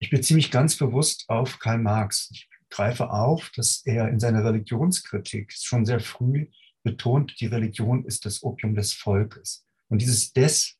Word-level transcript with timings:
Ich 0.00 0.10
beziehe 0.10 0.36
mich 0.36 0.50
ganz 0.50 0.76
bewusst 0.76 1.24
auf 1.28 1.58
Karl 1.58 1.78
Marx. 1.78 2.30
Ich 2.32 2.48
greife 2.70 3.10
auf, 3.10 3.50
dass 3.56 3.84
er 3.84 4.08
in 4.08 4.20
seiner 4.20 4.44
Religionskritik 4.44 5.52
schon 5.52 5.84
sehr 5.84 6.00
früh 6.00 6.46
betont, 6.84 7.40
die 7.40 7.46
Religion 7.46 8.04
ist 8.04 8.24
das 8.24 8.42
Opium 8.42 8.74
des 8.74 8.92
Volkes. 8.92 9.66
Und 9.88 10.00
dieses 10.00 10.32
des 10.32 10.76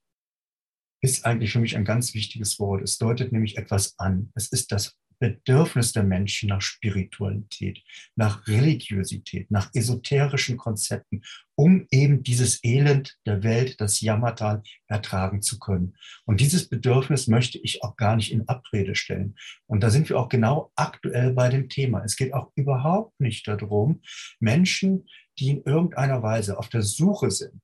ist 1.00 1.24
eigentlich 1.24 1.52
für 1.52 1.60
mich 1.60 1.76
ein 1.76 1.84
ganz 1.84 2.14
wichtiges 2.14 2.58
Wort. 2.58 2.82
Es 2.82 2.98
deutet 2.98 3.32
nämlich 3.32 3.56
etwas 3.56 3.98
an. 3.98 4.30
Es 4.34 4.48
ist 4.48 4.72
das 4.72 4.96
Bedürfnis 5.18 5.92
der 5.92 6.04
Menschen 6.04 6.48
nach 6.48 6.60
Spiritualität, 6.60 7.82
nach 8.14 8.46
Religiosität, 8.46 9.50
nach 9.50 9.70
esoterischen 9.74 10.56
Konzepten, 10.56 11.22
um 11.56 11.86
eben 11.90 12.22
dieses 12.22 12.62
Elend 12.62 13.16
der 13.26 13.42
Welt, 13.42 13.80
das 13.80 14.00
Jammertal, 14.00 14.62
ertragen 14.86 15.42
zu 15.42 15.58
können. 15.58 15.96
Und 16.24 16.40
dieses 16.40 16.68
Bedürfnis 16.68 17.26
möchte 17.26 17.58
ich 17.58 17.82
auch 17.82 17.96
gar 17.96 18.16
nicht 18.16 18.32
in 18.32 18.48
Abrede 18.48 18.94
stellen. 18.94 19.34
Und 19.66 19.82
da 19.82 19.90
sind 19.90 20.08
wir 20.08 20.18
auch 20.18 20.28
genau 20.28 20.70
aktuell 20.76 21.32
bei 21.32 21.48
dem 21.48 21.68
Thema. 21.68 22.04
Es 22.04 22.16
geht 22.16 22.32
auch 22.32 22.52
überhaupt 22.54 23.18
nicht 23.20 23.48
darum, 23.48 24.02
Menschen, 24.38 25.08
die 25.38 25.50
in 25.50 25.62
irgendeiner 25.64 26.22
Weise 26.22 26.58
auf 26.58 26.68
der 26.68 26.82
Suche 26.82 27.30
sind, 27.30 27.60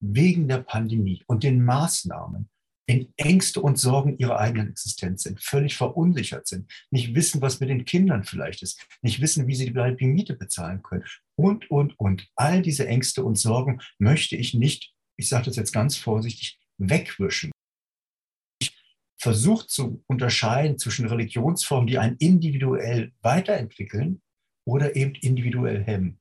wegen 0.00 0.48
der 0.48 0.58
Pandemie 0.58 1.22
und 1.26 1.42
den 1.42 1.64
Maßnahmen, 1.64 2.48
in 2.92 3.14
Ängste 3.16 3.62
und 3.62 3.78
Sorgen 3.78 4.18
ihrer 4.18 4.38
eigenen 4.38 4.68
Existenz 4.68 5.22
sind, 5.22 5.42
völlig 5.42 5.76
verunsichert 5.76 6.46
sind, 6.46 6.70
nicht 6.90 7.14
wissen, 7.14 7.40
was 7.40 7.58
mit 7.58 7.70
den 7.70 7.86
Kindern 7.86 8.22
vielleicht 8.22 8.62
ist, 8.62 8.86
nicht 9.00 9.22
wissen, 9.22 9.46
wie 9.46 9.54
sie 9.54 9.72
die 9.72 10.06
Miete 10.06 10.34
bezahlen 10.34 10.82
können 10.82 11.04
und, 11.34 11.70
und, 11.70 11.98
und. 11.98 12.28
All 12.36 12.60
diese 12.60 12.86
Ängste 12.86 13.24
und 13.24 13.36
Sorgen 13.36 13.80
möchte 13.98 14.36
ich 14.36 14.52
nicht, 14.52 14.92
ich 15.16 15.30
sage 15.30 15.46
das 15.46 15.56
jetzt 15.56 15.72
ganz 15.72 15.96
vorsichtig, 15.96 16.60
wegwischen. 16.76 17.50
Ich 18.60 18.76
versuche 19.18 19.66
zu 19.66 20.04
unterscheiden 20.06 20.78
zwischen 20.78 21.06
Religionsformen, 21.06 21.86
die 21.86 21.96
einen 21.96 22.16
individuell 22.18 23.12
weiterentwickeln 23.22 24.20
oder 24.66 24.96
eben 24.96 25.14
individuell 25.14 25.82
hemmen. 25.82 26.20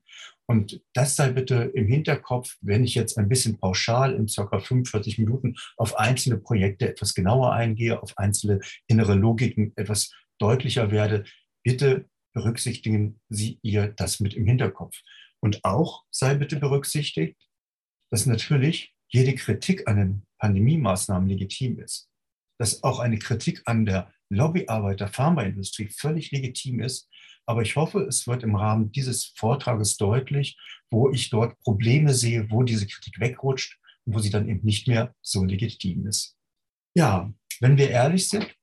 Und 0.52 0.82
das 0.92 1.16
sei 1.16 1.32
bitte 1.32 1.72
im 1.74 1.88
Hinterkopf, 1.88 2.58
wenn 2.60 2.84
ich 2.84 2.94
jetzt 2.94 3.18
ein 3.18 3.30
bisschen 3.30 3.58
pauschal 3.58 4.14
in 4.14 4.28
circa 4.28 4.60
45 4.60 5.18
Minuten 5.18 5.56
auf 5.78 5.98
einzelne 5.98 6.38
Projekte 6.40 6.90
etwas 6.90 7.14
genauer 7.14 7.54
eingehe, 7.54 8.04
auf 8.04 8.18
einzelne 8.18 8.60
innere 8.88 9.16
Logiken 9.16 9.72
etwas 9.78 10.12
deutlicher 10.40 10.92
werde. 10.92 11.24
Bitte 11.64 12.10
berücksichtigen 12.34 13.22
Sie 13.30 13.60
ihr 13.62 13.88
das 13.88 14.20
mit 14.20 14.34
im 14.34 14.46
Hinterkopf. 14.46 14.98
Und 15.40 15.64
auch 15.64 16.04
sei 16.12 16.36
bitte 16.36 16.58
berücksichtigt, 16.58 17.38
dass 18.10 18.26
natürlich 18.26 18.94
jede 19.08 19.36
Kritik 19.36 19.88
an 19.88 19.96
den 19.96 20.24
Pandemie-Maßnahmen 20.40 21.30
legitim 21.30 21.80
ist. 21.80 22.10
Dass 22.60 22.84
auch 22.84 23.00
eine 23.00 23.20
Kritik 23.20 23.62
an 23.64 23.86
der 23.86 24.12
Lobbyarbeit 24.28 25.00
der 25.00 25.08
Pharmaindustrie 25.08 25.88
völlig 25.88 26.32
legitim 26.32 26.82
ist 26.82 27.08
aber 27.45 27.61
ich 27.61 27.75
hoffe, 27.75 28.02
es 28.02 28.28
wird 28.28 28.44
im 28.44 28.56
Rahmen 28.56 28.92
dieses 28.92 29.34
Vortrages 29.36 29.97
deutlich, 29.97 30.58
wo 30.89 31.11
ich 31.11 31.30
dort 31.30 31.59
Probleme 31.59 32.14
sehe, 32.14 32.50
wo 32.50 32.64
diese 32.64 32.88
Kritik 32.88 33.20
wegrutscht 33.20 33.80
und 34.06 34.16
wo 34.16 34.20
sie 34.20 34.30
dann 34.30 34.47
eben 34.47 34.64
nicht 34.64 34.88
mehr 34.88 35.14
so 35.22 35.44
legitim 35.44 36.08
ist. 36.08 36.38
Ja, 36.95 37.31
wenn 37.59 37.78
wir 37.78 37.89
ehrlich 37.89 38.30
sind, 38.30 38.53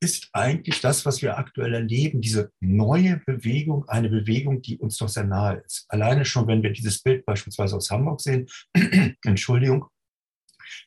ist 0.00 0.28
eigentlich 0.32 0.80
das, 0.80 1.06
was 1.06 1.22
wir 1.22 1.38
aktuell 1.38 1.74
erleben, 1.74 2.20
diese 2.20 2.52
neue 2.60 3.22
Bewegung, 3.26 3.88
eine 3.88 4.10
Bewegung, 4.10 4.60
die 4.60 4.78
uns 4.78 4.98
doch 4.98 5.08
sehr 5.08 5.24
nahe 5.24 5.62
ist. 5.64 5.86
Alleine 5.88 6.24
schon, 6.24 6.46
wenn 6.46 6.62
wir 6.62 6.72
dieses 6.72 7.02
Bild 7.02 7.24
beispielsweise 7.24 7.76
aus 7.76 7.90
Hamburg 7.90 8.20
sehen, 8.20 8.46
Entschuldigung, 9.24 9.86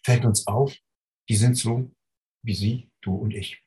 fällt 0.05 0.25
uns 0.25 0.45
auf, 0.45 0.75
die 1.29 1.35
sind 1.35 1.55
so 1.55 1.91
wie 2.43 2.53
Sie, 2.53 2.89
du 3.01 3.15
und 3.15 3.33
ich. 3.33 3.61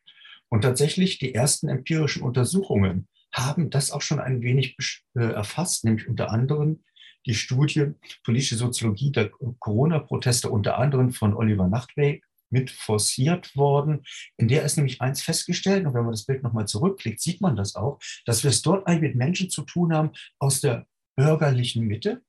Und 0.48 0.62
tatsächlich 0.62 1.18
die 1.18 1.34
ersten 1.34 1.68
empirischen 1.68 2.22
Untersuchungen 2.22 3.08
haben 3.32 3.70
das 3.70 3.90
auch 3.90 4.02
schon 4.02 4.20
ein 4.20 4.42
wenig 4.42 4.76
äh, 5.14 5.20
erfasst, 5.20 5.84
nämlich 5.84 6.08
unter 6.08 6.30
anderem 6.30 6.82
die 7.26 7.34
Studie 7.34 7.92
Politische 8.24 8.56
Soziologie 8.56 9.12
der 9.12 9.30
Corona-Proteste 9.30 10.50
unter 10.50 10.78
anderem 10.78 11.12
von 11.12 11.34
Oliver 11.34 11.68
Nachtweg 11.68 12.24
mit 12.50 12.70
forciert 12.70 13.54
worden. 13.56 14.04
In 14.36 14.48
der 14.48 14.64
ist 14.64 14.76
nämlich 14.76 15.00
eins 15.00 15.22
festgestellt, 15.22 15.86
und 15.86 15.94
wenn 15.94 16.02
man 16.02 16.12
das 16.12 16.26
Bild 16.26 16.42
nochmal 16.42 16.66
zurückklickt, 16.66 17.20
sieht 17.20 17.40
man 17.40 17.56
das 17.56 17.76
auch, 17.76 18.00
dass 18.24 18.42
wir 18.42 18.50
es 18.50 18.62
dort 18.62 18.86
eigentlich 18.86 19.10
mit 19.10 19.16
Menschen 19.16 19.50
zu 19.50 19.62
tun 19.62 19.94
haben 19.94 20.10
aus 20.38 20.60
der 20.60 20.86
bürgerlichen 21.16 21.86
Mitte, 21.86 22.22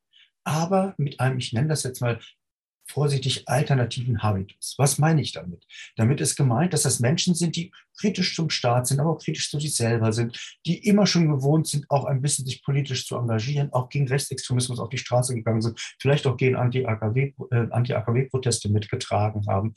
aber 0.43 0.93
mit 0.97 1.19
einem, 1.19 1.37
ich 1.39 1.53
nenne 1.53 1.69
das 1.69 1.83
jetzt 1.83 2.01
mal 2.01 2.19
vorsichtig 2.91 3.47
alternativen 3.47 4.21
Habitus. 4.21 4.75
Was 4.77 4.97
meine 4.97 5.21
ich 5.21 5.31
damit? 5.31 5.65
Damit 5.95 6.19
ist 6.21 6.35
gemeint, 6.35 6.73
dass 6.73 6.83
das 6.83 6.99
Menschen 6.99 7.33
sind, 7.33 7.55
die 7.55 7.71
kritisch 7.97 8.35
zum 8.35 8.49
Staat 8.49 8.87
sind, 8.87 8.99
aber 8.99 9.11
auch 9.11 9.19
kritisch 9.19 9.49
zu 9.49 9.59
sich 9.59 9.75
selber 9.75 10.13
sind, 10.13 10.37
die 10.65 10.87
immer 10.87 11.05
schon 11.05 11.29
gewohnt 11.29 11.67
sind, 11.67 11.85
auch 11.89 12.05
ein 12.05 12.21
bisschen 12.21 12.45
sich 12.45 12.63
politisch 12.63 13.07
zu 13.07 13.15
engagieren, 13.15 13.73
auch 13.73 13.89
gegen 13.89 14.07
Rechtsextremismus 14.07 14.79
auf 14.79 14.89
die 14.89 14.97
Straße 14.97 15.35
gegangen 15.35 15.61
sind, 15.61 15.79
vielleicht 15.99 16.25
auch 16.27 16.37
gegen 16.37 16.55
Anti-AKW-Proteste 16.55 18.67
äh, 18.67 18.71
mitgetragen 18.71 19.45
haben. 19.47 19.73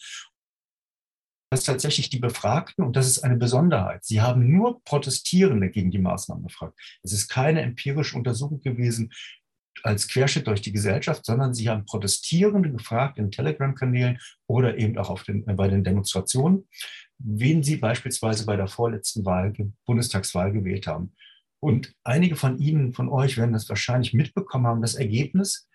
Das 1.50 1.60
ist 1.60 1.66
tatsächlich 1.66 2.10
die 2.10 2.18
Befragten, 2.18 2.84
und 2.84 2.96
das 2.96 3.06
ist 3.06 3.20
eine 3.20 3.36
Besonderheit. 3.36 4.04
Sie 4.04 4.20
haben 4.20 4.50
nur 4.50 4.82
Protestierende 4.82 5.70
gegen 5.70 5.92
die 5.92 6.00
Maßnahmen 6.00 6.42
befragt. 6.42 6.76
Es 7.04 7.12
ist 7.12 7.28
keine 7.28 7.62
empirische 7.62 8.16
Untersuchung 8.16 8.60
gewesen, 8.60 9.12
als 9.82 10.08
Querschnitt 10.08 10.46
durch 10.46 10.62
die 10.62 10.72
Gesellschaft, 10.72 11.26
sondern 11.26 11.54
sie 11.54 11.68
haben 11.68 11.84
Protestierende 11.84 12.70
gefragt 12.70 13.18
in 13.18 13.30
Telegram-Kanälen 13.30 14.18
oder 14.46 14.78
eben 14.78 14.96
auch 14.98 15.22
den, 15.22 15.46
äh, 15.48 15.54
bei 15.54 15.68
den 15.68 15.84
Demonstrationen, 15.84 16.68
wen 17.18 17.62
sie 17.62 17.76
beispielsweise 17.76 18.46
bei 18.46 18.56
der 18.56 18.68
vorletzten 18.68 19.24
Wahl, 19.24 19.52
Bundestagswahl 19.86 20.52
gewählt 20.52 20.86
haben. 20.86 21.12
Und 21.60 21.94
einige 22.04 22.36
von 22.36 22.58
Ihnen, 22.58 22.92
von 22.92 23.08
euch 23.08 23.38
werden 23.38 23.54
das 23.54 23.68
wahrscheinlich 23.68 24.12
mitbekommen 24.12 24.66
haben. 24.66 24.82
Das 24.82 24.96
Ergebnis 24.96 25.66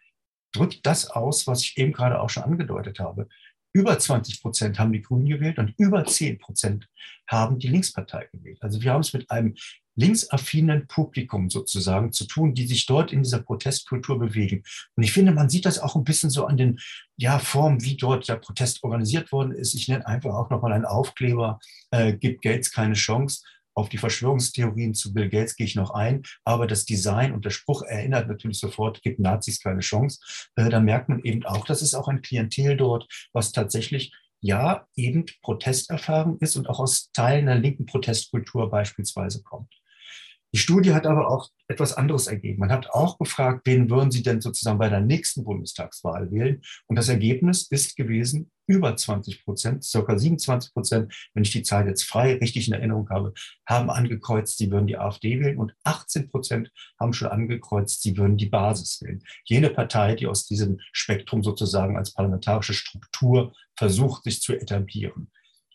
drückt 0.53 0.85
das 0.85 1.09
aus, 1.09 1.47
was 1.47 1.63
ich 1.63 1.77
eben 1.77 1.93
gerade 1.93 2.21
auch 2.21 2.29
schon 2.29 2.43
angedeutet 2.43 2.99
habe. 2.99 3.27
Über 3.73 3.97
20 3.97 4.41
Prozent 4.41 4.79
haben 4.79 4.91
die 4.91 5.01
Grünen 5.01 5.27
gewählt 5.27 5.59
und 5.59 5.73
über 5.77 6.03
10 6.05 6.39
Prozent 6.39 6.87
haben 7.27 7.59
die 7.59 7.67
Linkspartei 7.67 8.27
gewählt. 8.31 8.57
Also 8.61 8.81
wir 8.81 8.91
haben 8.91 9.01
es 9.01 9.13
mit 9.13 9.29
einem 9.29 9.55
linksaffinen 9.99 10.87
Publikum 10.87 11.49
sozusagen 11.49 12.11
zu 12.11 12.25
tun, 12.25 12.53
die 12.53 12.65
sich 12.65 12.85
dort 12.85 13.11
in 13.11 13.23
dieser 13.23 13.41
Protestkultur 13.41 14.17
bewegen. 14.17 14.63
Und 14.95 15.03
ich 15.03 15.11
finde, 15.11 15.33
man 15.33 15.49
sieht 15.49 15.65
das 15.65 15.79
auch 15.79 15.95
ein 15.95 16.05
bisschen 16.05 16.29
so 16.29 16.45
an 16.45 16.57
den 16.57 16.79
ja, 17.17 17.37
Formen, 17.37 17.83
wie 17.83 17.97
dort 17.97 18.27
der 18.29 18.37
Protest 18.37 18.83
organisiert 18.83 19.31
worden 19.31 19.51
ist. 19.51 19.75
Ich 19.75 19.89
nenne 19.89 20.07
einfach 20.07 20.33
auch 20.33 20.49
nochmal 20.49 20.71
einen 20.71 20.85
Aufkleber, 20.85 21.59
äh, 21.91 22.13
gibt 22.13 22.41
Gates 22.41 22.71
keine 22.71 22.93
Chance. 22.93 23.41
Auf 23.73 23.89
die 23.89 23.97
Verschwörungstheorien 23.97 24.93
zu 24.93 25.13
Bill 25.13 25.29
Gates 25.29 25.55
gehe 25.55 25.67
ich 25.67 25.75
noch 25.75 25.91
ein, 25.91 26.23
aber 26.43 26.67
das 26.67 26.85
Design 26.85 27.33
und 27.33 27.45
der 27.45 27.51
Spruch 27.51 27.83
erinnert 27.83 28.27
natürlich 28.27 28.59
sofort, 28.59 29.01
gibt 29.03 29.19
Nazis 29.19 29.61
keine 29.61 29.81
Chance. 29.81 30.19
Äh, 30.55 30.69
da 30.69 30.79
merkt 30.79 31.09
man 31.09 31.19
eben 31.23 31.45
auch, 31.45 31.65
das 31.65 31.81
ist 31.81 31.93
auch 31.93 32.07
ein 32.07 32.21
Klientel 32.21 32.77
dort, 32.77 33.07
was 33.33 33.51
tatsächlich 33.51 34.13
ja 34.41 34.87
eben 34.95 35.25
Protesterfahrung 35.41 36.39
ist 36.39 36.55
und 36.55 36.69
auch 36.69 36.79
aus 36.79 37.11
Teilen 37.11 37.47
der 37.47 37.55
linken 37.55 37.85
Protestkultur 37.85 38.69
beispielsweise 38.69 39.43
kommt. 39.43 39.73
Die 40.53 40.57
Studie 40.57 40.93
hat 40.93 41.05
aber 41.05 41.29
auch 41.29 41.49
etwas 41.67 41.93
anderes 41.93 42.27
ergeben. 42.27 42.59
Man 42.59 42.71
hat 42.71 42.89
auch 42.89 43.19
gefragt, 43.19 43.61
wen 43.65 43.89
würden 43.89 44.09
Sie 44.09 44.23
denn 44.23 44.41
sozusagen 44.41 44.79
bei 44.79 44.89
der 44.89 45.01
nächsten 45.01 45.43
Bundestagswahl 45.43 46.31
wählen? 46.31 46.61
Und 46.87 46.95
das 46.95 47.09
Ergebnis 47.09 47.67
ist 47.69 47.95
gewesen, 47.95 48.49
über 48.65 48.95
20 48.95 49.43
Prozent, 49.43 49.83
circa 49.83 50.17
27 50.17 50.73
Prozent, 50.73 51.13
wenn 51.33 51.43
ich 51.43 51.51
die 51.51 51.63
Zahl 51.63 51.87
jetzt 51.87 52.03
frei 52.03 52.35
richtig 52.35 52.67
in 52.67 52.73
Erinnerung 52.73 53.09
habe, 53.09 53.33
haben 53.67 53.89
angekreuzt, 53.89 54.57
sie 54.57 54.71
würden 54.71 54.85
die 54.87 54.97
AfD 54.97 55.39
wählen 55.39 55.57
und 55.57 55.73
18 55.83 56.29
Prozent 56.29 56.71
haben 56.99 57.13
schon 57.13 57.29
angekreuzt, 57.29 58.01
sie 58.03 58.15
würden 58.17 58.37
die 58.37 58.45
Basis 58.49 59.01
wählen. 59.01 59.23
Jene 59.45 59.71
Partei, 59.71 60.15
die 60.15 60.27
aus 60.27 60.45
diesem 60.45 60.79
Spektrum 60.91 61.43
sozusagen 61.43 61.97
als 61.97 62.13
parlamentarische 62.13 62.73
Struktur 62.73 63.53
versucht, 63.75 64.23
sich 64.23 64.41
zu 64.41 64.53
etablieren. 64.53 65.31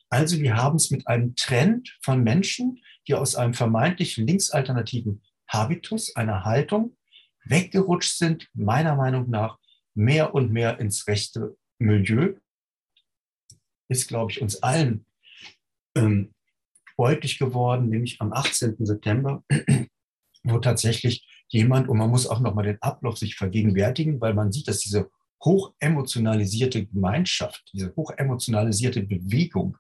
Also 0.09 0.39
wir 0.39 0.57
haben 0.57 0.77
es 0.77 0.93
mit 0.93 1.09
einem 1.09 1.35
Trend 1.35 1.99
von 2.01 2.23
Menschen, 2.23 2.79
die 3.07 3.15
aus 3.15 3.37
einem 3.37 3.55
vermeintlich 3.55 4.17
linksalternativen 4.17 5.23
Habitus, 5.49 6.17
einer 6.17 6.45
Haltung, 6.45 6.97
weggerutscht 7.45 8.17
sind, 8.17 8.49
meiner 8.55 8.97
Meinung 8.97 9.29
nach, 9.31 9.59
mehr 9.95 10.35
und 10.35 10.51
mehr 10.51 10.79
ins 10.81 11.07
rechte 11.07 11.57
Milieu. 11.79 12.35
Ist, 13.89 14.09
glaube 14.09 14.33
ich, 14.33 14.41
uns 14.41 14.63
allen 14.63 15.07
ähm, 15.95 16.33
deutlich 16.97 17.39
geworden, 17.39 17.89
nämlich 17.89 18.21
am 18.21 18.33
18. 18.33 18.77
September, 18.81 19.45
wo 20.45 20.59
tatsächlich 20.59 21.27
jemand, 21.49 21.89
und 21.89 21.99
man 21.99 22.11
muss 22.11 22.27
auch 22.27 22.41
nochmal 22.41 22.65
den 22.65 22.83
Ablauf 22.83 23.19
sich 23.19 23.37
vergegenwärtigen, 23.37 24.21
weil 24.21 24.35
man 24.35 24.53
sieht, 24.53 24.69
dass 24.69 24.81
diese 24.81 25.11
hochemotionalisierte 25.45 26.87
Gemeinschaft, 26.87 27.71
diese 27.73 27.95
hochemotionalisierte 27.95 29.03
Bewegung 29.03 29.77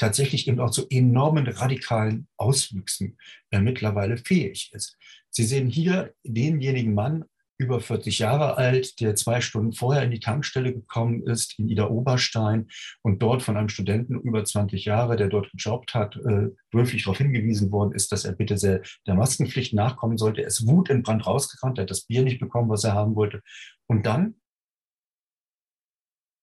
tatsächlich 0.00 0.48
eben 0.48 0.58
auch 0.60 0.70
zu 0.70 0.88
enormen 0.88 1.46
radikalen 1.46 2.26
Auswüchsen 2.38 3.18
äh, 3.50 3.60
mittlerweile 3.60 4.16
fähig 4.16 4.70
ist. 4.72 4.96
Sie 5.28 5.44
sehen 5.44 5.68
hier 5.68 6.14
denjenigen 6.24 6.94
Mann 6.94 7.24
über 7.58 7.82
40 7.82 8.18
Jahre 8.18 8.56
alt, 8.56 8.98
der 9.00 9.14
zwei 9.16 9.42
Stunden 9.42 9.74
vorher 9.74 10.02
in 10.02 10.10
die 10.10 10.18
Tankstelle 10.18 10.72
gekommen 10.72 11.22
ist, 11.26 11.58
in 11.58 11.68
Ida 11.68 11.88
Oberstein, 11.88 12.68
und 13.02 13.20
dort 13.20 13.42
von 13.42 13.58
einem 13.58 13.68
Studenten 13.68 14.18
über 14.18 14.42
20 14.42 14.86
Jahre, 14.86 15.16
der 15.16 15.28
dort 15.28 15.50
gejobbt 15.52 15.92
hat, 15.92 16.16
äh, 16.16 16.48
höflich 16.72 17.04
darauf 17.04 17.18
hingewiesen 17.18 17.70
worden 17.70 17.92
ist, 17.92 18.12
dass 18.12 18.24
er 18.24 18.32
bitte 18.32 18.56
sehr 18.56 18.80
der 19.06 19.14
Maskenpflicht 19.14 19.74
nachkommen 19.74 20.16
sollte. 20.16 20.40
Er 20.40 20.46
ist 20.46 20.66
Wut 20.66 20.88
in 20.88 21.02
Brand 21.02 21.26
rausgerannt, 21.26 21.76
er 21.76 21.82
hat 21.82 21.90
das 21.90 22.06
Bier 22.06 22.22
nicht 22.22 22.40
bekommen, 22.40 22.70
was 22.70 22.84
er 22.84 22.94
haben 22.94 23.14
wollte. 23.14 23.42
Und 23.86 24.06
dann, 24.06 24.36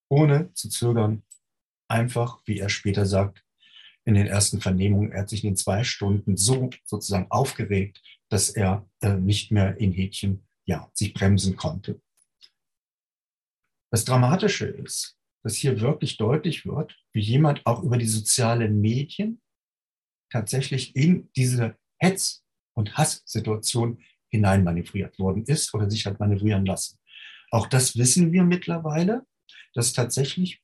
ohne 0.08 0.54
zu 0.54 0.68
zögern, 0.68 1.24
einfach, 1.88 2.40
wie 2.44 2.60
er 2.60 2.68
später 2.68 3.06
sagt, 3.06 3.42
in 4.08 4.14
den 4.14 4.26
ersten 4.26 4.62
Vernehmungen, 4.62 5.12
er 5.12 5.20
hat 5.20 5.28
sich 5.28 5.44
in 5.44 5.50
den 5.50 5.56
zwei 5.56 5.84
Stunden 5.84 6.38
so 6.38 6.70
sozusagen 6.86 7.30
aufgeregt, 7.30 8.00
dass 8.30 8.48
er 8.48 8.88
äh, 9.02 9.12
nicht 9.12 9.52
mehr 9.52 9.76
in 9.76 9.92
Häkchen 9.92 10.48
ja, 10.64 10.90
sich 10.94 11.12
bremsen 11.12 11.56
konnte. 11.56 12.00
Das 13.90 14.06
Dramatische 14.06 14.64
ist, 14.64 15.18
dass 15.42 15.56
hier 15.56 15.82
wirklich 15.82 16.16
deutlich 16.16 16.64
wird, 16.64 16.98
wie 17.12 17.20
jemand 17.20 17.66
auch 17.66 17.82
über 17.82 17.98
die 17.98 18.06
sozialen 18.06 18.80
Medien 18.80 19.42
tatsächlich 20.32 20.96
in 20.96 21.30
diese 21.36 21.76
Hetz- 21.98 22.42
und 22.74 22.96
Hasssituation 22.96 24.02
hineinmanövriert 24.30 25.18
worden 25.18 25.44
ist 25.44 25.74
oder 25.74 25.90
sich 25.90 26.06
hat 26.06 26.18
manövrieren 26.18 26.64
lassen. 26.64 26.98
Auch 27.50 27.66
das 27.66 27.94
wissen 27.98 28.32
wir 28.32 28.44
mittlerweile, 28.44 29.26
dass 29.74 29.92
tatsächlich 29.92 30.62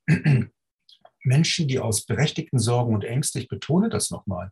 Menschen, 1.25 1.69
die 1.69 1.79
aus 1.79 2.05
berechtigten 2.05 2.59
Sorgen 2.59 2.95
und 2.95 3.05
Ängsten, 3.05 3.43
ich 3.43 3.49
betone 3.49 3.89
das 3.89 4.11
nochmal, 4.11 4.51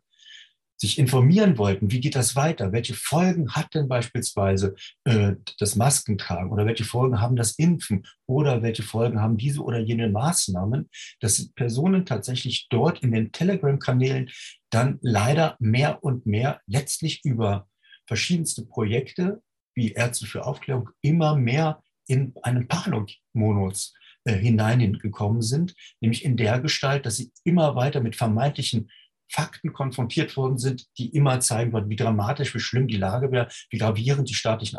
sich 0.83 0.99
informieren 0.99 1.57
wollten, 1.57 1.91
wie 1.91 2.01
geht 2.01 2.15
das 2.15 2.35
weiter? 2.35 2.73
Welche 2.73 2.93
Folgen 2.93 3.51
hat 3.51 3.73
denn 3.73 3.87
beispielsweise 3.87 4.75
äh, 5.05 5.33
das 5.57 5.75
Maskentragen 5.75 6.51
oder 6.51 6.65
welche 6.65 6.83
Folgen 6.83 7.21
haben 7.21 7.37
das 7.37 7.53
Impfen 7.53 8.05
oder 8.25 8.61
welche 8.61 8.83
Folgen 8.83 9.21
haben 9.21 9.37
diese 9.37 9.61
oder 9.61 9.79
jene 9.79 10.09
Maßnahmen, 10.09 10.89
dass 11.21 11.49
Personen 11.53 12.05
tatsächlich 12.05 12.67
dort 12.69 13.01
in 13.01 13.13
den 13.13 13.31
Telegram-Kanälen 13.31 14.29
dann 14.71 14.99
leider 15.01 15.55
mehr 15.59 16.03
und 16.03 16.25
mehr 16.25 16.59
letztlich 16.67 17.23
über 17.23 17.69
verschiedenste 18.05 18.65
Projekte 18.65 19.41
wie 19.75 19.93
Ärzte 19.93 20.25
für 20.25 20.45
Aufklärung 20.45 20.89
immer 21.01 21.35
mehr 21.35 21.81
in 22.07 22.33
einen 22.41 22.67
Panikmodus 22.67 23.93
äh, 24.25 24.33
hineingekommen 24.33 25.41
sind, 25.41 25.75
nämlich 26.01 26.23
in 26.23 26.37
der 26.37 26.59
Gestalt, 26.59 27.05
dass 27.05 27.17
sie 27.17 27.31
immer 27.43 27.75
weiter 27.75 28.01
mit 28.01 28.15
vermeintlichen 28.15 28.89
Fakten 29.29 29.73
konfrontiert 29.73 30.37
worden 30.37 30.57
sind, 30.57 30.85
die 30.97 31.09
immer 31.09 31.39
zeigen 31.39 31.73
würden, 31.73 31.89
wie 31.89 31.95
dramatisch, 31.95 32.53
wie 32.53 32.59
schlimm 32.59 32.87
die 32.87 32.97
Lage 32.97 33.31
wäre, 33.31 33.47
wie 33.69 33.79
gravierend 33.79 34.29
die 34.29 34.35
staatlichen 34.35 34.77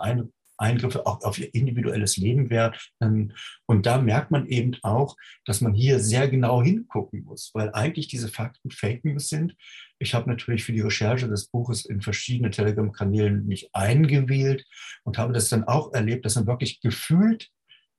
Eingriffe 0.57 1.07
auch 1.07 1.23
auf 1.23 1.39
ihr 1.39 1.53
individuelles 1.55 2.17
Leben 2.17 2.51
wären. 2.51 2.75
Ähm, 3.01 3.33
und 3.67 3.87
da 3.87 4.01
merkt 4.01 4.31
man 4.31 4.47
eben 4.47 4.77
auch, 4.83 5.17
dass 5.45 5.61
man 5.61 5.75
hier 5.75 5.99
sehr 5.99 6.29
genau 6.29 6.63
hingucken 6.63 7.25
muss, 7.25 7.51
weil 7.55 7.71
eigentlich 7.73 8.09
diese 8.09 8.29
Fakten 8.29 8.71
Fake 8.71 9.05
News 9.05 9.29
sind. 9.29 9.57
Ich 9.99 10.15
habe 10.15 10.31
natürlich 10.31 10.65
für 10.65 10.73
die 10.73 10.81
Recherche 10.81 11.29
des 11.29 11.49
Buches 11.49 11.85
in 11.85 12.01
verschiedene 12.01 12.51
Telegram-Kanälen 12.51 13.47
mich 13.47 13.71
eingewählt 13.73 14.65
und 15.03 15.19
habe 15.19 15.33
das 15.33 15.49
dann 15.49 15.65
auch 15.65 15.93
erlebt, 15.93 16.25
dass 16.25 16.37
man 16.37 16.47
wirklich 16.47 16.81
gefühlt 16.81 17.51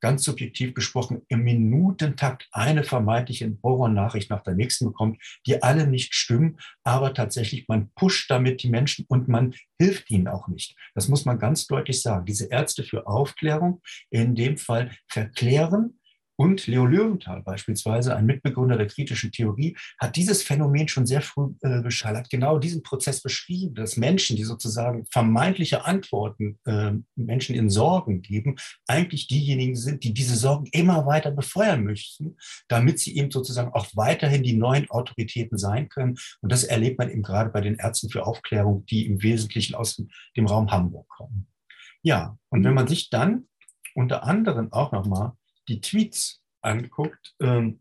ganz 0.06 0.24
subjektiv 0.24 0.76
gesprochen, 0.76 1.24
im 1.30 1.44
Minutentakt 1.44 2.48
eine 2.52 2.84
vermeintliche 2.84 3.58
Horror-Nachricht 3.64 4.30
nach 4.30 4.44
der 4.44 4.54
nächsten 4.54 4.86
bekommt, 4.86 5.20
die 5.48 5.64
alle 5.64 5.88
nicht 5.88 6.14
stimmen, 6.14 6.60
aber 6.84 7.16
tatsächlich 7.16 7.68
man 7.68 7.90
pusht 7.96 8.30
damit 8.30 8.62
die 8.62 8.70
Menschen 8.70 9.06
und 9.08 9.28
man 9.28 9.56
hilft 9.80 10.12
ihnen 10.12 10.28
auch 10.28 10.48
nicht. 10.48 10.76
Das 10.94 11.08
muss 11.08 11.26
man 11.26 11.40
ganz 11.40 11.66
deutlich 11.66 12.04
sagen. 12.04 12.28
Diese 12.28 12.46
Ärzte 12.52 12.84
für 12.84 13.08
Aufklärung 13.08 13.82
in 14.12 14.36
dem 14.36 14.58
Fall 14.58 14.92
verklären, 15.08 15.98
und 16.38 16.68
Leo 16.68 16.86
Löwenthal 16.86 17.42
beispielsweise, 17.42 18.16
ein 18.16 18.26
Mitbegründer 18.26 18.78
der 18.78 18.88
kritischen 18.88 19.32
Theorie, 19.32 19.78
hat 20.00 20.16
dieses 20.16 20.44
Phänomen 20.44 20.88
schon 20.88 21.06
sehr 21.06 21.22
früh 21.22 21.54
äh, 21.62 21.82
beschrieben, 21.82 22.18
hat 22.18 22.30
genau 22.30 22.60
diesen 22.60 22.84
Prozess 22.84 23.22
beschrieben, 23.22 23.76
dass 23.76 23.98
Menschen, 23.98 24.36
die 24.36 24.44
sozusagen 24.44 25.06
vermeintliche 25.12 25.86
Antworten 25.86 26.60
äh, 26.66 26.92
Menschen 27.16 27.56
in 27.56 27.70
Sorgen 27.70 28.22
geben, 28.22 28.58
eigentlich 28.88 29.28
diejenigen 29.28 29.76
sind, 29.76 30.04
die 30.04 30.14
diese 30.14 30.36
Sorgen 30.36 30.68
immer 30.72 31.06
weiter 31.06 31.32
befeuern 31.32 31.84
möchten, 31.84 32.38
damit 32.68 33.00
sie 33.00 33.16
eben 33.16 33.32
sozusagen 33.32 33.74
auch 33.74 33.88
weiterhin 33.96 34.44
die 34.44 34.54
neuen 34.54 34.90
Autoritäten 34.90 35.58
sein 35.58 35.90
können. 35.90 36.18
Und 36.42 36.52
das 36.52 36.64
erlebt 36.64 37.00
man 37.00 37.10
eben 37.10 37.24
gerade 37.24 37.50
bei 37.50 37.62
den 37.62 37.76
Ärzten 37.76 38.10
für 38.10 38.26
Aufklärung, 38.26 38.86
die 38.88 39.06
im 39.06 39.22
Wesentlichen 39.24 39.76
aus 39.76 39.96
dem, 39.96 40.10
dem 40.36 40.48
Raum 40.48 40.72
Hamburg 40.72 41.08
kommen. 41.08 41.48
Ja, 42.02 42.38
und 42.50 42.64
wenn 42.64 42.74
man 42.74 42.88
sich 42.88 43.10
dann 43.10 43.48
unter 43.96 44.24
anderem 44.24 44.72
auch 44.72 44.92
nochmal 44.92 45.32
die 45.68 45.82
Tweets 45.82 46.42
anguckt 46.62 47.36
ähm, 47.42 47.80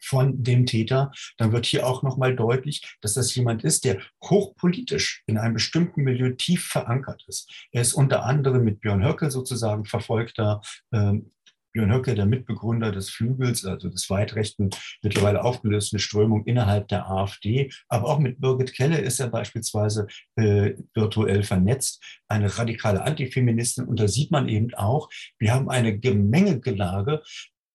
von 0.00 0.42
dem 0.42 0.66
Täter, 0.66 1.12
dann 1.38 1.52
wird 1.52 1.66
hier 1.66 1.86
auch 1.86 2.02
nochmal 2.02 2.36
deutlich, 2.36 2.96
dass 3.00 3.14
das 3.14 3.34
jemand 3.34 3.64
ist, 3.64 3.84
der 3.84 4.00
hochpolitisch 4.22 5.22
in 5.26 5.38
einem 5.38 5.54
bestimmten 5.54 6.02
Milieu 6.02 6.30
tief 6.30 6.66
verankert 6.66 7.24
ist. 7.26 7.50
Er 7.72 7.82
ist 7.82 7.94
unter 7.94 8.24
anderem 8.24 8.64
mit 8.64 8.80
Björn 8.80 9.04
Höcke 9.04 9.30
sozusagen 9.30 9.84
verfolgter 9.84 10.60
ähm, 10.92 11.32
Björn 11.74 11.92
Höcke, 11.92 12.14
der 12.14 12.26
Mitbegründer 12.26 12.92
des 12.92 13.10
Flügels, 13.10 13.64
also 13.64 13.88
des 13.88 14.08
weitrechten, 14.08 14.70
mittlerweile 15.02 15.42
aufgelösten 15.42 15.98
Strömung 15.98 16.44
innerhalb 16.44 16.86
der 16.86 17.10
AfD. 17.10 17.70
Aber 17.88 18.08
auch 18.08 18.20
mit 18.20 18.40
Birgit 18.40 18.74
Kelle 18.74 18.98
ist 18.98 19.18
er 19.18 19.28
beispielsweise 19.28 20.06
äh, 20.36 20.74
virtuell 20.94 21.42
vernetzt, 21.42 22.02
eine 22.28 22.56
radikale 22.58 23.02
Antifeministin. 23.02 23.86
Und 23.86 23.98
da 23.98 24.06
sieht 24.06 24.30
man 24.30 24.48
eben 24.48 24.72
auch, 24.74 25.10
wir 25.40 25.52
haben 25.52 25.68
eine 25.68 25.98
Gemengelage 25.98 27.22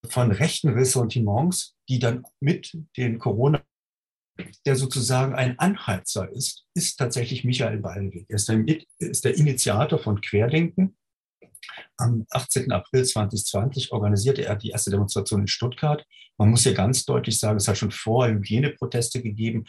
von 0.07 0.31
rechten 0.31 0.69
Ressentiments, 0.69 1.75
die 1.90 2.00
dann 2.00 2.24
mit 2.40 2.72
den 2.95 3.19
Corona 3.19 3.62
der 4.66 4.78
sozusagen 4.78 5.36
ein 5.36 5.60
Anheizer 5.60 6.31
ist, 6.31 6.66
ist 6.74 6.98
tatsächlich 6.98 7.44
Michael 7.44 7.80
Ballweg. 7.80 8.25
Er 8.30 8.36
ist 8.36 8.48
der, 8.48 8.63
ist 9.00 9.25
der 9.25 9.36
Initiator 9.36 10.00
von 10.00 10.22
Querdenken, 10.22 10.95
am 11.97 12.25
18. 12.31 12.71
April 12.71 13.06
2020 13.06 13.91
organisierte 13.91 14.45
er 14.45 14.56
die 14.56 14.69
erste 14.69 14.91
Demonstration 14.91 15.41
in 15.41 15.47
Stuttgart. 15.47 16.06
Man 16.38 16.50
muss 16.50 16.63
hier 16.63 16.73
ganz 16.73 17.06
deutlich 17.06 17.39
sagen, 17.39 17.57
es 17.57 17.67
hat 17.67 17.77
schon 17.77 17.91
vorher 17.91 18.33
Hygieneproteste 18.33 19.21
gegeben, 19.21 19.65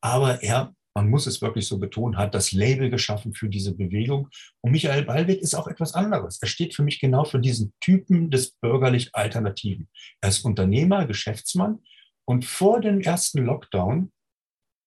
aber 0.00 0.42
er, 0.42 0.74
man 0.94 1.10
muss 1.10 1.26
es 1.26 1.42
wirklich 1.42 1.66
so 1.66 1.78
betonen, 1.78 2.16
hat 2.16 2.34
das 2.34 2.52
Label 2.52 2.88
geschaffen 2.88 3.34
für 3.34 3.48
diese 3.48 3.74
Bewegung. 3.74 4.28
Und 4.60 4.72
Michael 4.72 5.04
Ballweg 5.04 5.40
ist 5.40 5.54
auch 5.54 5.66
etwas 5.66 5.94
anderes. 5.94 6.38
Er 6.40 6.48
steht 6.48 6.74
für 6.74 6.82
mich 6.82 7.00
genau 7.00 7.24
für 7.24 7.40
diesen 7.40 7.74
Typen 7.80 8.30
des 8.30 8.52
bürgerlich 8.52 9.14
Alternativen. 9.14 9.88
Er 10.20 10.30
ist 10.30 10.44
Unternehmer, 10.44 11.06
Geschäftsmann 11.06 11.80
und 12.26 12.44
vor 12.44 12.80
dem 12.80 13.00
ersten 13.00 13.44
Lockdown 13.44 14.12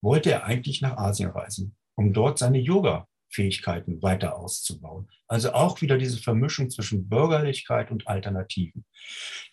wollte 0.01 0.31
er 0.31 0.45
eigentlich 0.45 0.81
nach 0.81 0.98
Asien 0.98 1.30
reisen, 1.30 1.75
um 1.95 2.13
dort 2.13 2.39
seine 2.39 2.59
Yoga 2.59 3.07
Fähigkeiten 3.30 4.02
weiter 4.02 4.38
auszubauen. 4.38 5.07
Also 5.28 5.54
auch 5.54 5.81
wieder 5.81 5.98
diese 5.98 6.18
Vermischung 6.18 6.69
zwischen 6.69 7.10
Bürgerlichkeit 7.10 7.92
und 7.92 8.07
Alternativen. 8.07 8.86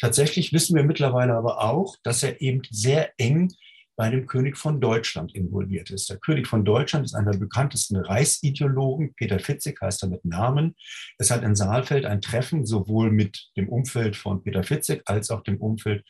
Tatsächlich 0.01 0.53
wissen 0.53 0.77
wir 0.77 0.85
mittlerweile 0.85 1.35
aber 1.35 1.61
auch, 1.61 1.97
dass 2.03 2.23
er 2.23 2.41
eben 2.41 2.63
sehr 2.71 3.13
eng 3.19 3.53
bei 3.97 4.11
dem 4.11 4.27
König 4.27 4.57
von 4.57 4.81
Deutschland 4.81 5.35
involviert 5.35 5.91
ist. 5.91 6.11
Der 6.11 6.19
König 6.19 6.47
von 6.47 6.65
Deutschland 6.65 7.05
ist 7.05 7.15
einer 7.15 7.33
der 7.33 7.39
bekanntesten 7.39 7.97
Reichsideologen. 7.97 9.15
Peter 9.15 9.39
Fitzig 9.39 9.81
heißt 9.81 10.03
er 10.03 10.09
mit 10.09 10.25
Namen. 10.25 10.75
Es 11.19 11.31
hat 11.31 11.43
in 11.43 11.55
Saalfeld 11.55 12.05
ein 12.05 12.21
Treffen 12.21 12.67
sowohl 12.67 13.11
mit 13.11 13.51
dem 13.57 13.69
Umfeld 13.69 14.17
von 14.17 14.43
Peter 14.43 14.63
Fitzig 14.63 15.03
als 15.07 15.31
auch 15.31 15.43
dem 15.43 15.59
Umfeld 15.61 16.05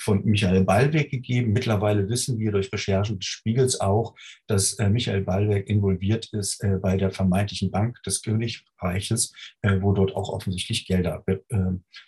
von 0.00 0.24
Michael 0.24 0.64
Ballweg 0.64 1.10
gegeben. 1.10 1.52
Mittlerweile 1.52 2.08
wissen 2.08 2.38
wir 2.38 2.52
durch 2.52 2.72
Recherchen 2.72 3.18
des 3.18 3.26
Spiegels 3.26 3.80
auch, 3.80 4.14
dass 4.46 4.74
äh, 4.74 4.88
Michael 4.88 5.22
Ballweg 5.22 5.68
involviert 5.68 6.28
ist 6.32 6.62
äh, 6.64 6.78
bei 6.80 6.96
der 6.96 7.10
vermeintlichen 7.10 7.70
Bank 7.70 8.02
des 8.02 8.22
Königreiches, 8.22 9.32
äh, 9.62 9.80
wo 9.80 9.92
dort 9.92 10.14
auch 10.16 10.30
offensichtlich 10.30 10.86
Gelder 10.86 11.22
äh, 11.26 11.36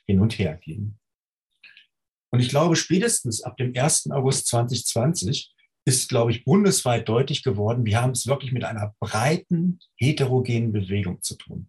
hin 0.06 0.20
und 0.20 0.38
her 0.38 0.56
gehen. 0.56 0.98
Und 2.32 2.40
ich 2.40 2.48
glaube, 2.48 2.76
spätestens 2.76 3.42
ab 3.42 3.56
dem 3.58 3.72
1. 3.76 4.10
August 4.10 4.46
2020 4.48 5.54
ist, 5.84 6.08
glaube 6.08 6.30
ich, 6.30 6.44
bundesweit 6.44 7.08
deutlich 7.08 7.42
geworden, 7.42 7.84
wir 7.84 8.00
haben 8.00 8.12
es 8.12 8.26
wirklich 8.26 8.52
mit 8.52 8.64
einer 8.64 8.94
breiten, 9.00 9.80
heterogenen 9.96 10.72
Bewegung 10.72 11.20
zu 11.22 11.36
tun. 11.36 11.68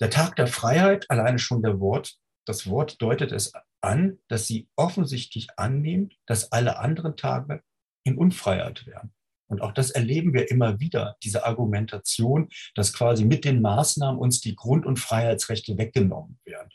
Der 0.00 0.08
Tag 0.08 0.36
der 0.36 0.46
Freiheit, 0.46 1.10
alleine 1.10 1.38
schon 1.38 1.62
der 1.62 1.80
Wort, 1.80 2.14
das 2.46 2.66
Wort 2.66 3.00
deutet 3.02 3.32
es 3.32 3.52
an, 3.82 4.18
dass 4.28 4.46
sie 4.46 4.68
offensichtlich 4.76 5.48
annimmt, 5.56 6.16
dass 6.26 6.50
alle 6.52 6.78
anderen 6.78 7.16
Tage 7.16 7.62
in 8.04 8.16
Unfreiheit 8.16 8.86
wären. 8.86 9.12
Und 9.48 9.60
auch 9.60 9.72
das 9.72 9.90
erleben 9.90 10.32
wir 10.32 10.50
immer 10.50 10.80
wieder, 10.80 11.16
diese 11.22 11.44
Argumentation, 11.44 12.48
dass 12.74 12.92
quasi 12.92 13.24
mit 13.24 13.44
den 13.44 13.60
Maßnahmen 13.60 14.18
uns 14.18 14.40
die 14.40 14.54
Grund- 14.54 14.86
und 14.86 14.98
Freiheitsrechte 14.98 15.76
weggenommen 15.76 16.38
werden. 16.44 16.70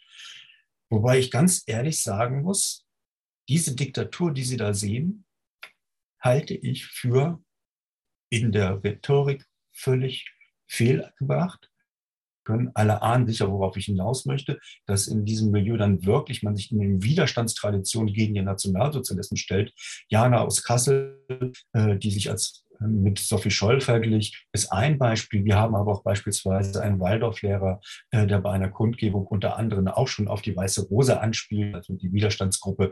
Wobei 0.89 1.17
ich 1.17 1.32
ganz 1.32 1.63
ehrlich 1.65 2.03
sagen 2.03 2.41
muss, 2.41 2.85
diese 3.48 3.75
Diktatur, 3.75 4.34
die 4.34 4.44
Sie 4.44 4.58
da 4.58 4.74
sehen, 4.74 5.25
halte 6.20 6.54
ich 6.54 6.86
für 6.86 7.44
in 8.30 8.52
der 8.52 8.84
Rhetorik 8.84 9.46
völlig 9.72 10.25
fehlgebracht. 10.68 11.70
können. 12.44 12.72
Alle 12.75 13.02
ahnen 13.02 13.28
sicher, 13.28 13.52
worauf 13.52 13.75
ich 13.75 13.86
hinaus 13.86 14.25
möchte, 14.25 14.60
dass 14.86 15.08
in 15.08 15.25
diesem 15.25 15.52
Milieu 15.52 15.78
dann 15.78 16.06
wirklich 16.06 16.44
man 16.44 16.56
sich 16.56 16.72
in 16.72 16.80
den 16.80 17.04
Widerstandstraditionen 17.04 18.14
gegen 18.14 18.36
den 18.36 18.46
Nationalsozialismus 18.46 19.40
stellt. 19.40 19.74
Jana 20.10 20.42
aus 20.42 20.64
Kassel, 20.64 21.20
äh, 21.74 21.98
die 21.98 22.12
sich 22.12 22.30
als 22.30 22.65
mit 22.79 23.20
Sophie 23.20 23.51
Scholl 23.51 23.82
verglich, 23.82 24.46
ist 24.51 24.72
ein 24.72 24.98
Beispiel. 24.98 25.46
Wir 25.46 25.55
haben 25.55 25.75
aber 25.75 25.91
auch 25.91 26.03
beispielsweise 26.03 26.82
einen 26.82 27.00
Waldorflehrer, 27.00 27.79
äh, 28.12 28.27
der 28.27 28.39
bei 28.39 28.51
einer 28.51 28.70
Kundgebung 28.70 29.27
unter 29.27 29.58
anderem 29.58 29.88
auch 29.88 30.08
schon 30.08 30.27
auf 30.27 30.41
die 30.41 30.55
Weiße 30.55 30.88
Rose 30.88 31.20
anspielt, 31.20 31.75
also 31.75 31.94
die 31.94 32.12
Widerstandsgruppe 32.12 32.91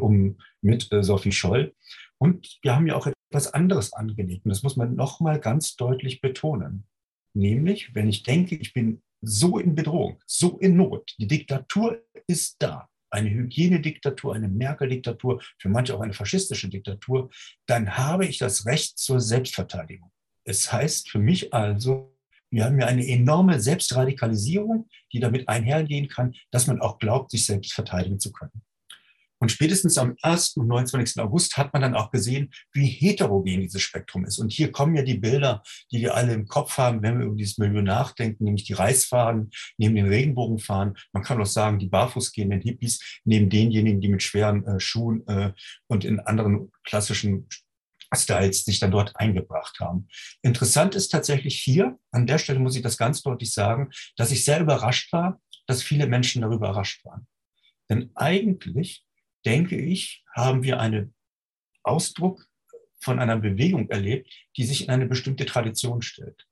um 0.00 0.38
mit 0.62 0.88
Sophie 1.00 1.32
Scholl. 1.32 1.74
Und 2.18 2.58
wir 2.62 2.74
haben 2.74 2.86
ja 2.86 2.94
auch 2.96 3.06
etwas 3.06 3.52
anderes 3.52 3.92
angelegt. 3.92 4.44
Und 4.44 4.50
das 4.50 4.62
muss 4.62 4.76
man 4.76 4.94
nochmal 4.94 5.40
ganz 5.40 5.76
deutlich 5.76 6.20
betonen. 6.20 6.86
Nämlich, 7.34 7.94
wenn 7.94 8.08
ich 8.08 8.22
denke, 8.22 8.54
ich 8.54 8.72
bin 8.72 9.02
so 9.20 9.58
in 9.58 9.74
Bedrohung, 9.74 10.22
so 10.26 10.58
in 10.58 10.76
Not, 10.76 11.14
die 11.18 11.26
Diktatur 11.26 12.00
ist 12.26 12.56
da, 12.60 12.88
eine 13.14 13.30
Hygienediktatur, 13.30 14.34
eine 14.34 14.48
Merkel-Diktatur, 14.48 15.40
für 15.58 15.68
manche 15.68 15.94
auch 15.94 16.00
eine 16.00 16.12
faschistische 16.12 16.68
Diktatur, 16.68 17.30
dann 17.66 17.96
habe 17.96 18.26
ich 18.26 18.38
das 18.38 18.66
Recht 18.66 18.98
zur 18.98 19.20
Selbstverteidigung. 19.20 20.10
Es 20.44 20.72
heißt 20.72 21.10
für 21.10 21.18
mich 21.18 21.54
also, 21.54 22.14
wir 22.50 22.64
haben 22.64 22.78
ja 22.78 22.86
eine 22.86 23.06
enorme 23.06 23.60
Selbstradikalisierung, 23.60 24.88
die 25.12 25.20
damit 25.20 25.48
einhergehen 25.48 26.08
kann, 26.08 26.34
dass 26.50 26.66
man 26.66 26.80
auch 26.80 26.98
glaubt, 26.98 27.30
sich 27.30 27.46
selbst 27.46 27.72
verteidigen 27.72 28.20
zu 28.20 28.32
können. 28.32 28.62
Und 29.44 29.50
spätestens 29.50 29.98
am 29.98 30.16
1. 30.22 30.56
und 30.56 30.68
29. 30.68 31.20
August 31.20 31.58
hat 31.58 31.74
man 31.74 31.82
dann 31.82 31.94
auch 31.94 32.10
gesehen, 32.10 32.50
wie 32.72 32.86
heterogen 32.86 33.60
dieses 33.60 33.82
Spektrum 33.82 34.24
ist. 34.24 34.38
Und 34.38 34.50
hier 34.50 34.72
kommen 34.72 34.94
ja 34.94 35.02
die 35.02 35.18
Bilder, 35.18 35.62
die 35.92 36.00
wir 36.00 36.14
alle 36.14 36.32
im 36.32 36.48
Kopf 36.48 36.78
haben, 36.78 37.02
wenn 37.02 37.18
wir 37.18 37.26
über 37.26 37.36
dieses 37.36 37.58
Milieu 37.58 37.82
nachdenken, 37.82 38.44
nämlich 38.44 38.64
die 38.64 38.72
Reisfahren 38.72 39.50
neben 39.76 39.96
den 39.96 40.08
Regenbogenfahren. 40.08 40.96
Man 41.12 41.22
kann 41.22 41.42
auch 41.42 41.46
sagen, 41.46 41.78
die 41.78 41.88
barfuß 41.88 42.32
gehenden 42.32 42.62
Hippies 42.62 43.20
neben 43.24 43.50
denjenigen, 43.50 44.00
die 44.00 44.08
mit 44.08 44.22
schweren 44.22 44.64
äh, 44.66 44.80
Schuhen 44.80 45.26
äh, 45.26 45.52
und 45.88 46.06
in 46.06 46.20
anderen 46.20 46.72
klassischen 46.82 47.46
Styles 48.14 48.64
sich 48.64 48.80
dann 48.80 48.92
dort 48.92 49.14
eingebracht 49.16 49.78
haben. 49.78 50.08
Interessant 50.40 50.94
ist 50.94 51.08
tatsächlich 51.08 51.60
hier, 51.60 51.98
an 52.12 52.26
der 52.26 52.38
Stelle 52.38 52.60
muss 52.60 52.76
ich 52.76 52.82
das 52.82 52.96
ganz 52.96 53.20
deutlich 53.20 53.52
sagen, 53.52 53.90
dass 54.16 54.30
ich 54.30 54.42
sehr 54.42 54.62
überrascht 54.62 55.12
war, 55.12 55.38
dass 55.66 55.82
viele 55.82 56.06
Menschen 56.06 56.40
darüber 56.40 56.70
überrascht 56.70 57.04
waren. 57.04 57.26
Denn 57.90 58.10
eigentlich 58.14 59.04
denke 59.44 59.76
ich, 59.76 60.24
haben 60.34 60.62
wir 60.62 60.80
einen 60.80 61.14
Ausdruck 61.82 62.46
von 63.00 63.18
einer 63.18 63.36
Bewegung 63.38 63.88
erlebt, 63.90 64.32
die 64.56 64.64
sich 64.64 64.84
in 64.84 64.90
eine 64.90 65.06
bestimmte 65.06 65.44
Tradition 65.44 66.02
stellt. 66.02 66.46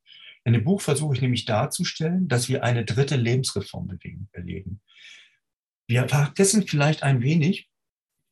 In 0.45 0.53
dem 0.53 0.65
Buch 0.65 0.81
versuche 0.81 1.15
ich 1.15 1.23
nämlich 1.23 1.45
darzustellen, 1.45 2.29
dass 2.29 2.49
wir 2.49 2.65
eine 2.65 2.85
dritte 2.85 3.17
Lebensreformbewegung 3.17 4.29
erleben. 4.33 4.81
Wir 5.89 6.09
vergessen 6.09 6.67
vielleicht 6.67 7.03
ein 7.03 7.23
wenig, 7.23 7.69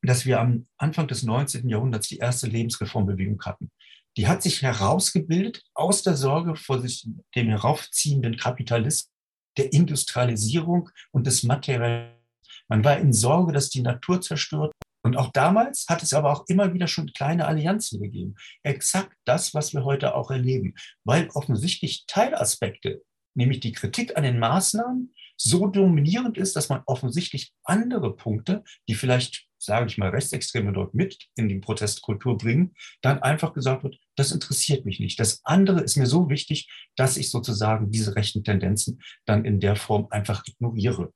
dass 0.02 0.26
wir 0.26 0.40
am 0.40 0.67
Anfang 0.76 1.09
des 1.09 1.23
19. 1.23 1.69
Jahrhunderts 1.69 2.09
die 2.09 2.19
erste 2.19 2.47
Lebensreformbewegung 2.47 3.40
hatten. 3.43 3.71
Die 4.17 4.26
hat 4.26 4.43
sich 4.43 4.62
herausgebildet 4.62 5.62
aus 5.75 6.02
der 6.02 6.17
Sorge 6.17 6.57
vor 6.57 6.81
sich, 6.81 7.07
dem 7.37 7.49
heraufziehenden 7.49 8.37
Kapitalismus, 8.37 9.11
der 9.57 9.73
Industrialisierung 9.73 10.90
und 11.12 11.26
des 11.26 11.43
Materiellen 11.43 12.20
man 12.69 12.85
war 12.85 12.99
in 12.99 13.12
Sorge, 13.12 13.52
dass 13.52 13.71
die 13.71 13.83
Natur 13.83 14.21
zerstört. 14.21 14.73
Und 15.02 15.16
auch 15.16 15.33
damals 15.33 15.87
hat 15.88 16.02
es 16.02 16.12
aber 16.12 16.30
auch 16.30 16.45
immer 16.49 16.75
wieder 16.75 16.87
schon 16.87 17.12
kleine 17.12 17.47
Allianzen 17.47 18.00
gegeben. 18.02 18.35
Exakt 18.62 19.16
das, 19.25 19.54
was 19.54 19.73
wir 19.73 19.85
heute 19.85 20.14
auch 20.14 20.30
erleben. 20.30 20.75
Weil 21.04 21.28
offensichtlich 21.35 22.04
Teilaspekte, 22.07 23.02
nämlich 23.35 23.61
die 23.61 23.73
Kritik 23.73 24.16
an 24.16 24.25
den 24.25 24.38
Maßnahmen, 24.38 25.14
so 25.42 25.66
dominierend 25.66 26.37
ist, 26.37 26.54
dass 26.54 26.69
man 26.69 26.83
offensichtlich 26.85 27.54
andere 27.64 28.14
Punkte, 28.14 28.62
die 28.88 28.95
vielleicht, 28.95 29.47
sage 29.59 29.87
ich 29.87 29.97
mal, 29.97 30.11
Rechtsextreme 30.11 30.73
dort 30.73 30.92
mit 30.92 31.28
in 31.35 31.49
die 31.49 31.59
Protestkultur 31.59 32.37
bringen, 32.37 32.75
dann 33.00 33.23
einfach 33.23 33.54
gesagt 33.54 33.83
wird, 33.83 33.97
das 34.16 34.33
interessiert 34.33 34.85
mich 34.85 35.00
nicht. 35.00 35.19
Das 35.19 35.40
andere 35.45 35.80
ist 35.80 35.97
mir 35.97 36.07
so 36.07 36.28
wichtig, 36.28 36.71
dass 36.95 37.16
ich 37.16 37.30
sozusagen 37.30 37.90
diese 37.90 38.16
rechten 38.16 38.45
Tendenzen 38.45 39.00
dann 39.25 39.47
in 39.47 39.61
der 39.61 39.76
Form 39.76 40.09
einfach 40.11 40.47
ignoriere 40.47 41.11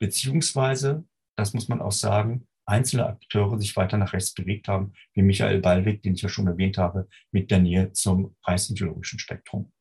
beziehungsweise, 0.00 1.04
das 1.36 1.54
muss 1.54 1.68
man 1.68 1.80
auch 1.80 1.92
sagen, 1.92 2.48
einzelne 2.66 3.06
Akteure 3.06 3.58
sich 3.58 3.76
weiter 3.76 3.96
nach 3.96 4.12
rechts 4.12 4.34
bewegt 4.34 4.68
haben, 4.68 4.92
wie 5.14 5.22
Michael 5.22 5.60
Ballweg, 5.60 6.02
den 6.02 6.14
ich 6.14 6.22
ja 6.22 6.28
schon 6.28 6.46
erwähnt 6.46 6.78
habe, 6.78 7.08
mit 7.30 7.50
der 7.50 7.60
Nähe 7.60 7.92
zum 7.92 8.34
reichsideologischen 8.44 9.18
Spektrum. 9.18 9.72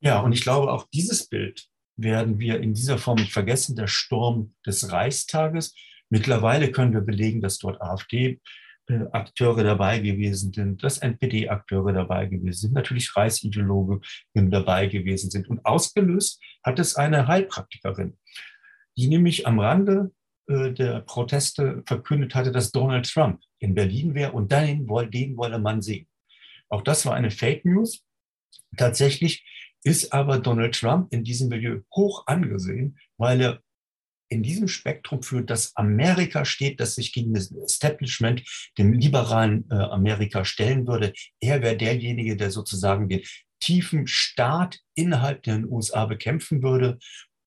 Ja, 0.00 0.20
und 0.20 0.32
ich 0.32 0.42
glaube, 0.42 0.72
auch 0.72 0.88
dieses 0.92 1.28
Bild 1.28 1.66
werden 1.96 2.38
wir 2.38 2.60
in 2.60 2.72
dieser 2.74 2.98
Form 2.98 3.18
nicht 3.18 3.32
vergessen, 3.32 3.76
der 3.76 3.86
Sturm 3.86 4.54
des 4.64 4.90
Reichstages. 4.90 5.74
Mittlerweile 6.08 6.70
können 6.70 6.92
wir 6.92 7.02
belegen, 7.02 7.40
dass 7.40 7.58
dort 7.58 7.80
AfD-Akteure 7.82 9.64
dabei 9.64 9.98
gewesen 9.98 10.52
sind, 10.52 10.82
dass 10.82 10.98
NPD-Akteure 10.98 11.92
dabei 11.92 12.26
gewesen 12.26 12.58
sind, 12.58 12.72
natürlich 12.72 13.14
Reichsideologen 13.16 14.02
dabei 14.34 14.86
gewesen 14.86 15.30
sind. 15.30 15.48
Und 15.48 15.64
ausgelöst 15.64 16.42
hat 16.64 16.78
es 16.78 16.96
eine 16.96 17.26
Heilpraktikerin, 17.26 18.16
die 19.00 19.08
nämlich 19.08 19.46
am 19.46 19.58
Rande 19.58 20.12
äh, 20.46 20.72
der 20.72 21.00
Proteste 21.00 21.82
verkündet 21.86 22.34
hatte, 22.34 22.52
dass 22.52 22.70
Donald 22.70 23.10
Trump 23.10 23.40
in 23.58 23.74
Berlin 23.74 24.14
wäre 24.14 24.32
und 24.32 24.52
den, 24.52 24.86
den 25.10 25.36
wolle 25.36 25.58
man 25.58 25.80
sehen. 25.80 26.06
Auch 26.68 26.82
das 26.82 27.06
war 27.06 27.14
eine 27.14 27.30
Fake 27.30 27.64
News. 27.64 28.04
Tatsächlich 28.76 29.44
ist 29.82 30.12
aber 30.12 30.38
Donald 30.38 30.78
Trump 30.78 31.12
in 31.12 31.24
diesem 31.24 31.48
Milieu 31.48 31.80
hoch 31.94 32.26
angesehen, 32.26 32.98
weil 33.16 33.40
er 33.40 33.62
in 34.28 34.42
diesem 34.42 34.68
Spektrum 34.68 35.22
für 35.22 35.42
das 35.42 35.74
Amerika 35.76 36.44
steht, 36.44 36.78
das 36.78 36.94
sich 36.94 37.12
gegen 37.12 37.34
das 37.34 37.50
Establishment, 37.50 38.44
dem 38.78 38.92
liberalen 38.92 39.64
äh, 39.70 39.74
Amerika 39.74 40.44
stellen 40.44 40.86
würde. 40.86 41.14
Er 41.40 41.62
wäre 41.62 41.76
derjenige, 41.76 42.36
der 42.36 42.50
sozusagen 42.50 43.08
den 43.08 43.22
tiefen 43.60 44.06
Staat 44.06 44.78
innerhalb 44.94 45.42
der 45.42 45.64
USA 45.68 46.04
bekämpfen 46.04 46.62
würde 46.62 46.98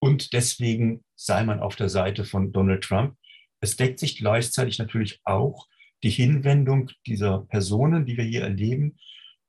und 0.03 0.33
deswegen 0.33 1.05
sei 1.15 1.43
man 1.43 1.59
auf 1.59 1.75
der 1.75 1.89
Seite 1.89 2.25
von 2.25 2.51
Donald 2.51 2.83
Trump. 2.83 3.15
Es 3.59 3.77
deckt 3.77 3.99
sich 3.99 4.17
gleichzeitig 4.17 4.79
natürlich 4.79 5.19
auch 5.23 5.67
die 6.03 6.09
Hinwendung 6.09 6.91
dieser 7.07 7.39
Personen, 7.39 8.05
die 8.05 8.17
wir 8.17 8.25
hier 8.25 8.41
erleben, 8.41 8.97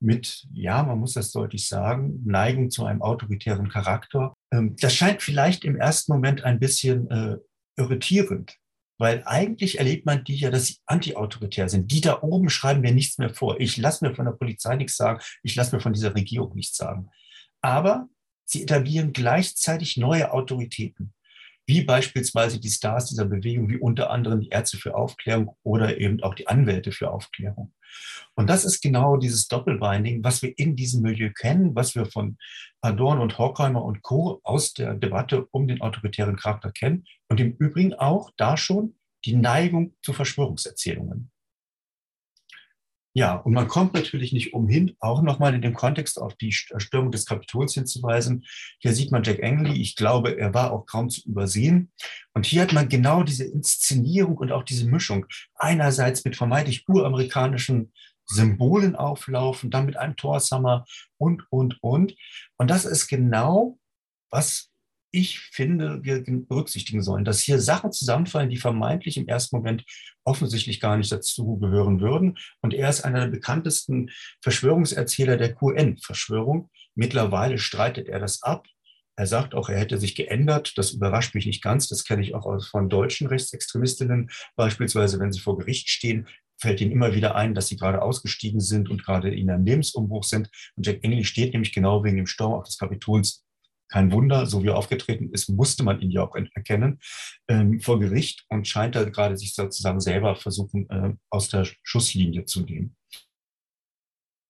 mit, 0.01 0.47
ja, 0.53 0.83
man 0.83 0.99
muss 0.99 1.15
das 1.15 1.33
deutlich 1.33 1.67
sagen, 1.67 2.21
Neigung 2.25 2.71
zu 2.71 2.85
einem 2.85 3.03
autoritären 3.03 3.69
Charakter. 3.69 4.35
Ähm, 4.53 4.77
das 4.79 4.95
scheint 4.95 5.23
vielleicht 5.23 5.65
im 5.65 5.77
ersten 5.77 6.13
Moment 6.13 6.45
ein 6.45 6.61
bisschen 6.61 7.11
äh, 7.11 7.39
irritierend, 7.77 8.57
weil 8.99 9.23
eigentlich 9.25 9.79
erlebt 9.79 10.05
man 10.05 10.23
die 10.23 10.37
ja, 10.37 10.51
dass 10.51 10.67
sie 10.67 10.77
antiautoritär 10.87 11.69
sind. 11.69 11.91
Die 11.91 12.03
da 12.03 12.23
oben 12.23 12.51
schreiben 12.51 12.83
mir 12.83 12.93
nichts 12.93 13.19
mehr 13.19 13.31
vor. 13.31 13.59
Ich 13.61 13.77
lasse 13.77 14.07
mir 14.07 14.15
von 14.15 14.27
der 14.27 14.33
Polizei 14.33 14.77
nichts 14.77 14.97
sagen, 14.97 15.21
ich 15.43 15.55
lasse 15.57 15.75
mir 15.75 15.81
von 15.81 15.95
dieser 15.95 16.15
Regierung 16.15 16.55
nichts 16.55 16.77
sagen. 16.77 17.09
Aber 17.63 18.09
Sie 18.47 18.63
etablieren 18.63 19.13
gleichzeitig 19.13 19.97
neue 19.97 20.33
Autoritäten, 20.33 21.14
wie 21.67 21.83
beispielsweise 21.83 22.61
die 22.61 22.69
Stars 22.69 23.07
dieser 23.07 23.25
Bewegung, 23.25 23.69
wie 23.69 23.79
unter 23.79 24.11
anderem 24.11 24.41
die 24.41 24.49
Ärzte 24.49 24.77
für 24.77 24.95
Aufklärung 24.95 25.57
oder 25.63 25.99
eben 25.99 26.23
auch 26.23 26.35
die 26.35 26.47
Anwälte 26.47 26.93
für 26.93 27.11
Aufklärung. 27.11 27.73
Und 28.35 28.51
das 28.51 28.65
ist 28.65 28.83
genau 28.83 29.17
dieses 29.17 29.47
Doppelbinding, 29.49 30.25
was 30.25 30.43
wir 30.43 30.53
in 30.59 30.77
diesem 30.77 31.03
Milieu 31.03 31.31
kennen, 31.31 31.75
was 31.75 31.95
wir 31.95 32.07
von 32.07 32.37
Adorn 32.81 33.21
und 33.21 33.39
Horkheimer 33.39 33.85
und 33.85 34.03
Co. 34.03 34.41
aus 34.43 34.75
der 34.75 34.95
Debatte 34.95 35.47
um 35.53 35.69
den 35.69 35.81
autoritären 35.81 36.37
Charakter 36.37 36.73
kennen 36.73 37.05
und 37.29 37.41
im 37.41 37.53
Übrigen 37.53 37.95
auch 37.95 38.31
da 38.37 38.57
schon 38.57 38.97
die 39.25 39.37
Neigung 39.37 39.95
zu 40.03 40.13
Verschwörungserzählungen. 40.13 41.31
Ja, 43.17 43.37
und 43.37 43.53
man 43.53 43.69
kommt 43.69 43.95
natürlich 43.95 44.33
nicht 44.33 44.55
umhin, 44.55 44.97
auch 44.99 45.23
nochmal 45.23 45.55
in 45.55 45.63
dem 45.63 45.75
Kontext 45.75 46.21
auf 46.21 46.35
die 46.35 46.51
Stürmung 46.51 47.13
des 47.13 47.27
Kapitols 47.27 47.73
hinzuweisen. 47.75 48.45
Hier 48.81 48.93
sieht 48.93 49.13
man 49.13 49.23
Jack 49.23 49.41
Angley. 49.41 49.81
Ich 49.81 49.95
glaube, 49.95 50.37
er 50.37 50.53
war 50.53 50.73
auch 50.73 50.85
kaum 50.85 51.09
zu 51.09 51.21
übersehen. 51.29 51.93
Und 52.33 52.45
hier 52.45 52.63
hat 52.63 52.73
man 52.73 52.89
genau 52.89 53.23
diese 53.23 53.45
Inszenierung 53.45 54.37
und 54.37 54.51
auch 54.51 54.65
diese 54.65 54.89
Mischung. 54.89 55.27
Einerseits 55.55 56.25
mit 56.25 56.35
vermeintlich 56.35 56.89
uramerikanischen 56.89 57.93
Symbolen 58.27 58.97
auflaufen, 58.97 59.71
dann 59.71 59.87
mit 59.87 59.97
einem 59.97 60.17
Torsammer 60.17 60.85
und, 61.17 61.47
und, 61.51 61.81
und. 61.83 62.17
Und 62.57 62.69
das 62.69 62.85
ist 62.85 63.07
genau, 63.07 63.79
was 64.31 64.73
ich 65.15 65.39
finde, 65.39 66.01
wir 66.03 66.25
berücksichtigen 66.25 67.03
sollen, 67.03 67.25
dass 67.25 67.41
hier 67.41 67.61
Sachen 67.61 67.93
zusammenfallen, 67.93 68.51
die 68.51 68.57
vermeintlich 68.57 69.17
im 69.17 69.29
ersten 69.29 69.57
Moment 69.57 69.85
offensichtlich 70.25 70.81
gar 70.81 70.97
nicht 70.97 71.13
dazu 71.13 71.57
gehören 71.59 72.01
würden. 72.01 72.37
Und 72.63 72.75
er 72.75 72.91
ist 72.91 73.03
einer 73.03 73.21
der 73.21 73.29
bekanntesten 73.29 74.11
Verschwörungserzähler 74.43 75.37
der 75.37 75.55
QN-Verschwörung. 75.55 76.69
Mittlerweile 76.97 77.59
streitet 77.59 78.09
er 78.09 78.19
das 78.19 78.43
ab. 78.43 78.67
Er 79.17 79.29
sagt 79.29 79.55
auch, 79.55 79.69
er 79.69 79.79
hätte 79.79 79.99
sich 79.99 80.17
geändert. 80.17 80.77
Das 80.77 80.91
überrascht 80.91 81.37
mich 81.37 81.47
nicht 81.47 81.63
ganz. 81.63 81.87
Das 81.87 82.05
kenne 82.05 82.23
ich 82.23 82.35
auch 82.35 82.61
von 82.65 82.89
deutschen 82.89 83.29
Rechtsextremistinnen. 83.29 84.31
Beispielsweise, 84.57 85.21
wenn 85.21 85.31
sie 85.31 85.39
vor 85.39 85.57
Gericht 85.57 85.89
stehen, 85.89 86.27
fällt 86.61 86.81
ihnen 86.81 86.91
immer 86.91 87.15
wieder 87.15 87.37
ein, 87.37 87.55
dass 87.55 87.69
sie 87.69 87.77
gerade 87.77 88.03
ausgestiegen 88.03 88.61
sind 88.61 88.91
und 88.91 89.05
gerade 89.05 89.33
in 89.33 89.49
einem 89.49 89.65
Lebensumbruch 89.65 90.25
sind. 90.25 90.51
Und 90.75 90.87
Jack 90.87 91.05
Engley 91.05 91.25
steht 91.25 91.53
nämlich 91.53 91.73
genau 91.73 92.03
wegen 92.03 92.17
dem 92.17 92.27
Sturm 92.27 92.55
auf 92.55 92.65
des 92.65 92.79
Kapitols 92.79 93.44
kein 93.95 94.11
Wunder, 94.11 94.45
so 94.47 94.65
wie 94.65 94.67
er 94.67 94.77
aufgetreten 94.77 95.31
ist, 95.31 95.49
musste 95.49 95.85
man 95.85 96.01
ihn 96.01 96.11
ja 96.11 96.23
auch 96.23 96.35
erkennen 96.35 96.99
ähm, 97.47 97.79
vor 97.79 98.01
Gericht 98.01 98.45
und 98.49 98.67
scheint 98.67 98.97
da 98.97 99.05
gerade 99.05 99.37
sich 99.37 99.55
sozusagen 99.55 100.01
selber 100.01 100.35
versuchen, 100.35 100.91
äh, 100.91 101.15
aus 101.31 101.49
der 101.49 101.65
Schusslinie 101.85 102.45
zu 102.45 102.63
nehmen. 102.63 102.97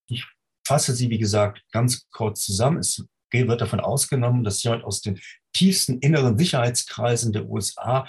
Ich 0.09 0.25
fasse 0.67 0.95
sie, 0.95 1.11
wie 1.11 1.19
gesagt, 1.19 1.63
ganz 1.73 2.09
kurz 2.11 2.43
zusammen. 2.43 2.79
Es 2.79 3.05
wird 3.31 3.61
davon 3.61 3.81
ausgenommen, 3.81 4.45
dass 4.45 4.63
jemand 4.63 4.83
aus 4.83 5.03
den 5.03 5.21
tiefsten 5.53 5.99
inneren 5.99 6.39
Sicherheitskreisen 6.39 7.35
der 7.35 7.47
USA 7.47 8.09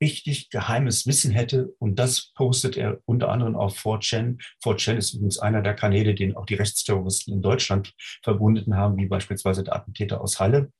richtig 0.00 0.50
geheimes 0.50 1.06
Wissen 1.06 1.32
hätte. 1.32 1.74
Und 1.78 1.98
das 1.98 2.32
postet 2.34 2.76
er 2.76 3.00
unter 3.04 3.28
anderem 3.28 3.56
auf 3.56 3.78
4chan. 3.78 4.38
4chan 4.64 4.96
ist 4.96 5.14
übrigens 5.14 5.38
einer 5.38 5.62
der 5.62 5.74
Kanäle, 5.74 6.14
den 6.14 6.36
auch 6.36 6.46
die 6.46 6.54
Rechtsterroristen 6.54 7.34
in 7.34 7.42
Deutschland 7.42 7.94
verbunden 8.22 8.76
haben, 8.76 8.96
wie 8.96 9.06
beispielsweise 9.06 9.64
der 9.64 9.76
Attentäter 9.76 10.20
aus 10.20 10.40
Halle. 10.40 10.72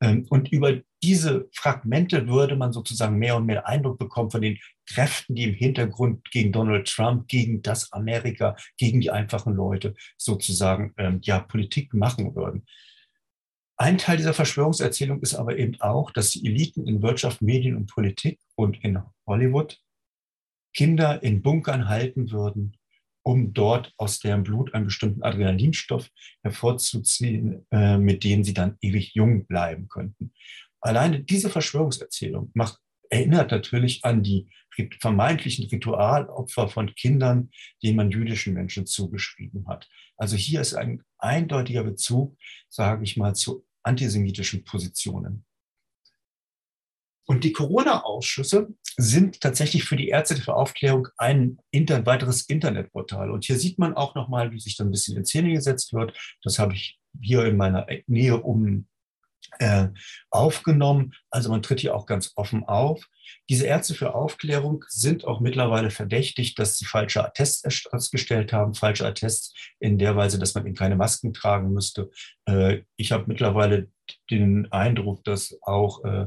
Ähm, 0.00 0.26
und 0.30 0.52
über 0.52 0.80
diese 1.02 1.48
Fragmente 1.52 2.26
würde 2.26 2.56
man 2.56 2.72
sozusagen 2.72 3.16
mehr 3.18 3.36
und 3.36 3.46
mehr 3.46 3.66
Eindruck 3.66 3.98
bekommen 3.98 4.30
von 4.30 4.42
den 4.42 4.58
Kräften, 4.88 5.34
die 5.34 5.44
im 5.44 5.54
Hintergrund 5.54 6.30
gegen 6.30 6.52
Donald 6.52 6.88
Trump, 6.88 7.28
gegen 7.28 7.62
das 7.62 7.92
Amerika, 7.92 8.56
gegen 8.78 9.00
die 9.00 9.10
einfachen 9.10 9.54
Leute 9.54 9.94
sozusagen 10.16 10.92
ähm, 10.96 11.20
ja 11.22 11.40
Politik 11.40 11.92
machen 11.92 12.34
würden. 12.34 12.64
Ein 13.78 13.98
Teil 13.98 14.16
dieser 14.16 14.32
Verschwörungserzählung 14.32 15.20
ist 15.20 15.34
aber 15.34 15.58
eben 15.58 15.78
auch, 15.80 16.10
dass 16.10 16.30
die 16.30 16.46
Eliten 16.46 16.86
in 16.86 17.02
Wirtschaft, 17.02 17.42
Medien 17.42 17.76
und 17.76 17.86
Politik 17.86 18.40
und 18.54 18.82
in 18.82 18.98
Hollywood 19.26 19.78
Kinder 20.74 21.22
in 21.22 21.42
Bunkern 21.42 21.88
halten 21.88 22.30
würden, 22.30 22.76
um 23.22 23.52
dort 23.52 23.92
aus 23.98 24.20
deren 24.20 24.44
Blut 24.44 24.72
einen 24.72 24.86
bestimmten 24.86 25.22
Adrenalinstoff 25.22 26.08
hervorzuziehen, 26.42 27.66
äh, 27.70 27.98
mit 27.98 28.24
dem 28.24 28.44
sie 28.44 28.54
dann 28.54 28.76
ewig 28.80 29.14
jung 29.14 29.46
bleiben 29.46 29.88
könnten. 29.88 30.32
Alleine 30.80 31.20
diese 31.20 31.50
Verschwörungserzählung 31.50 32.50
macht, 32.54 32.78
erinnert 33.10 33.50
natürlich 33.50 34.04
an 34.04 34.22
die 34.22 34.48
vermeintlichen 35.00 35.66
Ritualopfer 35.68 36.68
von 36.68 36.94
Kindern, 36.94 37.50
denen 37.82 37.96
man 37.96 38.10
jüdischen 38.10 38.54
Menschen 38.54 38.86
zugeschrieben 38.86 39.66
hat. 39.68 39.88
Also 40.16 40.36
hier 40.36 40.60
ist 40.60 40.74
ein 40.74 41.02
eindeutiger 41.18 41.84
Bezug, 41.84 42.36
sage 42.68 43.04
ich 43.04 43.16
mal, 43.16 43.34
zu 43.34 43.65
antisemitischen 43.86 44.64
Positionen. 44.64 45.44
Und 47.28 47.42
die 47.42 47.52
Corona-Ausschüsse 47.52 48.68
sind 48.96 49.40
tatsächlich 49.40 49.84
für 49.84 49.96
die 49.96 50.08
Ärzte 50.08 50.36
für 50.36 50.54
Aufklärung 50.54 51.08
ein 51.16 51.58
inter 51.72 52.06
weiteres 52.06 52.42
Internetportal. 52.42 53.30
Und 53.30 53.44
hier 53.44 53.58
sieht 53.58 53.78
man 53.78 53.94
auch 53.94 54.14
nochmal, 54.14 54.52
wie 54.52 54.60
sich 54.60 54.76
da 54.76 54.84
ein 54.84 54.92
bisschen 54.92 55.16
in 55.16 55.24
Szene 55.24 55.52
gesetzt 55.52 55.92
wird. 55.92 56.16
Das 56.42 56.58
habe 56.58 56.74
ich 56.74 57.00
hier 57.20 57.44
in 57.44 57.56
meiner 57.56 57.86
Nähe 58.06 58.40
um 58.40 58.86
äh, 59.58 59.88
aufgenommen. 60.30 61.14
Also 61.30 61.50
man 61.50 61.62
tritt 61.62 61.80
hier 61.80 61.94
auch 61.94 62.06
ganz 62.06 62.32
offen 62.36 62.64
auf. 62.64 63.06
Diese 63.48 63.66
Ärzte 63.66 63.94
für 63.94 64.14
Aufklärung 64.14 64.84
sind 64.88 65.24
auch 65.24 65.40
mittlerweile 65.40 65.90
verdächtig, 65.90 66.54
dass 66.54 66.78
sie 66.78 66.84
falsche 66.84 67.24
Attests 67.24 67.86
ausgestellt 67.90 68.52
haben, 68.52 68.74
falsche 68.74 69.06
Attests 69.06 69.54
in 69.78 69.98
der 69.98 70.16
Weise, 70.16 70.38
dass 70.38 70.54
man 70.54 70.66
eben 70.66 70.76
keine 70.76 70.96
Masken 70.96 71.32
tragen 71.32 71.72
müsste. 71.72 72.10
Äh, 72.46 72.82
ich 72.96 73.12
habe 73.12 73.24
mittlerweile 73.26 73.88
den 74.30 74.70
Eindruck, 74.72 75.24
dass 75.24 75.58
auch 75.62 76.04
äh, 76.04 76.26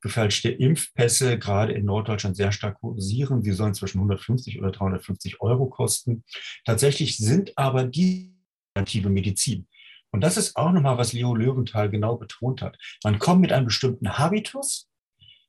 gefälschte 0.00 0.50
Impfpässe 0.50 1.38
gerade 1.38 1.72
in 1.72 1.84
Norddeutschland 1.84 2.36
sehr 2.36 2.52
stark 2.52 2.80
kursieren. 2.80 3.42
Sie 3.42 3.52
sollen 3.52 3.74
zwischen 3.74 3.98
150 3.98 4.58
oder 4.60 4.70
350 4.70 5.40
Euro 5.40 5.66
kosten. 5.66 6.24
Tatsächlich 6.64 7.16
sind 7.16 7.56
aber 7.58 7.84
die 7.84 8.36
alternative 8.74 9.08
Medizin. 9.08 9.66
Und 10.12 10.20
das 10.22 10.36
ist 10.36 10.56
auch 10.56 10.72
nochmal, 10.72 10.98
was 10.98 11.12
Leo 11.12 11.34
Löwenthal 11.34 11.90
genau 11.90 12.16
betont 12.16 12.62
hat. 12.62 12.78
Man 13.04 13.18
kommt 13.18 13.40
mit 13.40 13.52
einem 13.52 13.66
bestimmten 13.66 14.18
Habitus 14.18 14.88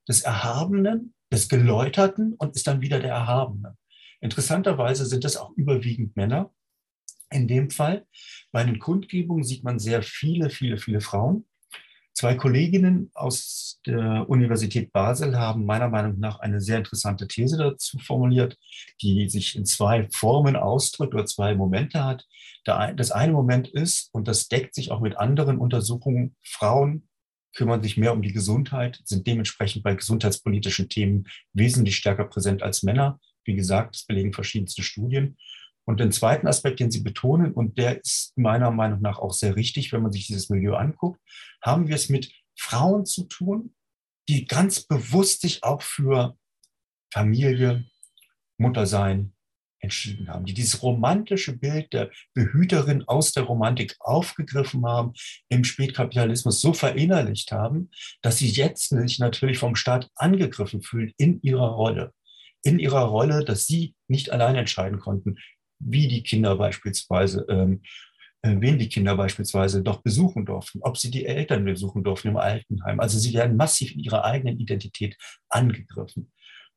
des 0.08 0.22
Erhabenen, 0.22 1.14
des 1.32 1.50
Geläuterten 1.50 2.34
und 2.34 2.56
ist 2.56 2.68
dann 2.68 2.82
wieder 2.82 3.00
der 3.00 3.12
Erhabene. 3.12 3.78
Interessanterweise 4.20 5.06
sind 5.06 5.24
das 5.24 5.38
auch 5.38 5.52
überwiegend 5.56 6.16
Männer. 6.16 6.52
In 7.30 7.48
dem 7.48 7.70
Fall, 7.70 8.08
bei 8.52 8.64
den 8.64 8.80
Kundgebungen 8.80 9.44
sieht 9.44 9.64
man 9.64 9.80
sehr 9.80 10.02
viele, 10.02 10.50
viele, 10.50 10.78
viele 10.78 11.02
Frauen. 11.02 11.46
Zwei 12.18 12.34
Kolleginnen 12.34 13.12
aus 13.14 13.80
der 13.86 14.27
Universität 14.27 14.92
Basel 14.92 15.38
haben 15.38 15.66
meiner 15.66 15.88
Meinung 15.88 16.18
nach 16.18 16.40
eine 16.40 16.60
sehr 16.60 16.80
interessante 16.80 17.27
These 17.27 17.58
dazu 17.58 18.00
formuliert, 18.00 18.58
die 19.03 19.30
sich 19.30 19.56
in 19.56 19.66
zwei 19.66 20.10
Formen 20.10 20.56
ausdrückt 20.56 21.14
oder 21.14 21.27
zwei 21.27 21.53
Momente 21.53 22.03
hat. 22.03 22.25
Das 22.66 23.12
eine 23.12 23.34
Moment 23.34 23.68
ist, 23.68 24.10
und 24.14 24.27
das 24.27 24.48
deckt 24.48 24.74
sich 24.74 24.90
auch 24.90 25.00
mit 25.00 25.16
anderen 25.18 25.60
Untersuchungen, 25.60 26.36
Frauen 26.42 27.08
kümmern 27.56 27.84
sich 27.84 27.98
mehr 27.98 28.14
um 28.14 28.24
die 28.24 28.34
Gesundheit, 28.34 29.00
sind 29.06 29.27
dementsprechend 29.27 29.84
bei 29.84 29.94
gesundheitspolitischen 29.94 30.90
Themen 30.90 31.27
wesentlich 31.53 31.98
stärker 31.98 32.25
präsent 32.25 32.64
als 32.64 32.82
Männer. 32.82 33.20
Wie 33.46 33.53
gesagt, 33.53 33.94
das 33.94 34.06
belegen 34.06 34.34
verschiedenste 34.34 34.82
Studien. 34.82 35.38
Und 35.88 36.02
den 36.02 36.12
zweiten 36.12 36.48
Aspekt, 36.48 36.82
den 36.82 36.92
Sie 36.92 37.00
betonen, 37.00 37.54
und 37.54 37.78
der 37.78 38.02
ist 38.02 38.38
meiner 38.38 38.72
Meinung 38.72 39.02
nach 39.02 39.20
auch 39.20 39.32
sehr 39.32 39.56
richtig, 39.56 39.94
wenn 39.94 40.02
man 40.04 40.12
sich 40.12 40.28
dieses 40.28 40.50
Milieu 40.50 40.76
anguckt, 40.76 41.22
haben 41.62 41.88
wir 41.88 41.96
es 41.96 42.10
mit 42.10 42.30
Frauen 42.58 43.06
zu 43.06 43.24
tun, 43.24 43.74
die 44.28 44.46
ganz 44.46 44.82
bewusst 44.82 45.42
sich 45.42 45.64
auch 45.64 45.82
für 45.82 46.38
Familie, 47.14 47.86
Muttersein 48.58 49.34
entschieden 49.80 50.28
haben, 50.28 50.46
die 50.46 50.54
dieses 50.54 50.82
romantische 50.84 51.56
Bild 51.56 51.94
der 51.94 52.12
Behüterin 52.34 53.04
aus 53.08 53.32
der 53.32 53.44
Romantik 53.44 53.96
aufgegriffen 54.00 54.86
haben, 54.86 55.14
im 55.48 55.64
Spätkapitalismus 55.64 56.60
so 56.60 56.74
verinnerlicht 56.74 57.52
haben, 57.54 57.92
dass 58.22 58.40
sie 58.40 58.50
jetzt 58.50 58.90
sich 58.90 59.20
natürlich 59.20 59.60
vom 59.60 59.76
Staat 59.76 60.10
angegriffen 60.16 60.82
fühlen 60.82 61.14
in 61.18 61.40
ihrer 61.44 61.70
Rolle. 61.70 62.14
In 62.64 62.80
ihrer 62.80 63.04
Rolle, 63.04 63.46
dass 63.46 63.68
sie 63.68 63.96
nicht 64.08 64.32
allein 64.32 64.56
entscheiden 64.56 65.00
konnten, 65.00 65.38
wie 65.79 66.07
die 66.07 66.24
Kinder 66.24 66.55
beispielsweise, 66.55 67.46
ähm, 67.50 67.81
äh, 68.42 68.55
wen 68.59 68.79
die 68.79 68.90
Kinder 68.90 69.16
beispielsweise 69.16 69.83
doch 69.83 70.01
besuchen 70.01 70.46
durften, 70.46 70.79
ob 70.81 70.98
sie 70.98 71.11
die 71.11 71.25
Eltern 71.25 71.66
besuchen 71.66 72.03
durften 72.03 72.29
im 72.29 72.37
Altenheim. 72.37 73.00
Also 73.00 73.20
sie 73.20 73.33
werden 73.33 73.57
massiv 73.57 73.94
in 73.94 74.00
ihrer 74.00 74.24
eigenen 74.24 74.59
Identität 74.59 75.18
angegriffen. 75.50 76.31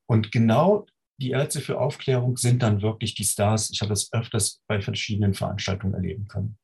Und 0.06 0.32
genau 0.32 0.86
die 1.18 1.30
Ärzte 1.30 1.60
für 1.60 1.78
Aufklärung 1.78 2.36
sind 2.36 2.62
dann 2.62 2.82
wirklich 2.82 3.14
die 3.14 3.24
Stars. 3.24 3.70
Ich 3.70 3.80
habe 3.82 3.90
das 3.90 4.12
öfters 4.12 4.62
bei 4.66 4.80
verschiedenen 4.80 5.34
Veranstaltungen 5.34 5.94
erleben 5.94 6.26
können. 6.28 6.58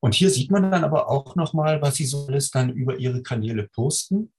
Und 0.00 0.14
hier 0.14 0.30
sieht 0.30 0.50
man 0.50 0.70
dann 0.70 0.84
aber 0.84 1.08
auch 1.08 1.34
nochmal, 1.34 1.80
was 1.82 1.96
sie 1.96 2.04
so 2.04 2.26
alles 2.26 2.50
dann 2.50 2.70
über 2.70 2.98
ihre 2.98 3.22
Kanäle 3.22 3.68
posten. 3.68 4.32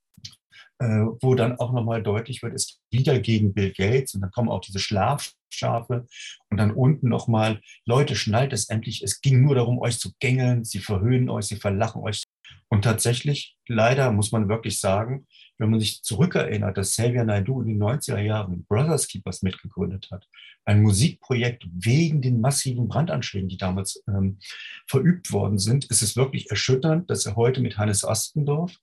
Äh, 0.77 1.05
wo 1.21 1.35
dann 1.35 1.57
auch 1.57 1.71
nochmal 1.71 2.03
deutlich 2.03 2.43
wird, 2.43 2.53
ist 2.53 2.81
wieder 2.91 3.17
gegen 3.19 3.53
Bill 3.53 3.71
Gates 3.71 4.13
und 4.13 4.19
dann 4.19 4.31
kommen 4.31 4.49
auch 4.49 4.59
diese 4.59 4.79
Schlafschafe 4.79 6.05
und 6.49 6.57
dann 6.57 6.71
unten 6.71 7.07
nochmal, 7.07 7.61
Leute, 7.85 8.17
schnallt 8.17 8.51
es 8.51 8.67
endlich, 8.67 9.01
es 9.01 9.21
ging 9.21 9.41
nur 9.41 9.55
darum, 9.55 9.79
euch 9.79 9.99
zu 9.99 10.11
gängeln, 10.19 10.65
sie 10.65 10.79
verhöhnen 10.79 11.29
euch, 11.29 11.45
sie 11.45 11.55
verlachen 11.55 12.01
euch. 12.01 12.25
Und 12.67 12.81
tatsächlich, 12.81 13.55
leider 13.69 14.11
muss 14.11 14.33
man 14.33 14.49
wirklich 14.49 14.81
sagen, 14.81 15.27
wenn 15.57 15.69
man 15.69 15.79
sich 15.79 16.03
zurückerinnert, 16.03 16.77
dass 16.77 16.91
Xavier 16.91 17.23
Naidoo 17.23 17.61
in 17.61 17.67
den 17.67 17.81
90er 17.81 18.19
Jahren 18.19 18.65
Brothers 18.65 19.07
Keepers 19.07 19.43
mitgegründet 19.43 20.09
hat, 20.11 20.27
ein 20.65 20.81
Musikprojekt 20.81 21.65
wegen 21.71 22.21
den 22.21 22.41
massiven 22.41 22.89
Brandanschlägen, 22.89 23.47
die 23.47 23.57
damals 23.57 24.03
ähm, 24.09 24.39
verübt 24.87 25.31
worden 25.31 25.57
sind, 25.57 25.85
ist 25.85 26.01
es 26.01 26.17
wirklich 26.17 26.49
erschütternd, 26.49 27.09
dass 27.09 27.25
er 27.25 27.37
heute 27.37 27.61
mit 27.61 27.77
Hannes 27.77 28.03
Ostendorf 28.03 28.75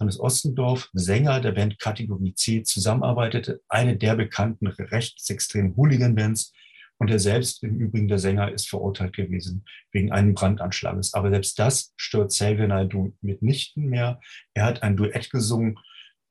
Hannes 0.00 0.20
Ostendorf, 0.20 0.88
Sänger 0.92 1.40
der 1.40 1.52
Band 1.52 1.78
Kategorie 1.78 2.34
C, 2.34 2.62
zusammenarbeitete, 2.62 3.60
eine 3.68 3.96
der 3.96 4.14
bekannten 4.14 4.66
rechtsextremen 4.66 5.76
Hooligan-Bands. 5.76 6.52
Und 7.00 7.10
er 7.10 7.20
selbst, 7.20 7.62
im 7.62 7.76
Übrigen 7.76 8.08
der 8.08 8.18
Sänger, 8.18 8.52
ist 8.52 8.68
verurteilt 8.68 9.14
gewesen 9.14 9.64
wegen 9.92 10.10
einem 10.10 10.34
Brandanschlages. 10.34 11.14
Aber 11.14 11.30
selbst 11.30 11.58
das 11.58 11.92
stört 11.96 12.30
Xavier 12.30 12.66
Naidoo 12.66 13.12
mitnichten 13.20 13.86
mehr. 13.86 14.20
Er 14.54 14.64
hat 14.64 14.82
ein 14.82 14.96
Duett 14.96 15.30
gesungen, 15.30 15.78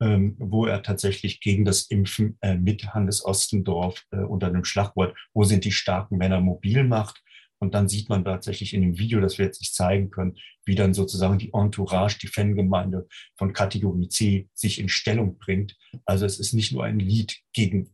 ähm, 0.01 0.35
wo 0.37 0.65
er 0.65 0.83
tatsächlich 0.83 1.39
gegen 1.39 1.65
das 1.65 1.83
Impfen 1.83 2.37
äh, 2.41 2.55
mit 2.55 2.93
Hannes 2.93 3.23
Ostendorf 3.25 4.05
äh, 4.11 4.17
unter 4.17 4.49
dem 4.49 4.63
Schlagwort, 4.63 5.17
wo 5.33 5.43
sind 5.43 5.63
die 5.63 5.71
starken 5.71 6.17
Männer 6.17 6.41
mobil 6.41 6.83
macht. 6.83 7.23
Und 7.59 7.73
dann 7.73 7.87
sieht 7.87 8.09
man 8.09 8.23
tatsächlich 8.23 8.73
in 8.73 8.81
dem 8.81 8.97
Video, 8.97 9.19
das 9.19 9.37
wir 9.37 9.45
jetzt 9.45 9.61
nicht 9.61 9.73
zeigen 9.73 10.11
können, 10.11 10.37
wie 10.65 10.75
dann 10.75 10.93
sozusagen 10.93 11.39
die 11.39 11.53
Entourage, 11.53 12.19
die 12.19 12.27
Fangemeinde 12.27 13.07
von 13.35 13.53
Kategorie 13.53 14.09
C 14.09 14.49
sich 14.53 14.79
in 14.79 14.89
Stellung 14.89 15.37
bringt. 15.37 15.75
Also 16.05 16.25
es 16.25 16.39
ist 16.39 16.53
nicht 16.53 16.71
nur 16.71 16.83
ein 16.83 16.99
Lied 16.99 17.37
gegen 17.53 17.93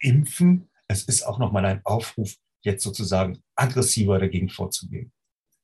Impfen, 0.00 0.68
es 0.88 1.04
ist 1.04 1.22
auch 1.22 1.38
nochmal 1.38 1.64
ein 1.64 1.80
Aufruf, 1.84 2.34
jetzt 2.62 2.82
sozusagen 2.82 3.42
aggressiver 3.54 4.18
dagegen 4.18 4.48
vorzugehen. 4.48 5.12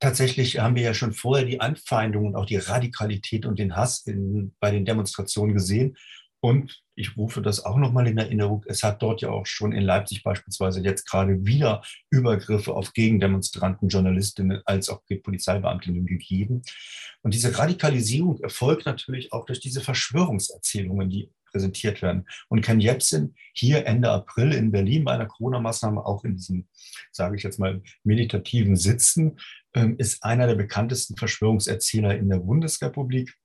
Tatsächlich 0.00 0.58
haben 0.58 0.74
wir 0.74 0.82
ja 0.82 0.94
schon 0.94 1.12
vorher 1.12 1.44
die 1.44 1.60
Anfeindungen 1.60 2.30
und 2.30 2.36
auch 2.36 2.46
die 2.46 2.56
Radikalität 2.56 3.46
und 3.46 3.58
den 3.58 3.76
Hass 3.76 4.04
in, 4.06 4.52
bei 4.58 4.72
den 4.72 4.84
Demonstrationen 4.84 5.54
gesehen. 5.54 5.96
Und 6.44 6.82
ich 6.96 7.16
rufe 7.16 7.40
das 7.40 7.64
auch 7.64 7.76
nochmal 7.76 8.08
in 8.08 8.18
Erinnerung. 8.18 8.64
Es 8.66 8.82
hat 8.82 9.00
dort 9.00 9.20
ja 9.20 9.30
auch 9.30 9.46
schon 9.46 9.72
in 9.72 9.84
Leipzig 9.84 10.24
beispielsweise 10.24 10.80
jetzt 10.80 11.08
gerade 11.08 11.46
wieder 11.46 11.82
Übergriffe 12.10 12.74
auf 12.74 12.92
Gegendemonstranten, 12.92 13.88
Journalistinnen 13.88 14.60
als 14.64 14.88
auch 14.88 15.02
Polizeibeamtinnen 15.22 16.04
gegeben. 16.04 16.62
Und 17.22 17.32
diese 17.34 17.56
Radikalisierung 17.56 18.40
erfolgt 18.40 18.86
natürlich 18.86 19.32
auch 19.32 19.46
durch 19.46 19.60
diese 19.60 19.80
Verschwörungserzählungen, 19.80 21.08
die 21.08 21.30
präsentiert 21.52 22.02
werden. 22.02 22.26
Und 22.48 22.62
Ken 22.62 22.80
Jebsen 22.80 23.36
hier 23.54 23.86
Ende 23.86 24.10
April 24.10 24.52
in 24.52 24.72
Berlin 24.72 25.04
bei 25.04 25.12
einer 25.12 25.26
Corona-Maßnahme, 25.26 26.04
auch 26.04 26.24
in 26.24 26.34
diesem, 26.34 26.66
sage 27.12 27.36
ich 27.36 27.44
jetzt 27.44 27.60
mal, 27.60 27.82
meditativen 28.02 28.74
Sitzen, 28.74 29.38
ähm, 29.74 29.94
ist 29.98 30.24
einer 30.24 30.48
der 30.48 30.56
bekanntesten 30.56 31.16
Verschwörungserzähler 31.16 32.16
in 32.16 32.28
der 32.28 32.38
Bundesrepublik 32.38 33.36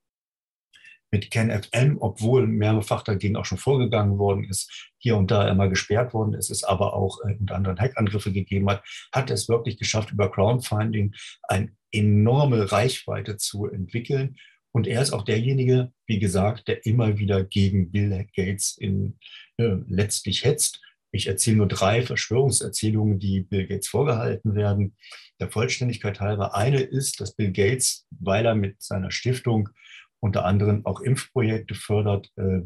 mit 1.11 1.31
KenFM, 1.31 1.97
obwohl 1.99 2.47
mehrfach 2.47 3.03
dagegen 3.03 3.35
auch 3.35 3.45
schon 3.45 3.57
vorgegangen 3.57 4.17
worden 4.17 4.43
ist, 4.43 4.91
hier 4.97 5.15
und 5.15 5.31
da 5.31 5.47
immer 5.47 5.69
gesperrt 5.69 6.13
worden 6.13 6.33
ist, 6.33 6.49
es 6.49 6.63
aber 6.63 6.93
auch 6.93 7.19
äh, 7.25 7.35
unter 7.39 7.55
anderem 7.55 7.77
Hackangriffe 7.77 8.31
gegeben 8.31 8.69
hat, 8.69 8.83
hat 9.13 9.31
es 9.31 9.47
wirklich 9.47 9.77
geschafft, 9.77 10.11
über 10.11 10.29
Crowdfunding 10.29 11.13
eine 11.43 11.71
enorme 11.91 12.71
Reichweite 12.71 13.37
zu 13.37 13.67
entwickeln. 13.67 14.35
Und 14.71 14.85
er 14.85 15.01
ist 15.01 15.13
auch 15.13 15.23
derjenige, 15.23 15.91
wie 16.05 16.19
gesagt, 16.19 16.67
der 16.67 16.85
immer 16.85 17.17
wieder 17.17 17.43
gegen 17.43 17.91
Bill 17.91 18.27
Gates 18.35 18.77
in, 18.77 19.17
äh, 19.57 19.77
letztlich 19.87 20.43
hetzt. 20.43 20.81
Ich 21.11 21.27
erzähle 21.27 21.57
nur 21.57 21.67
drei 21.67 22.03
Verschwörungserzählungen, 22.03 23.17
die 23.17 23.41
Bill 23.41 23.65
Gates 23.65 23.87
vorgehalten 23.87 24.55
werden. 24.55 24.95
Der 25.39 25.49
Vollständigkeit 25.49 26.19
halber. 26.19 26.53
Eine 26.55 26.81
ist, 26.81 27.21
dass 27.21 27.35
Bill 27.35 27.51
Gates, 27.51 28.05
weil 28.11 28.45
er 28.45 28.55
mit 28.55 28.81
seiner 28.83 29.09
Stiftung 29.09 29.69
unter 30.19 30.45
anderem 30.45 30.85
auch 30.85 31.01
Impfprojekte 31.01 31.75
fördert, 31.75 32.31
äh, 32.35 32.61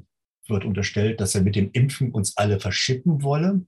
wird 0.47 0.65
unterstellt, 0.65 1.21
dass 1.21 1.35
er 1.35 1.41
mit 1.41 1.55
dem 1.55 1.71
Impfen 1.71 2.11
uns 2.11 2.37
alle 2.37 2.59
verschippen 2.59 3.23
wolle. 3.23 3.65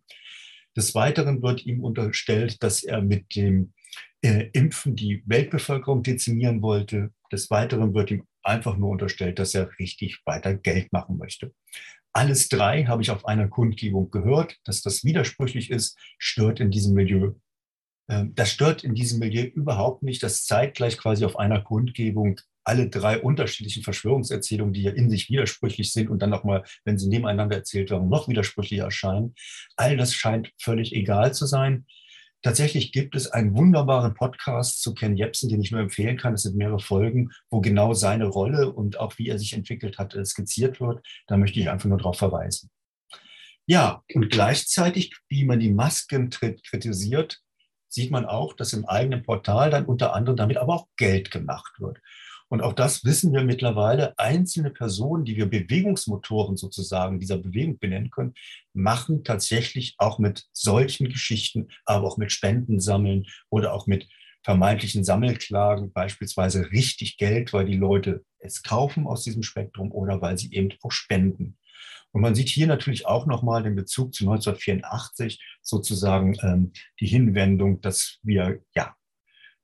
Des 0.76 0.96
Weiteren 0.96 1.42
wird 1.42 1.66
ihm 1.66 1.84
unterstellt, 1.84 2.64
dass 2.64 2.84
er 2.84 3.02
mit 3.02 3.36
dem 3.36 3.74
äh, 4.22 4.50
Impfen 4.54 4.96
die 4.96 5.24
Weltbevölkerung 5.26 6.04
dezimieren 6.04 6.62
wollte. 6.62 7.12
Des 7.32 7.50
Weiteren 7.52 7.94
wird 7.94 8.12
ihm 8.12 8.28
einfach 8.42 8.78
nur 8.78 8.90
unterstellt, 8.90 9.40
dass 9.40 9.54
er 9.54 9.70
richtig 9.80 10.22
weiter 10.26 10.56
Geld 10.56 10.92
machen 10.92 11.18
möchte. 11.18 11.54
Alles 12.14 12.48
drei 12.50 12.86
habe 12.86 13.02
ich 13.02 13.12
auf 13.12 13.26
einer 13.26 13.48
Kundgebung 13.48 14.12
gehört, 14.12 14.60
dass 14.66 14.82
das 14.82 15.04
widersprüchlich 15.04 15.72
ist, 15.72 15.98
stört 16.18 16.60
in 16.60 16.70
diesem 16.70 16.94
Milieu. 16.94 17.34
Ähm, 18.10 18.34
das 18.36 18.52
stört 18.52 18.84
in 18.84 18.96
diesem 18.96 19.20
Milieu 19.20 19.44
überhaupt 19.44 20.04
nicht, 20.04 20.22
dass 20.24 20.46
zeitgleich 20.46 20.98
quasi 20.98 21.26
auf 21.26 21.38
einer 21.38 21.62
Kundgebung 21.62 22.40
alle 22.64 22.90
drei 22.90 23.20
unterschiedlichen 23.20 23.84
Verschwörungserzählungen, 23.84 24.74
die 24.74 24.84
ja 24.84 24.92
in 24.92 25.10
sich 25.10 25.30
widersprüchlich 25.30 25.92
sind 25.92 26.10
und 26.10 26.22
dann 26.22 26.30
nochmal, 26.30 26.64
wenn 26.86 26.98
sie 26.98 27.08
nebeneinander 27.08 27.58
erzählt 27.58 27.92
werden, 27.92 28.10
noch 28.10 28.28
widersprüchlicher 28.28 28.86
erscheinen. 28.86 29.36
All 29.76 29.98
das 29.98 30.14
scheint 30.14 30.52
völlig 30.62 30.94
egal 30.94 31.34
zu 31.34 31.46
sein. 31.46 31.86
Tatsächlich 32.44 32.92
gibt 32.92 33.16
es 33.16 33.32
einen 33.32 33.56
wunderbaren 33.56 34.16
Podcast 34.16 34.82
zu 34.82 34.94
Ken 34.94 35.16
Jebsen, 35.16 35.48
den 35.48 35.62
ich 35.62 35.72
nur 35.72 35.80
empfehlen 35.80 36.18
kann. 36.18 36.34
Es 36.34 36.42
sind 36.42 36.58
mehrere 36.58 36.80
Folgen, 36.80 37.30
wo 37.50 37.62
genau 37.62 37.94
seine 37.94 38.26
Rolle 38.26 38.74
und 38.74 39.00
auch 39.00 39.18
wie 39.18 39.30
er 39.30 39.40
sich 39.40 39.54
entwickelt 39.54 39.98
hat, 39.98 40.14
äh, 40.14 40.26
skizziert 40.26 40.82
wird. 40.82 41.06
Da 41.28 41.38
möchte 41.38 41.62
ich 41.62 41.70
einfach 41.70 41.88
nur 41.88 41.98
darauf 41.98 42.18
verweisen. 42.18 42.70
Ja, 43.66 44.04
und 44.14 44.30
gleichzeitig, 44.30 45.16
wie 45.30 45.46
man 45.46 45.62
die 45.62 45.72
Masken 45.72 46.30
kritisiert, 46.30 47.40
sieht 47.88 48.12
man 48.12 48.26
auch, 48.26 48.54
dass 48.54 48.74
im 48.74 48.86
eigenen 48.86 49.24
Portal 49.24 49.70
dann 49.70 49.86
unter 49.86 50.14
anderem 50.14 50.36
damit 50.36 50.58
aber 50.58 50.74
auch 50.74 50.88
Geld 50.98 51.32
gemacht 51.32 51.80
wird. 51.80 52.00
Und 52.54 52.62
auch 52.62 52.74
das 52.74 53.04
wissen 53.04 53.34
wir 53.34 53.44
mittlerweile. 53.44 54.14
Einzelne 54.20 54.70
Personen, 54.70 55.26
die 55.26 55.38
wir 55.38 55.48
Bewegungsmotoren 55.48 56.56
sozusagen 56.56 57.20
dieser 57.20 57.40
Bewegung 57.40 57.80
benennen 57.80 58.12
können, 58.12 58.36
machen 58.74 59.24
tatsächlich 59.24 59.96
auch 59.98 60.20
mit 60.20 60.46
solchen 60.52 61.10
Geschichten, 61.10 61.70
aber 61.86 62.06
auch 62.06 62.18
mit 62.18 62.32
Spenden 62.32 62.80
sammeln 62.80 63.26
oder 63.50 63.74
auch 63.74 63.88
mit 63.88 64.08
vermeintlichen 64.44 65.04
Sammelklagen 65.04 65.94
beispielsweise 65.94 66.70
richtig 66.70 67.18
Geld, 67.18 67.54
weil 67.54 67.66
die 67.66 67.76
Leute 67.76 68.24
es 68.38 68.62
kaufen 68.62 69.08
aus 69.08 69.24
diesem 69.24 69.42
Spektrum 69.42 69.92
oder 69.92 70.22
weil 70.22 70.38
sie 70.38 70.52
eben 70.52 70.70
auch 70.84 70.92
spenden. 70.92 71.58
Und 72.12 72.22
man 72.22 72.36
sieht 72.36 72.50
hier 72.50 72.68
natürlich 72.68 73.08
auch 73.08 73.26
nochmal 73.26 73.64
den 73.64 73.74
Bezug 73.74 74.14
zu 74.14 74.30
1984, 74.30 75.44
sozusagen 75.64 76.38
ähm, 76.44 76.72
die 77.00 77.08
Hinwendung, 77.08 77.82
dass 77.82 78.20
wir 78.22 78.60
ja 78.76 78.96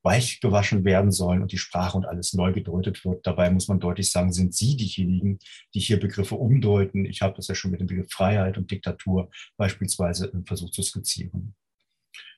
weich 0.04 0.40
gewaschen 0.40 0.86
werden 0.86 1.12
sollen 1.12 1.42
und 1.42 1.52
die 1.52 1.58
Sprache 1.58 1.98
und 1.98 2.06
alles 2.06 2.34
neu 2.34 2.54
gedeutet 2.54 3.04
wird. 3.06 3.26
Dabei 3.26 3.50
muss 3.52 3.68
man 3.68 3.80
deutlich 3.80 4.12
sagen, 4.12 4.32
sind 4.32 4.54
Sie 4.54 4.78
diejenigen, 4.78 5.40
die 5.74 5.80
hier 5.80 6.00
Begriffe 6.00 6.36
umdeuten. 6.36 7.06
Ich 7.06 7.22
habe 7.22 7.36
das 7.36 7.48
ja 7.48 7.56
schon 7.56 7.72
mit 7.72 7.80
dem 7.80 7.88
Begriff 7.88 8.12
Freiheit 8.12 8.58
und 8.58 8.72
Diktatur 8.72 9.30
beispielsweise 9.58 10.32
versucht 10.46 10.74
zu 10.74 10.82
skizzieren. 10.82 11.56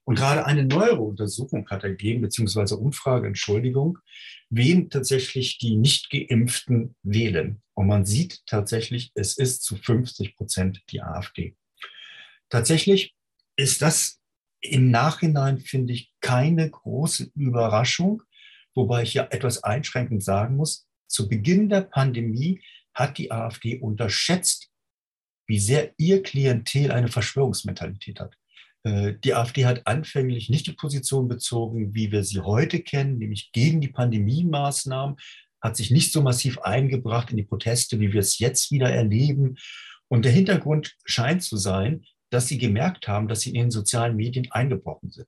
Und 0.03 0.15
gerade 0.15 0.45
eine 0.45 0.65
neuere 0.65 1.01
Untersuchung 1.01 1.69
hat 1.69 1.83
ergeben, 1.83 2.21
beziehungsweise 2.21 2.75
Umfrage, 2.75 3.27
Entschuldigung, 3.27 3.99
wen 4.49 4.89
tatsächlich 4.89 5.59
die 5.59 5.75
Nicht-Geimpften 5.75 6.95
wählen. 7.03 7.61
Und 7.75 7.87
man 7.87 8.05
sieht 8.05 8.45
tatsächlich, 8.47 9.11
es 9.13 9.37
ist 9.37 9.63
zu 9.63 9.75
50 9.75 10.35
Prozent 10.35 10.81
die 10.89 11.01
AfD. 11.01 11.55
Tatsächlich 12.49 13.15
ist 13.55 13.81
das 13.81 14.20
im 14.61 14.91
Nachhinein 14.91 15.59
finde 15.59 15.93
ich 15.93 16.13
keine 16.21 16.69
große 16.69 17.31
Überraschung, 17.35 18.23
wobei 18.75 19.03
ich 19.03 19.13
ja 19.13 19.27
etwas 19.31 19.63
einschränkend 19.63 20.23
sagen 20.23 20.55
muss, 20.55 20.87
zu 21.07 21.27
Beginn 21.27 21.67
der 21.67 21.81
Pandemie 21.81 22.61
hat 22.93 23.17
die 23.17 23.31
AfD 23.31 23.79
unterschätzt, 23.79 24.69
wie 25.47 25.59
sehr 25.59 25.93
ihr 25.97 26.23
Klientel 26.23 26.91
eine 26.91 27.09
Verschwörungsmentalität 27.09 28.19
hat. 28.19 28.37
Äh, 28.83 29.15
die 29.23 29.33
AfD 29.33 29.65
hat 29.65 29.85
anfänglich 29.87 30.49
nicht 30.49 30.67
die 30.67 30.73
Position 30.73 31.27
bezogen, 31.27 31.93
wie 31.93 32.11
wir 32.11 32.23
sie 32.23 32.39
heute 32.39 32.79
kennen, 32.79 33.17
nämlich 33.17 33.51
gegen 33.51 33.81
die 33.81 33.89
Pandemie-Maßnahmen, 33.89 35.17
hat 35.61 35.75
sich 35.75 35.91
nicht 35.91 36.11
so 36.11 36.21
massiv 36.21 36.59
eingebracht 36.59 37.31
in 37.31 37.37
die 37.37 37.43
Proteste, 37.43 37.99
wie 37.99 38.13
wir 38.13 38.21
es 38.21 38.39
jetzt 38.39 38.71
wieder 38.71 38.89
erleben. 38.89 39.57
Und 40.07 40.25
der 40.25 40.31
Hintergrund 40.31 40.95
scheint 41.05 41.43
zu 41.43 41.57
sein, 41.57 42.03
dass 42.31 42.47
sie 42.47 42.57
gemerkt 42.57 43.07
haben, 43.07 43.27
dass 43.27 43.41
sie 43.41 43.49
in 43.49 43.55
den 43.55 43.71
sozialen 43.71 44.15
Medien 44.15 44.51
eingebrochen 44.51 45.11
sind. 45.11 45.27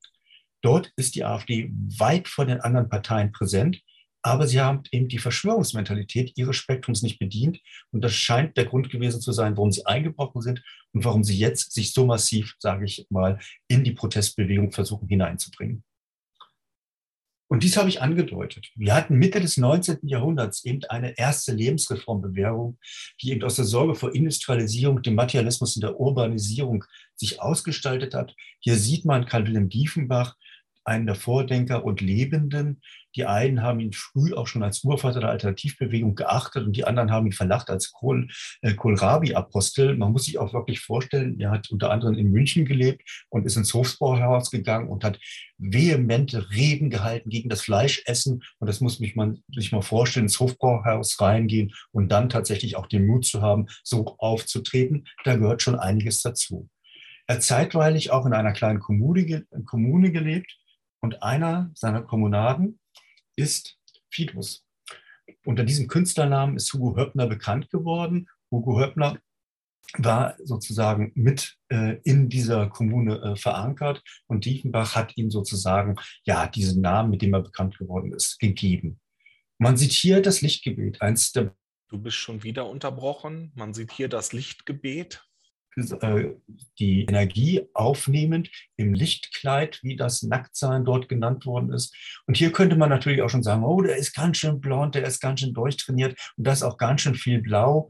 Dort 0.62 0.92
ist 0.96 1.16
die 1.16 1.26
AfD 1.26 1.72
weit 2.00 2.28
vor 2.28 2.46
den 2.46 2.62
anderen 2.62 2.90
Parteien 2.90 3.32
präsent, 3.32 3.82
aber 4.26 4.48
sie 4.48 4.62
haben 4.62 4.84
eben 4.92 5.10
die 5.10 5.20
Verschwörungsmentalität 5.20 6.32
ihres 6.38 6.56
Spektrums 6.56 7.02
nicht 7.02 7.20
bedient. 7.20 7.60
Und 7.92 8.02
das 8.02 8.14
scheint 8.14 8.56
der 8.56 8.66
Grund 8.66 8.90
gewesen 8.90 9.20
zu 9.20 9.34
sein, 9.34 9.58
warum 9.58 9.74
sie 9.74 9.86
eingebrochen 9.86 10.42
sind 10.42 10.64
und 10.94 11.04
warum 11.04 11.26
sie 11.26 11.38
jetzt 11.38 11.74
sich 11.74 11.92
so 11.92 12.06
massiv, 12.06 12.56
sage 12.60 12.86
ich 12.86 13.06
mal, 13.10 13.38
in 13.68 13.84
die 13.84 13.92
Protestbewegung 13.92 14.72
versuchen 14.72 15.10
hineinzubringen. 15.10 15.84
Und 17.48 17.64
dies 17.64 17.78
habe 17.78 17.90
ich 17.90 18.02
angedeutet. 18.02 18.72
Wir 18.76 18.96
hatten 18.96 19.16
Mitte 19.16 19.40
des 19.40 19.58
19. 19.58 20.00
Jahrhunderts 20.04 20.66
eben 20.66 20.84
eine 20.86 21.18
erste 21.18 21.54
Lebensreformbewegung, 21.54 22.80
die 23.22 23.32
eben 23.32 23.44
aus 23.44 23.58
der 23.58 23.66
Sorge 23.66 23.96
vor 23.96 24.16
Industrialisierung, 24.16 25.02
dem 25.02 25.16
Materialismus 25.16 25.76
und 25.76 25.84
der 25.84 26.00
Urbanisierung 26.00 26.84
sich 27.16 27.42
ausgestaltet 27.42 28.14
hat. 28.14 28.36
Hier 28.60 28.76
sieht 28.76 29.06
man 29.06 29.26
Karl 29.26 29.46
Wilhelm 29.46 29.70
Diefenbach, 29.70 30.36
einen 30.86 31.06
der 31.06 31.16
Vordenker 31.16 31.84
und 31.84 32.02
Lebenden. 32.02 32.82
Die 33.16 33.26
einen 33.26 33.62
haben 33.62 33.80
ihn 33.80 33.94
früh 33.94 34.34
auch 34.34 34.48
schon 34.48 34.64
als 34.64 34.84
Urvater 34.84 35.20
der 35.20 35.30
Alternativbewegung 35.30 36.16
geachtet 36.16 36.66
und 36.66 36.76
die 36.76 36.86
anderen 36.86 37.12
haben 37.12 37.28
ihn 37.28 37.32
verlacht 37.32 37.70
als 37.70 37.92
Kohl, 37.92 38.28
äh, 38.62 38.74
Kohlrabi-Apostel. 38.74 39.96
Man 39.96 40.12
muss 40.12 40.26
sich 40.26 40.40
auch 40.40 40.54
wirklich 40.54 40.80
vorstellen, 40.80 41.40
er 41.40 41.52
hat 41.52 41.70
unter 41.70 41.92
anderem 41.92 42.16
in 42.16 42.32
München 42.32 42.66
gelebt 42.66 43.26
und 43.30 43.46
ist 43.46 43.56
ins 43.56 43.74
Hofbauhaus 43.74 44.50
gegangen 44.50 44.90
und 44.90 45.04
hat 45.04 45.20
vehemente 45.58 46.50
Reden 46.52 46.90
gehalten 46.90 47.30
gegen 47.30 47.50
das 47.50 47.62
Fleischessen. 47.62 48.44
Und 48.60 48.68
das 48.68 48.82
muss 48.82 49.00
mich 49.00 49.16
man 49.16 49.44
sich 49.54 49.72
mal 49.72 49.82
vorstellen, 49.82 50.26
ins 50.26 50.40
Hofbauhaus 50.40 51.22
reingehen 51.22 51.74
und 51.92 52.12
dann 52.12 52.30
tatsächlich 52.30 52.76
auch 52.76 52.88
den 52.88 53.06
Mut 53.06 53.26
zu 53.26 53.42
haben, 53.42 53.68
so 53.84 54.16
aufzutreten. 54.18 55.06
Da 55.24 55.36
gehört 55.36 55.62
schon 55.62 55.76
einiges 55.76 56.22
dazu. 56.22 56.70
Er 57.28 57.36
hat 57.36 57.44
zeitweilig 57.44 58.12
auch 58.12 58.26
in 58.26 58.34
einer 58.34 58.52
kleinen 58.52 58.80
Kommune, 58.80 59.46
Kommune 59.66 60.12
gelebt 60.12 60.58
und 61.04 61.22
einer 61.22 61.70
seiner 61.76 62.02
Kommunaden 62.02 62.80
ist 63.36 63.78
Fidus. 64.10 64.66
Unter 65.46 65.66
diesem 65.66 65.90
Künstlernamen 65.90 66.56
ist 66.56 66.72
Hugo 66.74 66.96
Höppner 66.96 67.28
bekannt 67.28 67.70
geworden. 67.70 68.30
Hugo 68.50 68.80
Höppner 68.80 69.20
war 69.98 70.38
sozusagen 70.42 71.12
mit 71.14 71.58
äh, 71.68 71.98
in 72.06 72.30
dieser 72.30 72.70
Kommune 72.70 73.22
äh, 73.22 73.36
verankert 73.36 74.02
und 74.28 74.46
Diefenbach 74.46 74.96
hat 74.96 75.18
ihm 75.18 75.30
sozusagen 75.30 75.98
ja 76.24 76.48
diesen 76.48 76.82
Namen, 76.82 77.10
mit 77.10 77.22
dem 77.22 77.34
er 77.34 77.42
bekannt 77.42 77.78
geworden 77.78 78.14
ist, 78.14 78.40
gegeben. 78.40 79.02
Man 79.58 79.76
sieht 79.76 79.92
hier 79.92 80.22
das 80.22 80.42
Lichtgebet, 80.42 81.02
eins 81.02 81.34
der. 81.34 81.54
Du 81.90 82.00
bist 82.00 82.16
schon 82.16 82.44
wieder 82.44 82.70
unterbrochen. 82.70 83.52
Man 83.56 83.74
sieht 83.74 83.92
hier 83.92 84.08
das 84.08 84.32
Lichtgebet. 84.32 85.28
Äh, 85.76 86.36
die 86.80 87.06
Energie 87.06 87.64
aufnehmend 87.74 88.50
im 88.78 88.94
Lichtkleid, 88.94 89.80
wie 89.82 89.96
das 89.96 90.22
Nacktsein 90.22 90.86
dort 90.86 91.10
genannt 91.10 91.46
worden 91.46 91.72
ist. 91.72 91.96
Und 92.28 92.38
hier 92.38 92.52
könnte 92.52 92.76
man 92.76 92.90
natürlich 92.90 93.22
auch 93.22 93.30
schon 93.30 93.44
sagen, 93.44 93.64
oh, 93.64 93.82
der 93.82 93.96
ist 93.96 94.14
ganz 94.14 94.38
schön 94.38 94.60
blond, 94.60 94.96
der 94.96 95.04
ist 95.04 95.20
ganz 95.20 95.40
schön 95.40 95.54
durchtrainiert 95.54 96.20
und 96.38 96.46
da 96.46 96.52
ist 96.52 96.64
auch 96.64 96.78
ganz 96.78 97.02
schön 97.02 97.16
viel 97.16 97.42
blau. 97.42 97.90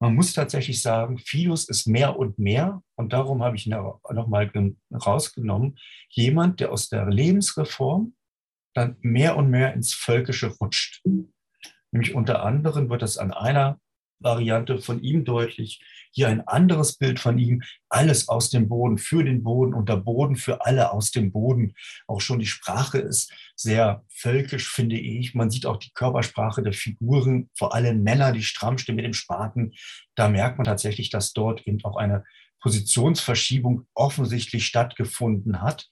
Man 0.00 0.14
muss 0.14 0.32
tatsächlich 0.32 0.80
sagen, 0.80 1.18
Fidus 1.18 1.68
ist 1.68 1.88
mehr 1.88 2.16
und 2.16 2.38
mehr, 2.38 2.82
und 2.94 3.12
darum 3.12 3.42
habe 3.42 3.56
ich 3.56 3.66
ihn 3.66 3.76
nochmal 4.10 4.50
rausgenommen, 4.92 5.76
jemand, 6.10 6.60
der 6.60 6.70
aus 6.70 6.88
der 6.88 7.06
Lebensreform 7.06 8.14
dann 8.74 8.96
mehr 9.00 9.36
und 9.36 9.50
mehr 9.50 9.74
ins 9.74 9.92
Völkische 9.92 10.54
rutscht. 10.60 11.02
Nämlich 11.90 12.14
unter 12.14 12.44
anderem 12.44 12.90
wird 12.90 13.02
das 13.02 13.18
an 13.18 13.32
einer 13.32 13.80
Variante 14.20 14.78
von 14.78 15.02
ihm 15.02 15.24
deutlich. 15.24 15.80
Hier 16.12 16.28
ein 16.28 16.46
anderes 16.46 16.96
Bild 16.96 17.20
von 17.20 17.38
ihm. 17.38 17.62
Alles 17.88 18.28
aus 18.28 18.50
dem 18.50 18.68
Boden, 18.68 18.98
für 18.98 19.22
den 19.24 19.42
Boden 19.42 19.74
und 19.74 19.88
der 19.88 19.96
Boden 19.96 20.36
für 20.36 20.64
alle 20.64 20.92
aus 20.92 21.10
dem 21.10 21.32
Boden. 21.32 21.74
Auch 22.06 22.20
schon 22.20 22.38
die 22.38 22.46
Sprache 22.46 22.98
ist 22.98 23.32
sehr 23.56 24.04
völkisch, 24.08 24.70
finde 24.70 24.98
ich. 24.98 25.34
Man 25.34 25.50
sieht 25.50 25.66
auch 25.66 25.76
die 25.76 25.92
Körpersprache 25.92 26.62
der 26.62 26.72
Figuren, 26.72 27.50
vor 27.56 27.74
allem 27.74 28.02
Männer, 28.02 28.32
die 28.32 28.42
stramm 28.42 28.78
stehen 28.78 28.96
mit 28.96 29.04
dem 29.04 29.14
Spaten. 29.14 29.72
Da 30.14 30.28
merkt 30.28 30.58
man 30.58 30.64
tatsächlich, 30.64 31.10
dass 31.10 31.32
dort 31.32 31.66
eben 31.66 31.84
auch 31.84 31.96
eine 31.96 32.24
Positionsverschiebung 32.60 33.86
offensichtlich 33.94 34.66
stattgefunden 34.66 35.62
hat. 35.62 35.88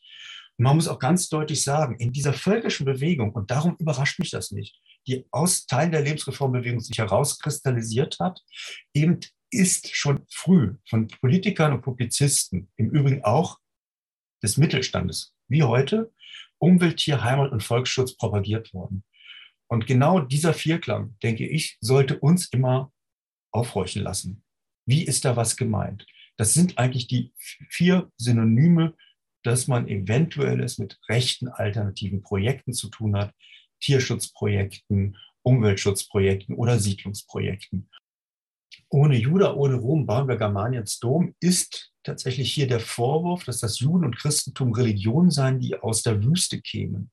Man 0.59 0.77
muss 0.77 0.89
auch 0.89 0.99
ganz 0.99 1.29
deutlich 1.29 1.63
sagen, 1.63 1.97
in 1.99 2.13
dieser 2.13 2.33
völkischen 2.33 2.87
Bewegung, 2.87 3.33
und 3.33 3.51
darum 3.51 3.77
überrascht 3.79 4.19
mich 4.19 4.31
das 4.31 4.51
nicht, 4.51 4.81
die 5.07 5.27
aus 5.31 5.67
Teilen 5.67 5.93
der 5.93 6.03
Lebensreformbewegung 6.03 6.81
sich 6.81 6.99
herauskristallisiert 6.99 8.19
hat, 8.21 8.43
eben 8.95 9.21
ist 9.51 9.95
schon 9.95 10.25
früh 10.31 10.75
von 10.89 11.09
Politikern 11.09 11.73
und 11.73 11.83
Publizisten, 11.83 12.71
im 12.77 12.91
Übrigen 12.91 13.25
auch 13.25 13.59
des 14.43 14.57
Mittelstandes, 14.57 15.35
wie 15.49 15.63
heute, 15.63 16.13
Umwelt, 16.59 16.99
Tier, 16.99 17.23
Heimat 17.23 17.53
und 17.53 17.63
Volksschutz 17.63 18.17
propagiert 18.17 18.73
worden. 18.73 19.05
Und 19.69 19.87
genau 19.87 20.21
dieser 20.21 20.55
Vierklang, 20.55 21.17
denke 21.23 21.47
ich, 21.47 21.77
sollte 21.81 22.19
uns 22.19 22.49
immer 22.49 22.93
aufhorchen 23.53 24.03
lassen. 24.03 24.43
Wie 24.87 25.05
ist 25.05 25.25
da 25.25 25.37
was 25.37 25.57
gemeint? 25.57 26.07
Das 26.37 26.55
sind 26.55 26.79
eigentlich 26.79 27.09
die 27.09 27.33
vier 27.71 28.11
Synonyme, 28.17 28.95
dass 29.47 29.69
man 29.69 29.89
eventuell 29.89 30.61
es 30.61 30.79
mit 30.79 30.99
rechten 31.09 31.49
alternativen 31.49 32.23
Projekten 32.23 32.73
zu 32.73 32.89
tun 32.89 33.17
hat, 33.17 33.33
Tierschutzprojekten, 33.81 35.17
Umweltschutzprojekten 35.43 36.57
oder 36.57 36.79
Siedlungsprojekten. 36.79 37.89
Ohne 38.89 39.17
Juda, 39.17 39.55
ohne 39.55 39.77
Rom 39.77 40.07
bauen 40.07 40.29
wir 40.29 40.37
Germaniens 40.37 40.99
Dom 40.99 41.35
ist 41.41 41.93
tatsächlich 42.03 42.53
hier 42.53 42.69
der 42.69 42.81
Vorwurf, 42.81 43.45
dass 43.45 43.59
das 43.59 43.81
Juden 43.81 44.05
und 44.05 44.17
Christentum 44.17 44.73
Religionen 44.73 45.31
seien, 45.31 45.61
die 45.61 45.77
aus 45.77 46.03
der 46.03 46.23
Wüste 46.23 46.61
kämen 46.61 47.11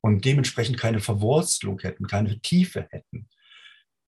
und 0.00 0.24
dementsprechend 0.24 0.78
keine 0.78 1.00
Verwurzelung 1.00 1.80
hätten, 1.80 2.06
keine 2.06 2.40
Tiefe 2.40 2.86
hätten. 2.90 3.28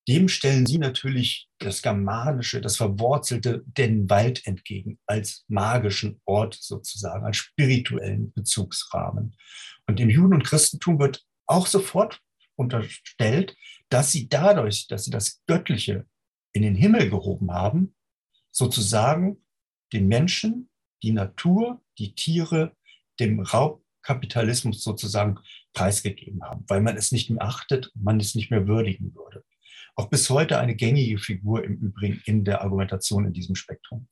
Dem 0.08 0.28
stellen 0.28 0.66
sie 0.66 0.78
natürlich 0.78 1.48
das 1.58 1.82
Germanische, 1.82 2.60
das 2.60 2.76
Verwurzelte, 2.76 3.62
den 3.66 4.08
Wald 4.08 4.46
entgegen, 4.46 4.98
als 5.06 5.44
magischen 5.48 6.20
Ort 6.24 6.56
sozusagen, 6.60 7.24
als 7.24 7.36
spirituellen 7.36 8.32
Bezugsrahmen. 8.32 9.36
Und 9.86 10.00
im 10.00 10.10
Juden 10.10 10.34
und 10.34 10.44
Christentum 10.44 10.98
wird 10.98 11.24
auch 11.46 11.66
sofort 11.66 12.20
unterstellt, 12.56 13.56
dass 13.88 14.12
sie 14.12 14.28
dadurch, 14.28 14.86
dass 14.88 15.04
sie 15.04 15.10
das 15.10 15.42
Göttliche 15.46 16.06
in 16.52 16.62
den 16.62 16.74
Himmel 16.74 17.10
gehoben 17.10 17.52
haben, 17.52 17.94
sozusagen 18.50 19.42
den 19.92 20.08
Menschen, 20.08 20.70
die 21.02 21.12
Natur, 21.12 21.82
die 21.98 22.14
Tiere 22.14 22.76
dem 23.18 23.40
Raubkapitalismus 23.40 24.82
sozusagen 24.82 25.38
preisgegeben 25.72 26.42
haben, 26.42 26.64
weil 26.68 26.80
man 26.80 26.96
es 26.96 27.12
nicht 27.12 27.30
mehr 27.30 27.42
achtet, 27.42 27.90
man 27.94 28.18
es 28.18 28.34
nicht 28.34 28.50
mehr 28.50 28.66
würdigen 28.66 29.14
würde. 29.14 29.44
Auch 29.96 30.09
bis 30.09 30.31
heute 30.31 30.59
eine 30.59 30.74
gängige 30.74 31.18
Figur 31.18 31.64
im 31.64 31.76
Übrigen 31.76 32.22
in 32.24 32.44
der 32.44 32.62
Argumentation 32.62 33.26
in 33.26 33.33
diesem 33.33 33.55
Spektrum. 33.55 34.09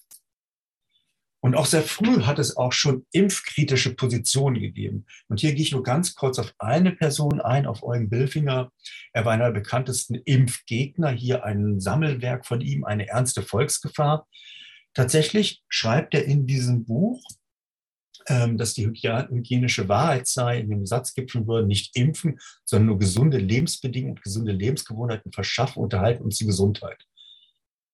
Und 1.40 1.54
auch 1.54 1.66
sehr 1.66 1.82
früh 1.82 2.22
hat 2.22 2.40
es 2.40 2.56
auch 2.56 2.72
schon 2.72 3.06
impfkritische 3.12 3.94
Positionen 3.94 4.60
gegeben. 4.60 5.06
Und 5.28 5.40
hier 5.40 5.52
gehe 5.54 5.62
ich 5.62 5.72
nur 5.72 5.84
ganz 5.84 6.16
kurz 6.16 6.38
auf 6.38 6.52
eine 6.58 6.92
Person 6.92 7.40
ein, 7.40 7.66
auf 7.66 7.84
Eugen 7.84 8.10
Billfinger. 8.10 8.72
Er 9.12 9.24
war 9.24 9.32
einer 9.32 9.52
der 9.52 9.60
bekanntesten 9.60 10.16
Impfgegner. 10.16 11.10
Hier 11.10 11.44
ein 11.44 11.78
Sammelwerk 11.78 12.44
von 12.44 12.60
ihm, 12.60 12.84
eine 12.84 13.08
ernste 13.08 13.42
Volksgefahr. 13.42 14.26
Tatsächlich 14.94 15.62
schreibt 15.68 16.14
er 16.14 16.24
in 16.24 16.46
diesem 16.46 16.84
Buch, 16.84 17.22
dass 18.28 18.74
die 18.74 18.86
hygienische 18.86 19.88
Wahrheit 19.88 20.26
sei, 20.26 20.60
in 20.60 20.70
dem 20.70 20.86
Satz 20.86 21.14
gipfeln 21.14 21.46
würde, 21.46 21.66
nicht 21.66 21.96
impfen, 21.96 22.38
sondern 22.64 22.86
nur 22.86 22.98
gesunde 22.98 23.38
Lebensbedingungen 23.38 24.16
und 24.16 24.22
gesunde 24.22 24.52
Lebensgewohnheiten 24.52 25.32
verschaffen, 25.32 25.82
unterhalten 25.82 26.24
uns 26.24 26.38
die 26.38 26.46
Gesundheit. 26.46 27.04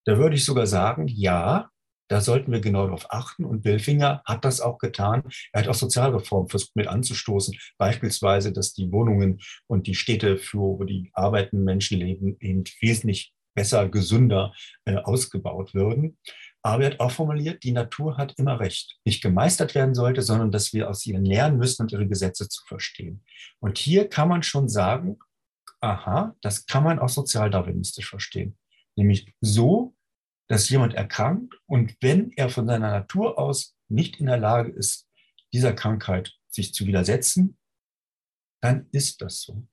Da 0.05 0.19
würde 0.19 0.37
ich 0.37 0.45
sogar 0.45 0.67
sagen, 0.67 1.09
ja, 1.09 1.71
da 2.09 2.21
sollten 2.21 2.53
wir 2.53 2.61
genau 2.61 2.85
darauf 2.85 3.11
achten. 3.11 3.45
Und 3.45 3.63
Billfinger 3.63 4.23
hat 4.25 4.45
das 4.45 4.61
auch 4.61 4.79
getan. 4.79 5.23
Er 5.53 5.63
hat 5.63 5.69
auch 5.69 5.75
Sozialreformen 5.75 6.49
versucht 6.49 6.77
mit 6.77 6.87
anzustoßen. 6.87 7.57
Beispielsweise, 7.79 8.53
dass 8.53 8.75
die 8.75 8.93
Wohnungen 8.93 9.41
und 9.67 9.87
die 9.87 9.95
Städte, 9.95 10.37
für 10.37 10.59
wo 10.59 10.85
die 10.85 11.11
arbeitenden 11.15 11.65
Menschen 11.65 11.99
leben, 11.99 12.37
eben 12.41 12.65
wesentlich 12.81 13.33
besser, 13.55 13.89
gesünder 13.89 14.53
äh, 14.85 14.97
ausgebaut 14.97 15.75
würden. 15.75 16.19
Aber 16.67 16.83
er 16.83 16.93
hat 16.93 17.01
auch 17.01 17.11
formuliert, 17.11 17.63
die 17.63 17.73
Natur 17.73 18.17
hat 18.17 18.39
immer 18.39 18.59
recht. 18.59 18.99
Nicht 19.05 19.23
gemeistert 19.23 19.75
werden 19.75 19.95
sollte, 19.95 20.23
sondern 20.23 20.51
dass 20.51 20.73
wir 20.73 20.89
aus 20.89 21.05
ihr 21.05 21.19
lernen 21.19 21.59
müssen 21.59 21.83
und 21.83 21.93
ihre 21.93 22.09
Gesetze 22.09 22.49
zu 22.49 22.65
verstehen. 22.65 23.23
Und 23.61 23.77
hier 23.77 24.09
kann 24.09 24.29
man 24.29 24.43
schon 24.43 24.71
sagen, 24.71 25.19
aha, 25.81 26.35
das 26.41 26.65
kann 26.65 26.83
man 26.83 26.99
auch 26.99 27.11
sozialdarwinistisch 27.11 28.09
verstehen. 28.09 28.57
Nämlich 28.97 29.35
so, 29.43 29.95
dass 30.49 30.71
jemand 30.71 30.95
erkrankt 30.95 31.55
und 31.67 31.97
wenn 32.01 32.33
er 32.33 32.49
von 32.49 32.67
seiner 32.67 32.91
Natur 32.91 33.39
aus 33.39 33.77
nicht 33.89 34.19
in 34.19 34.27
der 34.27 34.39
Lage 34.39 34.71
ist, 34.71 35.07
dieser 35.53 35.75
Krankheit 35.75 36.33
sich 36.49 36.73
zu 36.73 36.87
widersetzen, 36.87 37.59
dann 38.63 38.89
ist 38.91 39.21
das 39.21 39.43
so. 39.43 39.67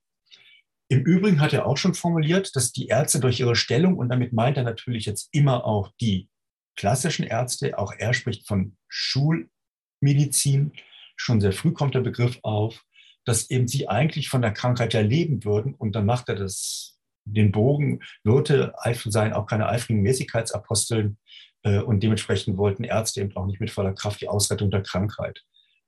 Im 0.90 1.06
Übrigen 1.06 1.40
hat 1.40 1.54
er 1.54 1.66
auch 1.68 1.78
schon 1.78 1.94
formuliert, 1.94 2.54
dass 2.58 2.74
die 2.74 2.88
Ärzte 2.88 3.22
durch 3.22 3.40
ihre 3.40 3.56
Stellung, 3.56 3.98
und 3.98 4.10
damit 4.10 4.34
meint 4.34 4.58
er 4.58 4.64
natürlich 4.64 5.06
jetzt 5.06 5.30
immer 5.32 5.64
auch 5.64 5.94
die 6.02 6.28
klassischen 6.76 7.26
Ärzte, 7.26 7.78
auch 7.78 7.94
er 7.98 8.14
spricht 8.14 8.48
von 8.48 8.78
Schulmedizin, 8.88 10.74
schon 11.16 11.42
sehr 11.42 11.54
früh 11.54 11.72
kommt 11.72 11.96
der 11.96 12.02
Begriff 12.02 12.40
auf, 12.44 12.84
dass 13.26 13.50
eben 13.50 13.68
sie 13.68 13.88
eigentlich 13.88 14.30
von 14.30 14.42
der 14.42 14.52
Krankheit 14.52 14.94
ja 14.94 15.02
leben 15.02 15.44
würden. 15.44 15.76
Und 15.76 15.94
dann 15.96 16.06
macht 16.06 16.30
er 16.30 16.36
das 16.36 16.98
den 17.26 17.52
Bogen 17.52 18.00
Wirte 18.24 18.74
seien 19.06 19.34
auch 19.34 19.46
keine 19.46 19.70
eifrigen 19.70 20.02
Mäßigkeitsaposteln 20.02 21.18
äh, 21.64 21.80
und 21.80 22.02
dementsprechend 22.02 22.58
wollten 22.58 22.84
Ärzte 22.84 23.22
eben 23.22 23.36
auch 23.36 23.46
nicht 23.46 23.60
mit 23.60 23.70
voller 23.70 23.94
Kraft 23.94 24.22
die 24.22 24.28
Ausrettung 24.28 24.72
der 24.72 24.82
Krankheit. 24.82 25.44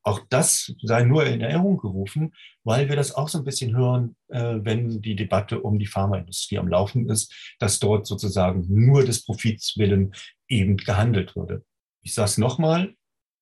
Auch 0.05 0.19
das 0.29 0.73
sei 0.83 1.03
nur 1.03 1.25
in 1.25 1.39
Erinnerung 1.39 1.77
gerufen, 1.77 2.33
weil 2.65 2.89
wir 2.89 2.97
das 2.97 3.15
auch 3.15 3.29
so 3.29 3.37
ein 3.37 3.45
bisschen 3.45 3.75
hören, 3.75 4.17
äh, 4.27 4.59
wenn 4.61 5.01
die 5.01 5.15
Debatte 5.15 5.61
um 5.61 5.79
die 5.79 5.87
Pharmaindustrie 5.87 6.57
am 6.57 6.67
Laufen 6.67 7.09
ist, 7.09 7.33
dass 7.59 7.79
dort 7.79 8.05
sozusagen 8.05 8.65
nur 8.69 9.05
des 9.05 9.23
Profits 9.23 9.77
willen 9.77 10.13
eben 10.53 10.77
gehandelt 10.77 11.35
würde. 11.35 11.65
Ich 12.01 12.13
sage 12.13 12.25
es 12.25 12.37
nochmal, 12.37 12.95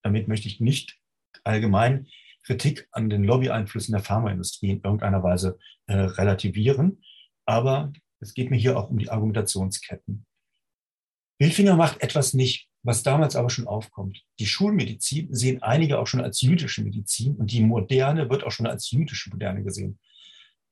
damit 0.03 0.27
möchte 0.27 0.47
ich 0.47 0.59
nicht 0.59 0.97
allgemein 1.43 2.07
Kritik 2.43 2.87
an 2.91 3.09
den 3.09 3.23
Lobbyeinflüssen 3.23 3.93
der 3.93 4.03
Pharmaindustrie 4.03 4.71
in 4.71 4.81
irgendeiner 4.81 5.23
Weise 5.23 5.59
äh, 5.87 5.95
relativieren. 5.95 7.03
Aber 7.45 7.93
es 8.19 8.33
geht 8.33 8.49
mir 8.49 8.57
hier 8.57 8.77
auch 8.77 8.89
um 8.89 8.97
die 8.97 9.09
Argumentationsketten. 9.09 10.25
Billfinger 11.39 11.75
macht 11.75 12.01
etwas 12.01 12.33
nicht, 12.33 12.67
was 12.83 13.03
damals 13.03 13.35
aber 13.35 13.49
schon 13.49 13.67
aufkommt. 13.67 14.23
Die 14.39 14.45
Schulmedizin 14.45 15.33
sehen 15.33 15.61
einige 15.61 15.99
auch 15.99 16.07
schon 16.07 16.21
als 16.21 16.41
jüdische 16.41 16.83
Medizin 16.83 17.35
und 17.35 17.51
die 17.51 17.61
moderne 17.61 18.29
wird 18.29 18.43
auch 18.43 18.51
schon 18.51 18.67
als 18.67 18.91
jüdische 18.91 19.29
Moderne 19.31 19.63
gesehen. 19.63 19.99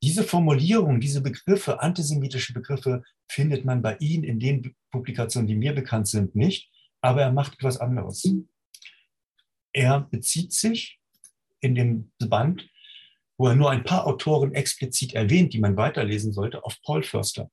Diese 0.01 0.23
Formulierung, 0.23 0.99
diese 0.99 1.21
Begriffe, 1.21 1.81
antisemitische 1.81 2.53
Begriffe, 2.53 3.03
findet 3.27 3.65
man 3.65 3.81
bei 3.81 3.97
Ihnen 3.97 4.23
in 4.23 4.39
den 4.39 4.75
Publikationen, 4.91 5.47
die 5.47 5.55
mir 5.55 5.73
bekannt 5.73 6.07
sind, 6.07 6.35
nicht, 6.35 6.71
aber 7.01 7.21
er 7.21 7.31
macht 7.31 7.53
etwas 7.53 7.77
anderes. 7.77 8.27
Er 9.73 10.01
bezieht 10.01 10.53
sich 10.53 10.99
in 11.59 11.75
dem 11.75 12.11
Band 12.19 12.69
wo 13.39 13.47
er 13.47 13.55
nur 13.55 13.71
ein 13.71 13.85
paar 13.85 14.05
Autoren 14.05 14.53
explizit 14.53 15.13
erwähnt, 15.13 15.53
die 15.53 15.59
man 15.59 15.77
weiterlesen 15.77 16.33
sollte, 16.33 16.63
auf 16.65 16.77
Paul 16.83 17.03
Förster. 17.03 17.49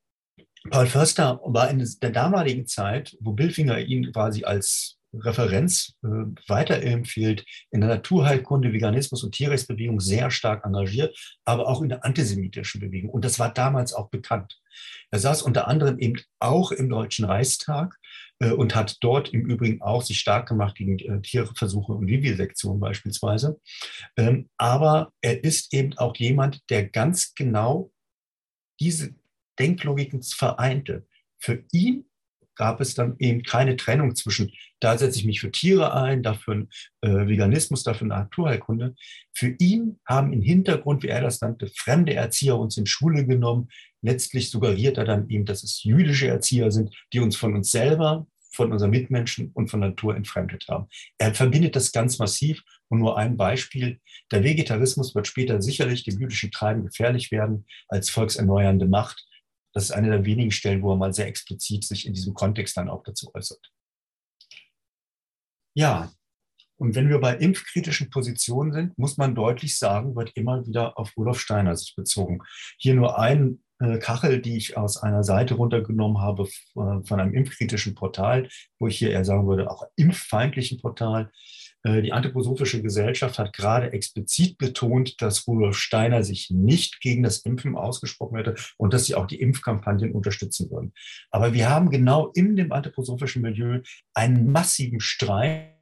Paul 0.68 0.86
Förster 0.86 1.40
war 1.44 1.70
in 1.70 1.78
der 2.02 2.10
damaligen 2.10 2.66
Zeit, 2.66 3.16
wo 3.20 3.32
Billfinger 3.32 3.78
ihn 3.78 4.12
quasi 4.12 4.44
als 4.44 4.95
Referenz 5.20 5.94
äh, 6.02 6.08
weiterempfiehlt, 6.48 7.44
in 7.70 7.80
der 7.80 7.90
Naturheilkunde, 7.90 8.72
Veganismus 8.72 9.24
und 9.24 9.32
Tierrechtsbewegung 9.32 10.00
sehr 10.00 10.30
stark 10.30 10.64
engagiert, 10.64 11.18
aber 11.44 11.68
auch 11.68 11.82
in 11.82 11.88
der 11.88 12.04
antisemitischen 12.04 12.80
Bewegung. 12.80 13.10
Und 13.10 13.24
das 13.24 13.38
war 13.38 13.52
damals 13.52 13.92
auch 13.92 14.10
bekannt. 14.10 14.58
Er 15.10 15.18
saß 15.18 15.42
unter 15.42 15.68
anderem 15.68 15.98
eben 15.98 16.20
auch 16.38 16.72
im 16.72 16.88
Deutschen 16.88 17.24
Reichstag 17.24 17.96
äh, 18.40 18.50
und 18.50 18.74
hat 18.74 18.96
dort 19.00 19.32
im 19.32 19.46
Übrigen 19.46 19.82
auch 19.82 20.02
sich 20.02 20.18
stark 20.18 20.48
gemacht 20.48 20.76
gegen 20.76 20.98
äh, 20.98 21.20
Tierversuche 21.22 21.92
und 21.92 22.06
Vivisektion 22.06 22.80
beispielsweise. 22.80 23.60
Ähm, 24.16 24.48
aber 24.56 25.12
er 25.20 25.42
ist 25.42 25.72
eben 25.72 25.96
auch 25.98 26.16
jemand, 26.16 26.60
der 26.70 26.88
ganz 26.88 27.34
genau 27.34 27.92
diese 28.80 29.14
Denklogiken 29.58 30.22
vereinte. 30.22 31.06
Für 31.38 31.64
ihn 31.72 32.06
gab 32.56 32.80
es 32.80 32.94
dann 32.94 33.14
eben 33.18 33.42
keine 33.42 33.76
Trennung 33.76 34.16
zwischen, 34.16 34.50
da 34.80 34.98
setze 34.98 35.18
ich 35.18 35.24
mich 35.24 35.40
für 35.40 35.52
Tiere 35.52 35.94
ein, 35.94 36.22
dafür 36.22 36.66
äh, 37.02 37.08
Veganismus, 37.08 37.84
dafür 37.84 38.08
Naturheilkunde. 38.08 38.94
Für 39.34 39.54
ihn 39.58 40.00
haben 40.06 40.32
im 40.32 40.42
Hintergrund, 40.42 41.02
wie 41.02 41.08
er 41.08 41.20
das 41.20 41.40
nannte, 41.40 41.68
fremde 41.68 42.14
Erzieher 42.14 42.58
uns 42.58 42.76
in 42.76 42.86
Schule 42.86 43.26
genommen. 43.26 43.68
Letztlich 44.02 44.50
suggeriert 44.50 44.98
er 44.98 45.04
dann 45.04 45.28
eben, 45.28 45.44
dass 45.44 45.62
es 45.62 45.82
jüdische 45.84 46.28
Erzieher 46.28 46.72
sind, 46.72 46.94
die 47.12 47.20
uns 47.20 47.36
von 47.36 47.54
uns 47.54 47.70
selber, 47.70 48.26
von 48.56 48.72
unseren 48.72 48.90
Mitmenschen 48.90 49.50
und 49.52 49.68
von 49.68 49.80
Natur 49.80 50.16
entfremdet 50.16 50.66
haben. 50.68 50.88
Er 51.18 51.34
verbindet 51.34 51.76
das 51.76 51.92
ganz 51.92 52.18
massiv 52.18 52.62
und 52.88 52.98
nur 52.98 53.18
ein 53.18 53.36
Beispiel. 53.36 54.00
Der 54.32 54.42
Vegetarismus 54.42 55.14
wird 55.14 55.26
später 55.26 55.60
sicherlich 55.60 56.04
dem 56.04 56.18
jüdischen 56.18 56.50
Treiben 56.50 56.84
gefährlich 56.84 57.30
werden 57.30 57.66
als 57.88 58.08
volkserneuernde 58.10 58.86
Macht. 58.86 59.26
Das 59.76 59.84
ist 59.84 59.90
eine 59.90 60.08
der 60.08 60.24
wenigen 60.24 60.52
Stellen, 60.52 60.80
wo 60.80 60.92
er 60.92 60.96
mal 60.96 61.12
sehr 61.12 61.26
explizit 61.26 61.84
sich 61.84 62.06
in 62.06 62.14
diesem 62.14 62.32
Kontext 62.32 62.78
dann 62.78 62.88
auch 62.88 63.02
dazu 63.02 63.30
äußert. 63.34 63.60
Ja, 65.76 66.10
und 66.78 66.94
wenn 66.94 67.10
wir 67.10 67.18
bei 67.18 67.36
impfkritischen 67.36 68.08
Positionen 68.08 68.72
sind, 68.72 68.96
muss 68.96 69.18
man 69.18 69.34
deutlich 69.34 69.78
sagen, 69.78 70.16
wird 70.16 70.32
immer 70.34 70.66
wieder 70.66 70.98
auf 70.98 71.14
Rudolf 71.14 71.40
Steiner 71.40 71.76
sich 71.76 71.94
bezogen. 71.94 72.38
Hier 72.78 72.94
nur 72.94 73.18
ein 73.18 73.62
äh, 73.78 73.98
Kachel, 73.98 74.40
die 74.40 74.56
ich 74.56 74.78
aus 74.78 74.96
einer 74.96 75.22
Seite 75.22 75.56
runtergenommen 75.56 76.22
habe 76.22 76.44
äh, 76.44 76.48
von 76.74 77.20
einem 77.20 77.34
impfkritischen 77.34 77.94
Portal, 77.94 78.48
wo 78.78 78.86
ich 78.86 78.96
hier 78.96 79.10
eher 79.10 79.26
sagen 79.26 79.46
würde, 79.46 79.70
auch 79.70 79.82
impffeindlichen 79.96 80.80
Portal. 80.80 81.30
Äh, 81.86 82.02
die 82.02 82.12
Anthroposophische 82.12 82.82
Gesellschaft 82.82 83.38
hat 83.38 83.52
gerade 83.52 83.92
explizit 83.92 84.58
betont, 84.58 85.20
dass 85.22 85.46
Rudolf 85.46 85.78
Steiner 85.78 86.24
sich 86.24 86.50
nicht 86.50 87.00
gegen 87.00 87.22
das 87.22 87.38
Impfen 87.38 87.76
ausgesprochen 87.76 88.36
hätte 88.36 88.56
und 88.76 88.92
dass 88.92 89.06
sie 89.06 89.14
auch 89.14 89.26
die 89.26 89.40
Impfkampagnen 89.40 90.12
unterstützen 90.12 90.70
würden. 90.70 90.92
Aber 91.30 91.52
wir 91.52 91.70
haben 91.70 91.90
genau 91.90 92.32
in 92.34 92.56
dem 92.56 92.72
anthroposophischen 92.72 93.42
Milieu 93.42 93.80
einen 94.14 94.50
massiven 94.50 95.00
Streit 95.00 95.72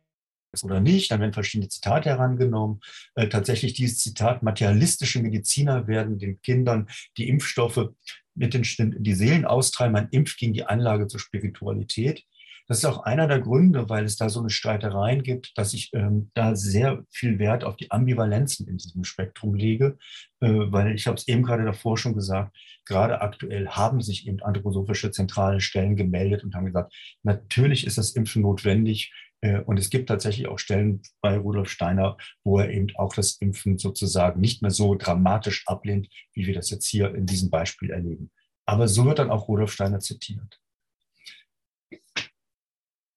oder 0.62 0.79
nicht, 0.81 1.11
dann 1.11 1.21
werden 1.21 1.33
verschiedene 1.33 1.69
Zitate 1.69 2.11
herangenommen. 2.11 2.81
Äh, 3.14 3.29
tatsächlich 3.29 3.73
dieses 3.73 3.99
Zitat, 3.99 4.43
materialistische 4.43 5.21
Mediziner 5.21 5.88
werden 5.88 6.19
den 6.19 6.40
Kindern 6.43 6.88
die 7.17 7.29
Impfstoffe 7.29 7.88
mit 8.37 8.55
den 8.55 8.64
die 8.99 9.14
Seelen 9.14 9.45
austreiben, 9.45 9.93
man 9.93 10.09
impft 10.11 10.38
gegen 10.38 10.53
die 10.53 10.64
Anlage 10.64 11.07
zur 11.07 11.21
Spiritualität. 11.21 12.25
Das 12.66 12.79
ist 12.79 12.85
auch 12.87 13.03
einer 13.03 13.29
der 13.29 13.40
Gründe, 13.40 13.88
weil 13.88 14.05
es 14.05 14.16
da 14.16 14.29
so 14.29 14.40
eine 14.40 14.50
Streitereien 14.50 15.22
gibt, 15.22 15.53
dass 15.57 15.74
ich 15.74 15.90
ähm, 15.92 16.31
da 16.35 16.57
sehr 16.57 17.05
viel 17.11 17.38
Wert 17.38 17.62
auf 17.62 17.77
die 17.77 17.90
Ambivalenzen 17.90 18.66
in 18.66 18.79
diesem 18.79 19.05
Spektrum 19.05 19.55
lege, 19.55 19.98
äh, 20.40 20.48
weil 20.48 20.94
ich 20.94 21.07
habe 21.07 21.16
es 21.16 21.29
eben 21.29 21.42
gerade 21.42 21.64
davor 21.64 21.98
schon 21.98 22.14
gesagt, 22.14 22.57
gerade 22.87 23.20
aktuell 23.20 23.68
haben 23.68 24.00
sich 24.00 24.27
eben 24.27 24.40
anthroposophische 24.40 25.11
zentrale 25.11 25.61
Stellen 25.61 25.96
gemeldet 25.96 26.42
und 26.42 26.55
haben 26.55 26.66
gesagt, 26.66 26.94
natürlich 27.22 27.87
ist 27.87 27.98
das 27.98 28.11
Impfen 28.11 28.42
notwendig, 28.42 29.12
äh, 29.44 29.61
und 29.61 29.79
es 29.79 29.90
gibt 29.90 30.09
tatsächlich 30.09 30.48
auch 30.48 30.59
Stellen 30.59 31.03
bei 31.20 31.37
Rudolf 31.37 31.68
Steiner, 31.68 32.16
wo 32.44 32.59
er 32.59 32.70
eben 32.70 32.88
auch 32.96 33.14
das 33.14 33.37
Impfen 33.37 33.79
sozusagen 33.79 34.40
nicht 34.40 34.62
mehr 34.62 34.70
so 34.70 34.94
dramatisch 34.94 35.64
ablehnt, 35.66 36.09
wie 36.33 36.46
wir 36.46 36.55
das 36.55 36.70
jetzt 36.70 36.87
hier 36.87 37.14
in 37.14 37.27
diesem 37.27 37.50
Beispiel 37.50 37.90
erleben. 37.90 38.31
Aber 38.66 38.88
so 38.88 39.05
wird 39.05 39.18
dann 39.18 39.31
auch 39.31 39.48
Rudolf 39.48 39.72
Steiner 39.72 40.00
zitiert. 40.00 40.61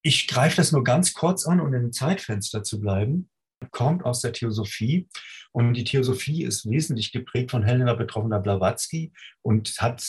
Ich 0.01 0.27
greife 0.27 0.57
das 0.57 0.71
nur 0.71 0.83
ganz 0.83 1.13
kurz 1.13 1.45
an, 1.45 1.59
um 1.59 1.73
im 1.73 1.91
Zeitfenster 1.91 2.63
zu 2.63 2.79
bleiben. 2.79 3.29
Kommt 3.71 4.05
aus 4.05 4.21
der 4.21 4.33
Theosophie 4.33 5.07
und 5.51 5.73
die 5.73 5.83
Theosophie 5.83 6.43
ist 6.43 6.69
wesentlich 6.69 7.11
geprägt 7.11 7.51
von 7.51 7.63
Helena 7.63 7.95
Petrovna 7.95 8.37
Blavatsky 8.37 9.11
und 9.41 9.73
hat 9.79 10.03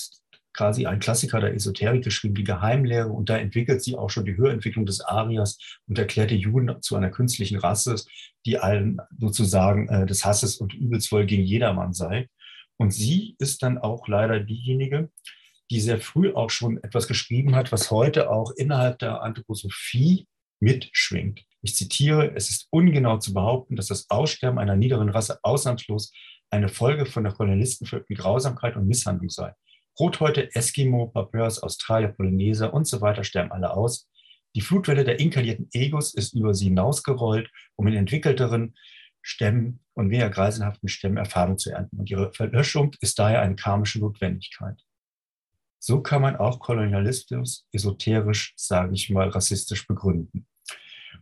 quasi 0.59 0.87
ein 0.87 0.99
Klassiker 0.99 1.41
der 1.41 1.55
Esoterik 1.55 2.03
geschrieben, 2.03 2.35
die 2.35 2.45
Geheimlehre. 2.45 3.09
Und 3.09 3.31
da 3.31 3.39
entwickelt 3.39 3.83
sie 3.83 3.97
auch 3.97 4.11
schon 4.11 4.25
die 4.25 4.37
Höherentwicklung 4.37 4.87
des 4.87 5.01
Arias 5.01 5.59
und 5.87 5.99
erklärt 5.99 6.33
die 6.33 6.37
Juden 6.37 6.83
zu 6.83 6.97
einer 6.97 7.11
künstlichen 7.11 7.59
Rasse, 7.59 7.95
die 8.45 8.59
allen 8.59 8.99
sozusagen 9.19 9.89
äh, 9.89 10.05
des 10.05 10.25
Hasses 10.25 10.57
und 10.57 10.75
Übelswoll 10.75 11.27
gegen 11.27 11.45
jedermann 11.45 11.95
sei. 11.95 12.29
Und 12.77 12.93
sie 12.93 13.37
ist 13.39 13.63
dann 13.63 13.79
auch 13.79 14.09
leider 14.09 14.41
diejenige, 14.41 15.11
die 15.71 15.81
sehr 15.81 16.01
früh 16.01 16.33
auch 16.33 16.51
schon 16.51 16.83
etwas 16.83 17.09
geschrieben 17.09 17.55
hat, 17.55 17.73
was 17.73 17.91
heute 17.91 18.31
auch 18.31 18.53
innerhalb 18.53 18.99
der 18.99 19.23
Anthroposophie 19.23 20.27
mitschwingt. 20.61 21.45
Ich 21.63 21.75
zitiere, 21.75 22.35
es 22.35 22.51
ist 22.51 22.69
ungenau 22.71 23.19
zu 23.19 23.35
behaupten, 23.35 23.77
dass 23.77 23.89
das 23.89 24.09
Aussterben 24.11 24.59
einer 24.59 24.77
niederen 24.77 25.09
Rasse 25.09 25.39
ausnahmslos 25.43 26.13
eine 26.51 26.69
Folge 26.69 27.07
von 27.07 27.25
der 27.25 27.33
kolonialistenvölkigen 27.33 28.17
Grausamkeit 28.17 28.77
und 28.77 28.87
Misshandlung 28.87 29.29
sei. 29.29 29.53
Rothäute, 29.99 30.55
Eskimo, 30.55 31.09
Papörs, 31.09 31.63
Australier, 31.63 32.09
Polyneser 32.09 32.73
und 32.73 32.87
so 32.87 33.01
weiter 33.01 33.25
sterben 33.25 33.53
alle 33.53 33.73
aus. 33.73 34.09
Die 34.55 34.61
Flutwelle 34.61 35.05
der 35.05 35.21
inkarnierten 35.21 35.69
Egos 35.73 36.15
ist 36.15 36.35
über 36.35 36.55
sie 36.55 36.67
hinausgerollt, 36.67 37.51
um 37.77 37.87
in 37.89 37.95
entwickelteren 37.95 38.75
Stämmen 39.21 39.81
und 39.95 40.11
weniger 40.11 40.31
greisenhaften 40.31 40.89
Stämmen 40.89 41.19
Erfahrung 41.19 41.59
zu 41.59 41.71
ernten. 41.71 41.99
Und 41.99 42.11
ihre 42.11 42.33
Verlöschung 42.33 42.93
ist 43.01 43.19
daher 43.19 43.43
eine 43.43 43.57
karmische 43.57 43.99
Notwendigkeit. 43.99 44.83
So 45.89 46.03
kann 46.03 46.21
man 46.21 46.37
auch 46.37 46.61
Kolonialismus 46.61 47.67
esoterisch, 47.73 48.53
sage 48.57 48.93
ich 48.93 49.09
mal, 49.09 49.31
rassistisch 49.31 49.87
begründen. 49.87 50.47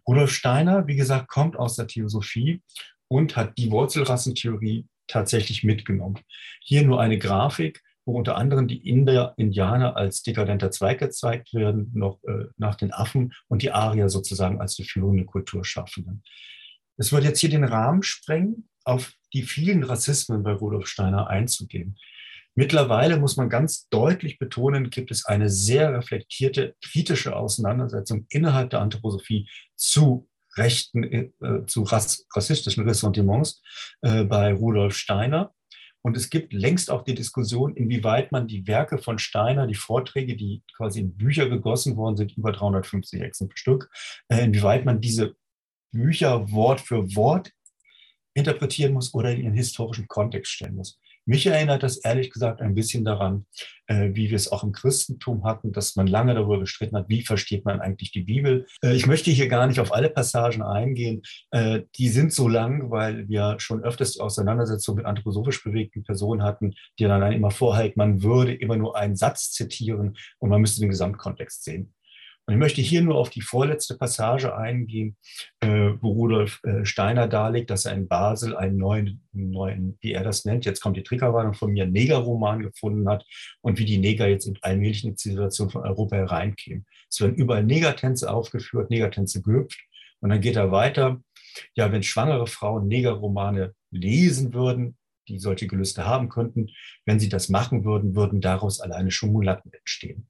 Rudolf 0.08 0.32
Steiner, 0.32 0.88
wie 0.88 0.96
gesagt, 0.96 1.28
kommt 1.28 1.56
aus 1.56 1.76
der 1.76 1.86
Theosophie 1.86 2.64
und 3.06 3.36
hat 3.36 3.56
die 3.58 3.70
Wurzelrassentheorie 3.70 4.88
tatsächlich 5.06 5.62
mitgenommen. 5.62 6.18
Hier 6.64 6.84
nur 6.84 7.00
eine 7.00 7.16
Grafik, 7.16 7.80
wo 8.04 8.18
unter 8.18 8.36
anderem 8.36 8.66
die 8.66 8.88
Inder, 8.88 9.34
Indianer 9.36 9.96
als 9.96 10.24
dekadenter 10.24 10.72
Zweig 10.72 10.98
gezeigt 10.98 11.54
werden, 11.54 11.92
noch 11.94 12.18
äh, 12.24 12.46
nach 12.56 12.74
den 12.74 12.92
Affen 12.92 13.34
und 13.46 13.62
die 13.62 13.70
Arier 13.70 14.08
sozusagen 14.08 14.60
als 14.60 14.74
die 14.74 14.82
führende 14.82 15.26
Kulturschaffenden. 15.26 16.24
Es 16.96 17.12
wird 17.12 17.22
jetzt 17.22 17.38
hier 17.38 17.50
den 17.50 17.62
Rahmen 17.62 18.02
sprengen, 18.02 18.68
auf 18.82 19.12
die 19.32 19.44
vielen 19.44 19.84
Rassismen 19.84 20.42
bei 20.42 20.54
Rudolf 20.54 20.88
Steiner 20.88 21.28
einzugehen. 21.28 21.96
Mittlerweile 22.58 23.18
muss 23.18 23.36
man 23.36 23.50
ganz 23.50 23.86
deutlich 23.90 24.38
betonen, 24.38 24.88
gibt 24.88 25.10
es 25.10 25.26
eine 25.26 25.50
sehr 25.50 25.92
reflektierte, 25.92 26.74
kritische 26.82 27.36
Auseinandersetzung 27.36 28.26
innerhalb 28.30 28.70
der 28.70 28.80
Anthroposophie 28.80 29.48
zu 29.76 30.26
rechten, 30.56 31.04
äh, 31.04 31.30
zu 31.66 31.82
rass, 31.82 32.26
rassistischen 32.34 32.88
Ressentiments 32.88 33.62
äh, 34.00 34.24
bei 34.24 34.54
Rudolf 34.54 34.96
Steiner. 34.96 35.52
Und 36.00 36.16
es 36.16 36.30
gibt 36.30 36.54
längst 36.54 36.90
auch 36.90 37.02
die 37.02 37.14
Diskussion, 37.14 37.76
inwieweit 37.76 38.32
man 38.32 38.46
die 38.46 38.66
Werke 38.66 38.96
von 38.96 39.18
Steiner, 39.18 39.66
die 39.66 39.74
Vorträge, 39.74 40.34
die 40.34 40.62
quasi 40.76 41.00
in 41.00 41.14
Bücher 41.14 41.50
gegossen 41.50 41.96
worden 41.96 42.16
sind, 42.16 42.38
über 42.38 42.52
350 42.52 43.22
Stück, 43.54 43.90
äh, 44.28 44.42
inwieweit 44.44 44.86
man 44.86 45.02
diese 45.02 45.34
Bücher 45.92 46.50
Wort 46.52 46.80
für 46.80 47.14
Wort 47.16 47.52
interpretieren 48.32 48.94
muss 48.94 49.12
oder 49.12 49.32
in 49.32 49.42
ihren 49.42 49.54
historischen 49.54 50.08
Kontext 50.08 50.52
stellen 50.52 50.76
muss. 50.76 50.98
Mich 51.28 51.44
erinnert 51.44 51.82
das 51.82 51.96
ehrlich 51.96 52.30
gesagt 52.30 52.60
ein 52.60 52.76
bisschen 52.76 53.04
daran, 53.04 53.46
äh, 53.88 54.10
wie 54.12 54.30
wir 54.30 54.36
es 54.36 54.50
auch 54.52 54.62
im 54.62 54.70
Christentum 54.70 55.42
hatten, 55.44 55.72
dass 55.72 55.96
man 55.96 56.06
lange 56.06 56.34
darüber 56.34 56.60
gestritten 56.60 56.96
hat, 56.96 57.08
wie 57.08 57.22
versteht 57.22 57.64
man 57.64 57.80
eigentlich 57.80 58.12
die 58.12 58.22
Bibel. 58.22 58.66
Äh, 58.80 58.94
ich 58.94 59.08
möchte 59.08 59.32
hier 59.32 59.48
gar 59.48 59.66
nicht 59.66 59.80
auf 59.80 59.92
alle 59.92 60.08
Passagen 60.08 60.62
eingehen. 60.62 61.22
Äh, 61.50 61.82
die 61.96 62.08
sind 62.08 62.32
so 62.32 62.46
lang, 62.46 62.92
weil 62.92 63.28
wir 63.28 63.56
schon 63.58 63.82
öfters 63.82 64.12
die 64.12 64.20
Auseinandersetzung 64.20 64.94
mit 64.94 65.04
anthroposophisch 65.04 65.64
bewegten 65.64 66.04
Personen 66.04 66.44
hatten, 66.44 66.74
die 67.00 67.04
dann 67.04 67.32
immer 67.32 67.50
vorhalten, 67.50 67.98
man 67.98 68.22
würde 68.22 68.54
immer 68.54 68.76
nur 68.76 68.96
einen 68.96 69.16
Satz 69.16 69.50
zitieren 69.50 70.16
und 70.38 70.50
man 70.50 70.60
müsste 70.60 70.80
den 70.80 70.90
Gesamtkontext 70.90 71.64
sehen. 71.64 71.92
Und 72.46 72.54
ich 72.54 72.60
möchte 72.60 72.80
hier 72.80 73.02
nur 73.02 73.16
auf 73.16 73.28
die 73.28 73.40
vorletzte 73.40 73.96
Passage 73.96 74.56
eingehen, 74.56 75.16
äh, 75.60 75.90
wo 76.00 76.12
Rudolf 76.12 76.60
äh, 76.62 76.84
Steiner 76.84 77.26
darlegt, 77.26 77.70
dass 77.70 77.86
er 77.86 77.94
in 77.94 78.06
Basel 78.06 78.56
einen 78.56 78.76
neuen, 78.76 79.26
neuen, 79.32 79.98
wie 80.00 80.12
er 80.12 80.22
das 80.22 80.44
nennt, 80.44 80.64
jetzt 80.64 80.80
kommt 80.80 80.96
die 80.96 81.02
Triggerwarnung 81.02 81.54
von 81.54 81.72
mir, 81.72 81.86
Negerroman 81.86 82.62
gefunden 82.62 83.08
hat 83.08 83.26
und 83.62 83.80
wie 83.80 83.84
die 83.84 83.98
Neger 83.98 84.28
jetzt 84.28 84.46
in 84.46 84.56
allmählich 84.62 85.02
in 85.02 85.10
die 85.10 85.16
Zivilisation 85.16 85.70
von 85.70 85.82
Europa 85.82 86.16
hereinkämen. 86.16 86.86
Es 87.10 87.20
werden 87.20 87.34
überall 87.34 87.64
Negertänze 87.64 88.32
aufgeführt, 88.32 88.90
Negertänze 88.90 89.42
gehüpft 89.42 89.80
und 90.20 90.30
dann 90.30 90.40
geht 90.40 90.56
er 90.56 90.70
weiter. 90.70 91.20
Ja, 91.74 91.90
wenn 91.90 92.04
schwangere 92.04 92.46
Frauen 92.46 92.86
Negerromane 92.86 93.74
lesen 93.90 94.54
würden, 94.54 94.96
die 95.26 95.40
solche 95.40 95.66
Gelüste 95.66 96.06
haben 96.06 96.28
könnten, 96.28 96.68
wenn 97.04 97.18
sie 97.18 97.28
das 97.28 97.48
machen 97.48 97.84
würden, 97.84 98.14
würden 98.14 98.40
daraus 98.40 98.80
alleine 98.80 99.10
Schumulatten 99.10 99.72
entstehen. 99.72 100.28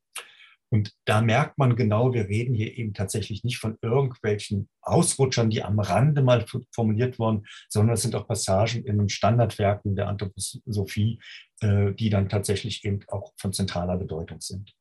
Und 0.76 0.92
da 1.06 1.22
merkt 1.22 1.56
man 1.56 1.74
genau, 1.74 2.12
wir 2.12 2.28
reden 2.28 2.54
hier 2.54 2.76
eben 2.76 2.92
tatsächlich 2.92 3.44
nicht 3.44 3.56
von 3.56 3.78
irgendwelchen 3.80 4.68
Ausrutschern, 4.82 5.48
die 5.48 5.62
am 5.62 5.80
Rande 5.80 6.20
mal 6.20 6.44
formuliert 6.70 7.18
wurden, 7.18 7.46
sondern 7.70 7.94
es 7.94 8.02
sind 8.02 8.14
auch 8.14 8.28
Passagen 8.28 8.84
in 8.84 8.98
den 8.98 9.08
Standardwerken 9.08 9.96
der 9.96 10.08
Anthroposophie, 10.08 11.18
äh, 11.62 11.94
die 11.94 12.10
dann 12.10 12.28
tatsächlich 12.28 12.84
eben 12.84 13.00
auch 13.08 13.32
von 13.38 13.54
zentraler 13.54 13.96
Bedeutung 13.96 14.42
sind. 14.42 14.74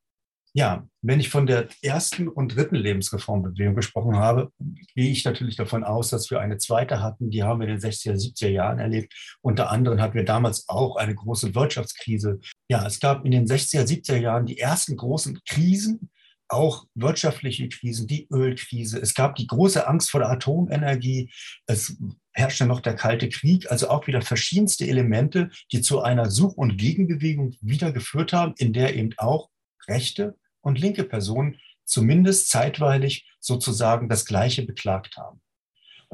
Ja, 0.58 0.86
wenn 1.02 1.22
ich 1.22 1.30
von 1.30 1.46
der 1.46 1.68
ersten 1.82 2.28
und 2.28 2.56
dritten 2.56 2.76
Lebensreformbewegung 2.76 3.76
gesprochen 3.76 4.18
habe, 4.18 4.52
gehe 4.96 5.12
ich 5.12 5.24
natürlich 5.24 5.56
davon 5.56 5.86
aus, 5.86 6.10
dass 6.10 6.30
wir 6.30 6.42
eine 6.42 6.58
zweite 6.58 7.02
hatten. 7.02 7.30
Die 7.30 7.44
haben 7.44 7.62
wir 7.62 7.68
in 7.68 7.78
den 7.78 7.92
60er, 7.92 8.16
70er 8.16 8.50
Jahren 8.50 8.80
erlebt. 8.80 9.14
Unter 9.42 9.70
anderem 9.70 10.02
hatten 10.02 10.16
wir 10.16 10.26
damals 10.26 10.68
auch 10.68 10.96
eine 10.98 11.16
große 11.16 11.56
Wirtschaftskrise. 11.56 12.40
Ja, 12.68 12.86
es 12.86 13.00
gab 13.00 13.26
in 13.26 13.32
den 13.32 13.46
60er, 13.46 13.86
70er 13.86 14.18
Jahren 14.18 14.46
die 14.46 14.60
ersten 14.60 14.98
großen 14.98 15.40
Krisen, 15.48 16.10
auch 16.48 16.86
wirtschaftliche 16.94 17.70
Krisen, 17.70 18.08
die 18.08 18.28
Ölkrise. 18.32 19.00
Es 19.00 19.14
gab 19.14 19.36
die 19.36 19.48
große 19.48 19.88
Angst 19.88 20.12
vor 20.12 20.20
der 20.20 20.30
Atomenergie. 20.30 21.32
Es 21.66 21.98
herrschte 22.34 22.66
noch 22.66 22.82
der 22.82 22.96
Kalte 22.96 23.30
Krieg. 23.30 23.72
Also 23.72 23.90
auch 23.90 24.08
wieder 24.08 24.22
verschiedenste 24.22 24.88
Elemente, 24.88 25.50
die 25.72 25.82
zu 25.82 26.02
einer 26.02 26.30
Such- 26.30 26.58
und 26.58 26.78
Gegenbewegung 26.78 27.56
wieder 27.62 27.92
geführt 27.92 28.34
haben, 28.34 28.54
in 28.58 28.74
der 28.74 28.96
eben 28.96 29.12
auch 29.18 29.50
rechte 29.88 30.38
und 30.62 30.80
linke 30.80 31.04
Personen 31.04 31.60
zumindest 31.84 32.50
zeitweilig 32.50 33.28
sozusagen 33.40 34.10
das 34.10 34.26
Gleiche 34.26 34.66
beklagt 34.66 35.18
haben. 35.18 35.42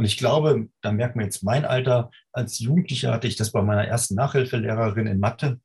Und 0.02 0.06
ich 0.06 0.18
glaube, 0.18 0.68
da 0.82 0.92
merkt 0.92 1.16
man 1.16 1.26
jetzt 1.26 1.44
mein 1.44 1.64
Alter. 1.64 2.10
Als 2.32 2.58
Jugendlicher 2.58 3.14
hatte 3.14 3.28
ich 3.28 3.36
das 3.36 3.52
bei 3.52 3.62
meiner 3.62 3.86
ersten 3.86 4.16
Nachhilfelehrerin 4.16 5.06
in 5.06 5.20
Mathe 5.20 5.60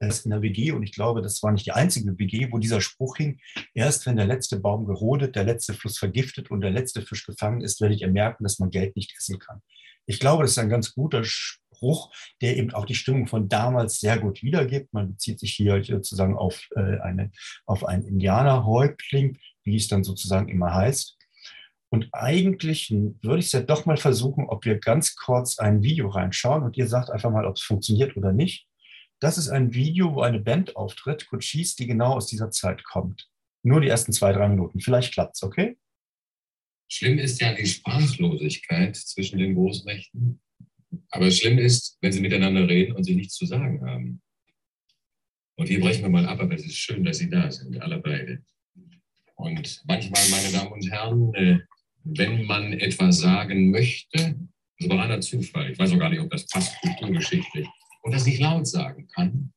in 0.00 0.30
der 0.30 0.40
WG. 0.40 0.72
Und 0.72 0.82
ich 0.82 0.94
glaube, 0.94 1.20
das 1.20 1.42
war 1.42 1.52
nicht 1.52 1.66
die 1.66 1.72
einzige 1.72 2.18
WG, 2.18 2.50
wo 2.50 2.56
dieser 2.56 2.80
Spruch 2.80 3.18
hing. 3.18 3.38
Erst 3.74 4.06
wenn 4.06 4.16
der 4.16 4.24
letzte 4.24 4.58
Baum 4.58 4.86
gerodet, 4.86 5.36
der 5.36 5.44
letzte 5.44 5.74
Fluss 5.74 5.98
vergiftet 5.98 6.50
und 6.50 6.62
der 6.62 6.70
letzte 6.70 7.02
Fisch 7.02 7.26
gefangen 7.26 7.60
ist, 7.60 7.82
werde 7.82 7.94
ich 7.94 8.06
merken, 8.06 8.44
dass 8.44 8.58
man 8.58 8.70
Geld 8.70 8.96
nicht 8.96 9.14
essen 9.14 9.38
kann. 9.38 9.60
Ich 10.06 10.20
glaube, 10.20 10.44
das 10.44 10.52
ist 10.52 10.58
ein 10.58 10.70
ganz 10.70 10.94
guter 10.94 11.22
Spruch, 11.22 12.14
der 12.40 12.56
eben 12.56 12.72
auch 12.72 12.86
die 12.86 12.94
Stimmung 12.94 13.26
von 13.26 13.50
damals 13.50 14.00
sehr 14.00 14.18
gut 14.18 14.42
wiedergibt. 14.42 14.94
Man 14.94 15.10
bezieht 15.10 15.38
sich 15.38 15.52
hier 15.52 15.84
sozusagen 15.84 16.38
auf, 16.38 16.66
äh, 16.76 16.98
eine, 17.00 17.30
auf 17.66 17.84
einen 17.84 18.04
Indianerhäuptling, 18.04 19.36
wie 19.64 19.76
es 19.76 19.88
dann 19.88 20.02
sozusagen 20.02 20.48
immer 20.48 20.72
heißt. 20.72 21.18
Und 21.92 22.08
eigentlich 22.12 22.90
würde 22.90 23.40
ich 23.40 23.46
es 23.46 23.52
ja 23.52 23.60
doch 23.60 23.84
mal 23.84 23.98
versuchen, 23.98 24.46
ob 24.46 24.64
wir 24.64 24.78
ganz 24.78 25.14
kurz 25.14 25.58
ein 25.58 25.82
Video 25.82 26.08
reinschauen 26.08 26.62
und 26.62 26.78
ihr 26.78 26.86
sagt 26.86 27.10
einfach 27.10 27.30
mal, 27.30 27.44
ob 27.44 27.56
es 27.56 27.62
funktioniert 27.62 28.16
oder 28.16 28.32
nicht. 28.32 28.66
Das 29.20 29.36
ist 29.36 29.50
ein 29.50 29.74
Video, 29.74 30.14
wo 30.14 30.22
eine 30.22 30.40
Band 30.40 30.74
auftritt, 30.74 31.26
Cochise, 31.26 31.76
die 31.76 31.86
genau 31.86 32.14
aus 32.14 32.28
dieser 32.28 32.50
Zeit 32.50 32.82
kommt. 32.82 33.28
Nur 33.62 33.82
die 33.82 33.88
ersten 33.88 34.14
zwei, 34.14 34.32
drei 34.32 34.48
Minuten. 34.48 34.80
Vielleicht 34.80 35.12
klappt 35.12 35.36
es, 35.36 35.42
okay? 35.42 35.76
Schlimm 36.88 37.18
ist 37.18 37.38
ja 37.42 37.52
die 37.52 37.66
Sprachlosigkeit 37.66 38.96
zwischen 38.96 39.38
den 39.38 39.54
Großmächten. 39.54 40.40
Aber 41.10 41.30
schlimm 41.30 41.58
ist, 41.58 41.98
wenn 42.00 42.12
sie 42.12 42.22
miteinander 42.22 42.66
reden 42.66 42.96
und 42.96 43.04
sie 43.04 43.16
nichts 43.16 43.34
zu 43.34 43.44
sagen 43.44 43.84
haben. 43.86 44.22
Und 45.56 45.68
hier 45.68 45.80
brechen 45.80 46.04
wir 46.04 46.08
mal 46.08 46.24
ab, 46.24 46.40
aber 46.40 46.54
es 46.54 46.64
ist 46.64 46.78
schön, 46.78 47.04
dass 47.04 47.18
Sie 47.18 47.28
da 47.28 47.50
sind, 47.50 47.78
alle 47.82 47.98
beide. 47.98 48.42
Und 49.34 49.82
manchmal, 49.84 50.22
meine 50.30 50.52
Damen 50.52 50.72
und 50.72 50.90
Herren, 50.90 51.34
äh, 51.34 51.58
wenn 52.04 52.46
man 52.46 52.72
etwas 52.72 53.20
sagen 53.20 53.70
möchte, 53.70 54.36
das 54.78 54.88
war 54.88 54.98
reiner 54.98 55.20
Zufall, 55.20 55.70
ich 55.70 55.78
weiß 55.78 55.92
auch 55.92 55.98
gar 55.98 56.10
nicht, 56.10 56.20
ob 56.20 56.30
das 56.30 56.46
passt 56.46 56.74
kulturgeschichtlich, 56.80 57.68
und 58.02 58.12
das 58.12 58.26
nicht 58.26 58.40
laut 58.40 58.66
sagen 58.66 59.06
kann, 59.08 59.52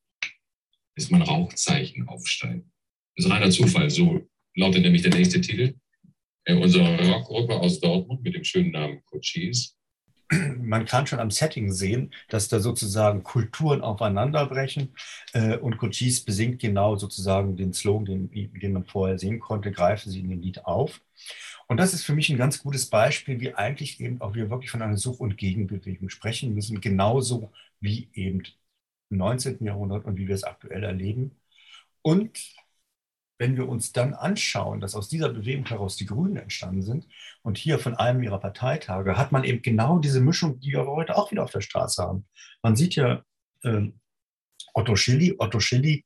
ist 0.96 1.12
man 1.12 1.22
Rauchzeichen 1.22 2.08
aufsteigen. 2.08 2.72
Das 3.16 3.26
ist 3.26 3.32
reiner 3.32 3.50
Zufall, 3.50 3.89
so 3.89 4.22
lautet 4.56 4.84
nämlich 4.84 5.02
der 5.02 5.14
nächste 5.14 5.41
Titel. 5.41 5.76
Äh, 6.46 6.56
unsere 6.56 7.12
Rockgruppe 7.12 7.56
aus 7.56 7.80
Dortmund 7.80 8.24
mit 8.24 8.36
dem 8.36 8.43
schönen 8.43 8.72
Namen 8.72 9.02
Cochise. 9.06 9.72
Man 10.58 10.86
kann 10.86 11.06
schon 11.06 11.20
am 11.20 11.32
Setting 11.32 11.72
sehen, 11.72 12.14
dass 12.30 12.48
da 12.48 12.60
sozusagen 12.60 13.24
Kulturen 13.24 13.82
aufeinanderbrechen 13.82 14.96
äh, 15.34 15.58
und 15.58 15.78
Cochise 15.78 16.26
besingt 16.26 16.60
genau 16.60 16.96
sozusagen 16.96 17.56
den 17.56 17.74
Slogan, 17.74 18.30
den, 18.30 18.54
den 18.60 18.74
man 18.74 18.86
vorher 18.86 19.20
sehen 19.20 19.39
konnte, 19.39 19.72
greifen 19.72 20.12
Sie 20.12 20.20
in 20.20 20.30
dem 20.30 20.41
Lied 20.41 20.66
auf. 20.66 21.02
Und 21.68 21.78
das 21.78 21.93
ist 21.93 22.03
für 22.03 22.13
mich 22.13 22.30
ein 22.30 22.38
ganz 22.38 22.61
gutes 22.61 22.89
Beispiel, 22.89 23.39
wie 23.39 23.55
eigentlich 23.55 23.99
eben 23.99 24.22
auch 24.22 24.36
wir 24.36 24.49
wirklich 24.49 24.72
von 24.72 24.82
einer 24.82 24.97
Such- 24.97 25.20
und 25.20 25.38
Gegenbewegung 25.38 26.09
sprechen 26.09 26.53
müssen, 26.53 26.82
genauso 26.82 27.51
wie 27.80 28.09
eben 28.13 28.43
im 29.09 29.18
19. 29.18 29.63
Jahrhundert 29.66 30.05
und 30.05 30.18
wie 30.18 30.28
wir 30.28 30.36
es 30.36 30.43
aktuell 30.43 30.84
erleben. 30.84 31.32
Und 32.01 32.38
wenn 33.38 33.57
wir 33.57 33.68
uns 33.68 33.91
dann 33.91 34.13
anschauen, 34.13 34.80
dass 34.80 34.95
aus 34.95 35.09
dieser 35.09 35.30
Bewegung 35.30 35.66
heraus 35.66 35.97
die 35.97 36.05
Grünen 36.05 36.38
entstanden 36.38 36.82
sind 36.82 37.07
und 37.41 37.57
hier 37.57 37.80
von 37.80 37.95
einem 37.95 38.24
ihrer 38.24 38.39
Parteitage, 38.39 39.18
hat 39.18 39.32
man 39.32 39.43
eben 39.43 39.61
genau 39.61 39.99
diese 39.99 40.22
Mischung, 40.22 40.59
die 40.59 40.72
wir 40.72 40.86
heute 40.86 41.18
auch 41.18 41.32
wieder 41.32 41.43
auf 41.43 41.51
der 41.51 41.61
Straße 41.61 42.01
haben. 42.01 42.26
Man 42.61 42.76
sieht 42.76 42.95
ja 42.95 43.24
äh, 43.63 43.89
Otto 44.74 44.95
Schilly. 44.95 45.36
Otto 45.38 45.59
Schilly 45.59 46.05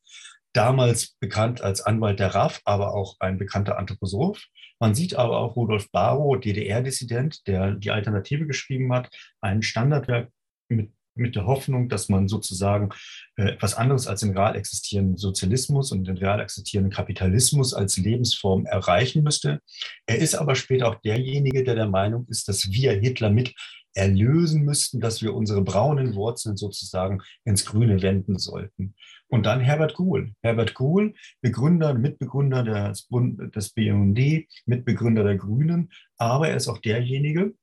damals 0.53 1.15
bekannt 1.19 1.61
als 1.61 1.81
Anwalt 1.81 2.19
der 2.19 2.33
RAF, 2.33 2.61
aber 2.65 2.93
auch 2.93 3.17
ein 3.19 3.37
bekannter 3.37 3.77
Anthroposoph. 3.77 4.43
Man 4.79 4.95
sieht 4.95 5.15
aber 5.15 5.37
auch 5.39 5.55
Rudolf 5.55 5.91
Barrow, 5.91 6.39
DDR-Dissident, 6.39 7.45
der 7.47 7.71
die 7.71 7.91
Alternative 7.91 8.47
geschrieben 8.47 8.93
hat, 8.93 9.09
ein 9.41 9.61
Standardwerk 9.61 10.31
mit, 10.69 10.91
mit 11.15 11.35
der 11.35 11.45
Hoffnung, 11.45 11.89
dass 11.89 12.07
man 12.07 12.29
sozusagen 12.29 12.89
äh, 13.35 13.49
etwas 13.49 13.75
anderes 13.75 14.07
als 14.07 14.21
den 14.21 14.37
real 14.37 14.55
existierenden 14.55 15.17
Sozialismus 15.17 15.91
und 15.91 16.05
den 16.05 16.17
real 16.17 16.39
existierenden 16.39 16.93
Kapitalismus 16.93 17.73
als 17.73 17.97
Lebensform 17.97 18.65
erreichen 18.65 19.23
müsste. 19.23 19.59
Er 20.05 20.17
ist 20.17 20.35
aber 20.35 20.55
später 20.55 20.87
auch 20.87 21.01
derjenige, 21.01 21.63
der 21.63 21.75
der 21.75 21.89
Meinung 21.89 22.25
ist, 22.29 22.47
dass 22.47 22.71
wir 22.71 22.93
Hitler 22.93 23.29
mit 23.29 23.53
erlösen 23.93 24.63
müssten, 24.63 24.99
dass 24.99 25.21
wir 25.21 25.33
unsere 25.33 25.61
braunen 25.61 26.15
Wurzeln 26.15 26.55
sozusagen 26.55 27.21
ins 27.43 27.65
Grüne 27.65 28.01
wenden 28.01 28.37
sollten. 28.37 28.95
Und 29.29 29.45
dann 29.45 29.61
Herbert 29.61 29.93
Kuhl. 29.93 30.33
Herbert 30.41 30.73
Kuhl, 30.73 31.13
Begründer, 31.41 31.93
Mitbegründer 31.93 32.63
des, 32.63 33.03
Bund, 33.03 33.55
des 33.55 33.69
BUND, 33.73 34.47
Mitbegründer 34.65 35.23
der 35.23 35.37
Grünen, 35.37 35.91
aber 36.17 36.49
er 36.49 36.57
ist 36.57 36.67
auch 36.67 36.79
derjenige, 36.79 37.53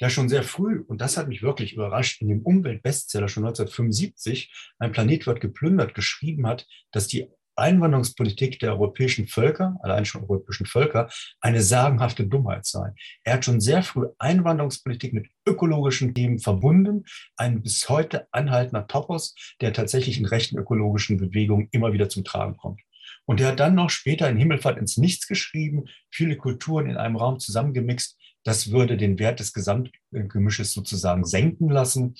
der 0.00 0.10
schon 0.10 0.28
sehr 0.28 0.42
früh, 0.42 0.80
und 0.80 1.00
das 1.00 1.16
hat 1.16 1.28
mich 1.28 1.42
wirklich 1.42 1.74
überrascht, 1.74 2.20
in 2.20 2.28
dem 2.28 2.42
Umweltbestseller 2.42 3.28
schon 3.28 3.44
1975, 3.44 4.72
Ein 4.78 4.92
Planet 4.92 5.26
wird 5.26 5.40
geplündert, 5.40 5.94
geschrieben 5.94 6.46
hat, 6.46 6.66
dass 6.90 7.06
die 7.06 7.28
Einwanderungspolitik 7.56 8.58
der 8.58 8.72
europäischen 8.72 9.26
Völker, 9.26 9.76
allein 9.82 10.04
schon 10.04 10.22
europäischen 10.22 10.66
Völker, 10.66 11.08
eine 11.40 11.62
sagenhafte 11.62 12.26
Dummheit 12.26 12.66
sei. 12.66 12.92
Er 13.22 13.34
hat 13.34 13.44
schon 13.44 13.60
sehr 13.60 13.82
früh 13.82 14.06
Einwanderungspolitik 14.18 15.12
mit 15.12 15.28
ökologischen 15.46 16.14
Themen 16.14 16.38
verbunden, 16.38 17.04
ein 17.36 17.62
bis 17.62 17.88
heute 17.88 18.26
anhaltender 18.32 18.86
Topos, 18.86 19.34
der 19.60 19.72
tatsächlich 19.72 20.18
in 20.18 20.26
rechten 20.26 20.58
ökologischen 20.58 21.16
Bewegungen 21.16 21.68
immer 21.70 21.92
wieder 21.92 22.08
zum 22.08 22.24
Tragen 22.24 22.56
kommt. 22.56 22.80
Und 23.26 23.40
er 23.40 23.48
hat 23.48 23.60
dann 23.60 23.74
noch 23.74 23.90
später 23.90 24.28
in 24.28 24.36
Himmelfahrt 24.36 24.78
ins 24.78 24.96
Nichts 24.96 25.26
geschrieben, 25.26 25.84
viele 26.10 26.36
Kulturen 26.36 26.88
in 26.88 26.96
einem 26.96 27.16
Raum 27.16 27.38
zusammengemixt. 27.38 28.18
Das 28.44 28.70
würde 28.70 28.96
den 28.96 29.18
Wert 29.18 29.40
des 29.40 29.52
Gesamtgemisches 29.52 30.72
sozusagen 30.72 31.24
senken 31.24 31.70
lassen. 31.70 32.14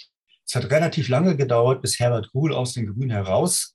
Es 0.47 0.55
hat 0.55 0.71
relativ 0.71 1.09
lange 1.09 1.37
gedauert, 1.37 1.83
bis 1.83 1.99
Herbert 1.99 2.31
Kuhl 2.33 2.55
aus 2.55 2.75
den 2.75 2.87
Grünen 2.87 3.11
heraus 3.11 3.74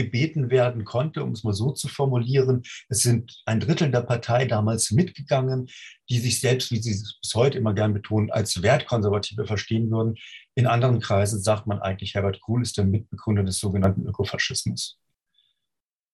gebeten 0.00 0.48
werden 0.48 0.84
konnte, 0.84 1.22
um 1.22 1.32
es 1.32 1.44
mal 1.44 1.52
so 1.52 1.72
zu 1.72 1.86
formulieren. 1.86 2.62
Es 2.88 3.00
sind 3.00 3.42
ein 3.44 3.60
Drittel 3.60 3.90
der 3.90 4.00
Partei 4.00 4.46
damals 4.46 4.90
mitgegangen, 4.92 5.68
die 6.08 6.18
sich 6.18 6.40
selbst, 6.40 6.70
wie 6.70 6.80
sie 6.80 6.92
es 6.92 7.18
bis 7.20 7.34
heute 7.34 7.58
immer 7.58 7.74
gern 7.74 7.92
betonen, 7.92 8.30
als 8.30 8.62
Wertkonservative 8.62 9.46
verstehen 9.46 9.90
würden. 9.90 10.14
In 10.54 10.66
anderen 10.66 11.00
Kreisen 11.00 11.42
sagt 11.42 11.66
man 11.66 11.80
eigentlich, 11.80 12.14
Herbert 12.14 12.40
Kuhl 12.40 12.62
ist 12.62 12.78
der 12.78 12.86
Mitbegründer 12.86 13.42
des 13.42 13.58
sogenannten 13.58 14.06
Ökofaschismus. 14.06 14.98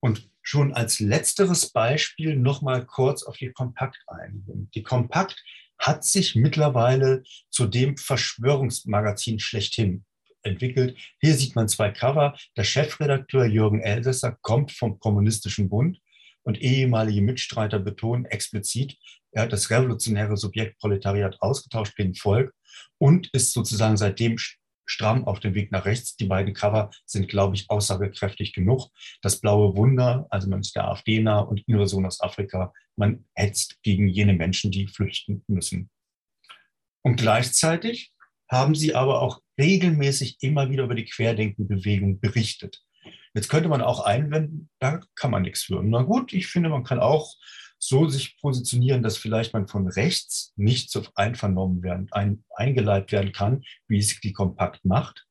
Und 0.01 0.29
schon 0.43 0.75
als 0.75 0.99
letzteres 0.99 1.71
Beispiel 1.71 2.37
nochmal 2.37 2.85
kurz 2.85 3.23
auf 3.23 3.37
die 3.37 3.53
Kompakt 3.53 4.03
eingehen. 4.09 4.69
Die 4.75 4.83
Kompakt 4.83 5.43
hat 5.79 6.05
sich 6.05 6.35
mittlerweile 6.35 7.23
zu 7.51 7.67
dem 7.67 7.97
Verschwörungsmagazin 7.97 9.39
schlechthin 9.39 10.05
entwickelt. 10.47 10.97
Hier 11.21 11.35
sieht 11.35 11.55
man 11.55 11.69
zwei 11.69 11.91
Cover. 11.91 12.37
Der 12.57 12.65
Chefredakteur 12.65 13.45
Jürgen 13.45 13.81
Elsässer 13.81 14.39
kommt 14.41 14.73
vom 14.73 14.99
Kommunistischen 14.99 15.69
Bund 15.69 16.01
und 16.43 16.63
ehemalige 16.63 17.23
Mitstreiter 17.23 17.79
betonen 17.81 18.25
explizit, 18.25 18.97
er 19.37 19.43
hat 19.43 19.53
das 19.53 19.69
revolutionäre 19.71 20.39
Subjekt 20.39 20.79
Proletariat 20.79 21.37
ausgetauscht 21.43 21.95
gegen 21.95 22.15
Volk 22.15 22.55
und 22.97 23.29
ist 23.35 23.53
sozusagen 23.53 23.99
seitdem 23.99 24.39
stramm 24.87 25.27
auf 25.27 25.41
dem 25.41 25.55
Weg 25.55 25.73
nach 25.73 25.85
rechts. 25.85 26.17
Die 26.17 26.25
beiden 26.25 26.55
Cover 26.55 26.91
sind, 27.05 27.29
glaube 27.29 27.55
ich, 27.55 27.69
aussagekräftig 27.69 28.55
genug. 28.55 28.89
Das 29.21 29.41
blaue 29.41 29.77
Wunder, 29.77 30.27
also 30.31 30.49
man 30.49 30.61
ist 30.61 30.75
der 30.75 30.89
AfD 30.89 31.21
nah 31.21 31.41
und 31.41 31.69
Invasion 31.69 32.07
aus 32.07 32.23
Afrika, 32.23 32.73
man 32.97 33.27
hetzt 33.35 33.83
gegen 33.83 34.09
jene 34.09 34.33
Menschen, 34.33 34.71
die 34.71 34.87
flüchten 34.87 35.45
müssen. 35.49 35.91
Und 37.03 37.17
gleichzeitig 37.17 38.13
haben 38.49 38.75
sie 38.75 38.95
aber 38.95 39.23
auch 39.23 39.41
regelmäßig 39.59 40.39
immer 40.41 40.71
wieder 40.71 40.85
über 40.85 40.95
die 40.95 41.05
Querdenkenbewegung 41.05 42.21
berichtet. 42.21 42.83
Jetzt 43.35 43.49
könnte 43.49 43.69
man 43.69 43.83
auch 43.83 44.01
einwenden, 44.01 44.71
da 44.79 45.01
kann 45.15 45.31
man 45.31 45.43
nichts 45.43 45.65
für. 45.65 45.83
Na 45.83 46.03
gut, 46.03 46.33
ich 46.33 46.47
finde, 46.47 46.69
man 46.69 46.85
kann 46.85 47.01
auch 47.01 47.35
so 47.79 48.09
sich 48.09 48.39
positionieren, 48.41 49.03
dass 49.03 49.19
vielleicht 49.19 49.53
man 49.53 49.69
von 49.69 49.89
rechts 49.89 50.53
nicht 50.57 50.91
so 50.91 51.05
einvernommen 51.15 51.83
werden, 51.83 52.09
ein, 52.13 52.45
eingeleitet 52.55 53.13
werden 53.13 53.33
kann, 53.33 53.63
wie 53.89 53.99
es 53.99 54.19
die 54.21 54.33
Kompakt 54.33 54.85
macht. 54.85 55.27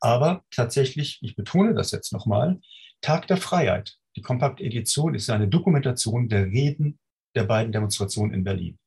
Aber 0.00 0.44
tatsächlich, 0.50 1.18
ich 1.22 1.36
betone 1.36 1.74
das 1.74 1.90
jetzt 1.90 2.12
nochmal, 2.12 2.60
Tag 3.00 3.28
der 3.28 3.36
Freiheit. 3.36 3.96
Die 4.16 4.22
Kompakt-Edition 4.22 5.14
ist 5.14 5.30
eine 5.30 5.48
Dokumentation 5.48 6.28
der 6.28 6.46
Reden 6.46 6.98
der 7.34 7.44
beiden 7.44 7.72
Demonstrationen 7.72 8.32
in 8.32 8.44
Berlin. 8.44 8.78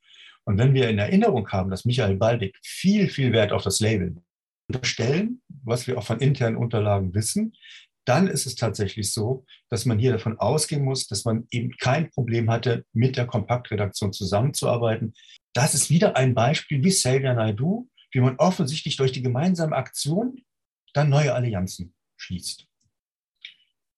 Und 0.50 0.58
wenn 0.58 0.74
wir 0.74 0.90
in 0.90 0.98
Erinnerung 0.98 1.48
haben, 1.50 1.70
dass 1.70 1.86
Michael 1.86 2.16
Baldig 2.16 2.58
viel, 2.64 3.08
viel 3.08 3.32
Wert 3.34 3.52
auf 3.52 3.62
das 3.62 3.80
Label 3.82 4.16
unterstellen, 4.68 5.44
was 5.48 5.86
wir 5.86 5.96
auch 5.96 6.04
von 6.04 6.22
internen 6.22 6.58
Unterlagen 6.58 7.14
wissen, 7.14 7.54
dann 8.04 8.28
ist 8.28 8.48
es 8.48 8.56
tatsächlich 8.56 9.14
so, 9.14 9.46
dass 9.70 9.86
man 9.86 10.00
hier 10.00 10.12
davon 10.12 10.40
ausgehen 10.40 10.84
muss, 10.84 11.06
dass 11.06 11.24
man 11.24 11.46
eben 11.52 11.78
kein 11.78 12.10
Problem 12.10 12.50
hatte, 12.50 12.84
mit 12.94 13.16
der 13.16 13.28
Kompaktredaktion 13.28 14.12
zusammenzuarbeiten. 14.12 15.14
Das 15.54 15.76
ist 15.76 15.92
wieder 15.92 16.18
ein 16.18 16.34
Beispiel 16.34 16.84
wie 16.84 16.90
Xavier 16.90 17.36
Naidu, 17.36 17.88
wie 18.12 18.22
man 18.22 18.38
offensichtlich 18.38 18.96
durch 18.98 19.12
die 19.12 19.22
gemeinsame 19.22 19.76
Aktion 19.76 20.42
dann 20.96 21.10
neue 21.10 21.36
Allianzen 21.36 21.94
schließt. 22.18 22.66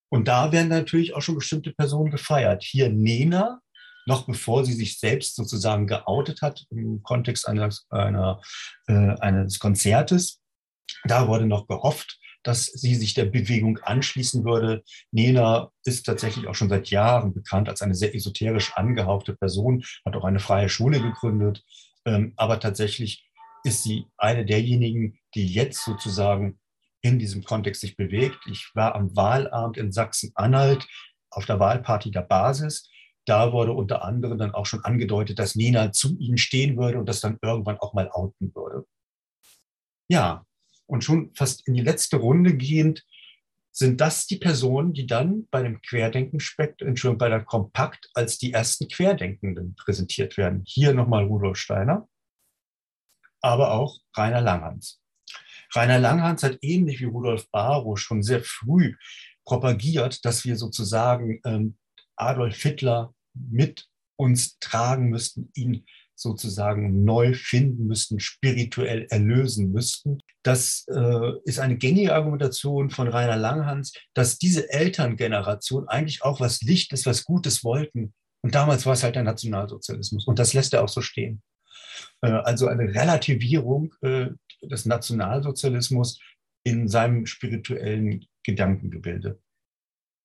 Und 0.09 0.27
da 0.27 0.51
werden 0.51 0.67
natürlich 0.67 1.15
auch 1.15 1.21
schon 1.21 1.35
bestimmte 1.35 1.71
Personen 1.71 2.11
gefeiert. 2.11 2.61
Hier 2.61 2.89
Nena, 2.89 3.61
noch 4.05 4.25
bevor 4.25 4.65
sie 4.65 4.73
sich 4.73 4.99
selbst 4.99 5.35
sozusagen 5.35 5.87
geoutet 5.87 6.41
hat 6.41 6.65
im 6.69 7.01
Kontext 7.03 7.47
eines, 7.47 7.85
einer, 7.89 8.41
äh, 8.87 9.15
eines 9.19 9.59
Konzertes. 9.59 10.39
Da 11.05 11.27
wurde 11.27 11.45
noch 11.45 11.67
gehofft, 11.67 12.19
dass 12.43 12.65
sie 12.65 12.95
sich 12.95 13.13
der 13.13 13.25
Bewegung 13.25 13.77
anschließen 13.79 14.43
würde. 14.43 14.83
Nena 15.11 15.71
ist 15.85 16.05
tatsächlich 16.05 16.47
auch 16.47 16.55
schon 16.55 16.69
seit 16.69 16.89
Jahren 16.89 17.33
bekannt 17.33 17.69
als 17.69 17.81
eine 17.81 17.95
sehr 17.95 18.15
esoterisch 18.15 18.73
angehauchte 18.75 19.35
Person, 19.35 19.83
hat 20.05 20.15
auch 20.15 20.25
eine 20.25 20.39
freie 20.39 20.69
Schule 20.69 21.01
gegründet. 21.01 21.63
Ähm, 22.05 22.33
aber 22.35 22.59
tatsächlich 22.59 23.27
ist 23.63 23.83
sie 23.83 24.07
eine 24.17 24.45
derjenigen, 24.45 25.19
die 25.35 25.45
jetzt 25.45 25.85
sozusagen 25.85 26.59
in 27.01 27.19
diesem 27.19 27.43
Kontext 27.43 27.81
sich 27.81 27.95
bewegt. 27.95 28.39
Ich 28.49 28.71
war 28.73 28.95
am 28.95 29.15
Wahlabend 29.15 29.77
in 29.77 29.91
Sachsen-Anhalt 29.91 30.87
auf 31.29 31.45
der 31.45 31.59
Wahlparty 31.59 32.11
der 32.11 32.21
Basis. 32.21 32.89
Da 33.25 33.53
wurde 33.53 33.73
unter 33.73 34.03
anderem 34.03 34.37
dann 34.37 34.53
auch 34.53 34.65
schon 34.65 34.83
angedeutet, 34.83 35.39
dass 35.39 35.55
Nina 35.55 35.91
zu 35.91 36.17
ihnen 36.17 36.37
stehen 36.37 36.77
würde 36.77 36.99
und 36.99 37.07
das 37.07 37.21
dann 37.21 37.37
irgendwann 37.41 37.77
auch 37.77 37.93
mal 37.93 38.09
outen 38.11 38.53
würde. 38.55 38.85
Ja, 40.09 40.45
und 40.87 41.03
schon 41.03 41.33
fast 41.35 41.67
in 41.67 41.73
die 41.73 41.83
letzte 41.83 42.17
Runde 42.17 42.55
gehend 42.55 43.05
sind 43.71 44.01
das 44.01 44.27
die 44.27 44.37
Personen, 44.37 44.93
die 44.93 45.07
dann 45.07 45.47
bei 45.49 45.63
dem 45.63 45.81
Querdenkenspektrum, 45.81 46.89
Entschuldigung, 46.89 47.19
bei 47.19 47.29
der 47.29 47.45
Kompakt 47.45 48.09
als 48.13 48.37
die 48.37 48.51
ersten 48.51 48.89
Querdenkenden 48.89 49.75
präsentiert 49.75 50.35
werden. 50.35 50.63
Hier 50.65 50.93
nochmal 50.93 51.23
Rudolf 51.23 51.57
Steiner, 51.57 52.09
aber 53.41 53.71
auch 53.71 53.99
Rainer 54.17 54.41
Langhans. 54.41 55.01
Rainer 55.73 55.99
Langhans 55.99 56.43
hat 56.43 56.57
ähnlich 56.61 56.99
wie 56.99 57.05
Rudolf 57.05 57.49
Barrow 57.51 57.97
schon 57.97 58.23
sehr 58.23 58.43
früh 58.43 58.95
propagiert, 59.45 60.25
dass 60.25 60.43
wir 60.43 60.57
sozusagen 60.57 61.39
ähm, 61.45 61.77
Adolf 62.21 62.61
Hitler 62.61 63.13
mit 63.33 63.87
uns 64.17 64.59
tragen 64.59 65.09
müssten, 65.09 65.49
ihn 65.55 65.85
sozusagen 66.15 67.03
neu 67.03 67.33
finden 67.33 67.87
müssten, 67.87 68.19
spirituell 68.19 69.07
erlösen 69.09 69.71
müssten. 69.71 70.19
Das 70.43 70.85
äh, 70.87 71.31
ist 71.45 71.59
eine 71.59 71.77
gängige 71.77 72.13
Argumentation 72.13 72.91
von 72.91 73.07
Rainer 73.07 73.37
Langhans, 73.37 73.93
dass 74.13 74.37
diese 74.37 74.71
Elterngeneration 74.71 75.87
eigentlich 75.87 76.23
auch 76.23 76.39
was 76.39 76.61
Lichtes, 76.61 77.05
was 77.05 77.23
Gutes 77.23 77.63
wollten. 77.63 78.13
Und 78.43 78.53
damals 78.53 78.85
war 78.85 78.93
es 78.93 79.03
halt 79.03 79.15
der 79.15 79.23
Nationalsozialismus. 79.23 80.27
Und 80.27 80.37
das 80.37 80.53
lässt 80.53 80.73
er 80.73 80.83
auch 80.83 80.89
so 80.89 81.01
stehen. 81.01 81.41
Äh, 82.21 82.29
also 82.29 82.67
eine 82.67 82.93
Relativierung 82.93 83.93
äh, 84.01 84.27
des 84.61 84.85
Nationalsozialismus 84.85 86.19
in 86.63 86.87
seinem 86.87 87.25
spirituellen 87.25 88.25
Gedankengebilde. 88.43 89.40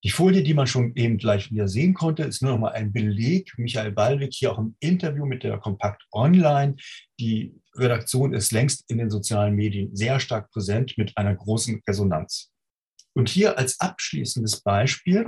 Die 0.07 0.13
Folie, 0.13 0.45
die 0.45 0.55
man 0.55 0.69
schon 0.69 0.95
eben 0.95 1.19
gleich 1.19 1.51
wieder 1.51 1.67
sehen 1.67 1.93
konnte, 1.93 2.23
ist 2.23 2.41
nur 2.41 2.53
noch 2.53 2.61
mal 2.61 2.71
ein 2.71 2.93
Beleg. 2.93 3.53
Michael 3.59 3.91
Ballweg 3.91 4.33
hier 4.33 4.53
auch 4.53 4.59
im 4.59 4.77
Interview 4.79 5.27
mit 5.27 5.43
der 5.43 5.59
Kompakt 5.59 6.05
Online. 6.13 6.77
Die 7.19 7.61
Redaktion 7.75 8.33
ist 8.33 8.53
längst 8.53 8.89
in 8.89 8.99
den 8.99 9.11
sozialen 9.11 9.57
Medien 9.57 9.97
sehr 9.97 10.21
stark 10.21 10.53
präsent 10.53 10.97
mit 10.97 11.19
einer 11.19 11.35
großen 11.35 11.83
Resonanz. 11.89 12.53
Und 13.15 13.29
hier 13.29 13.59
als 13.59 13.81
abschließendes 13.81 14.61
Beispiel 14.61 15.27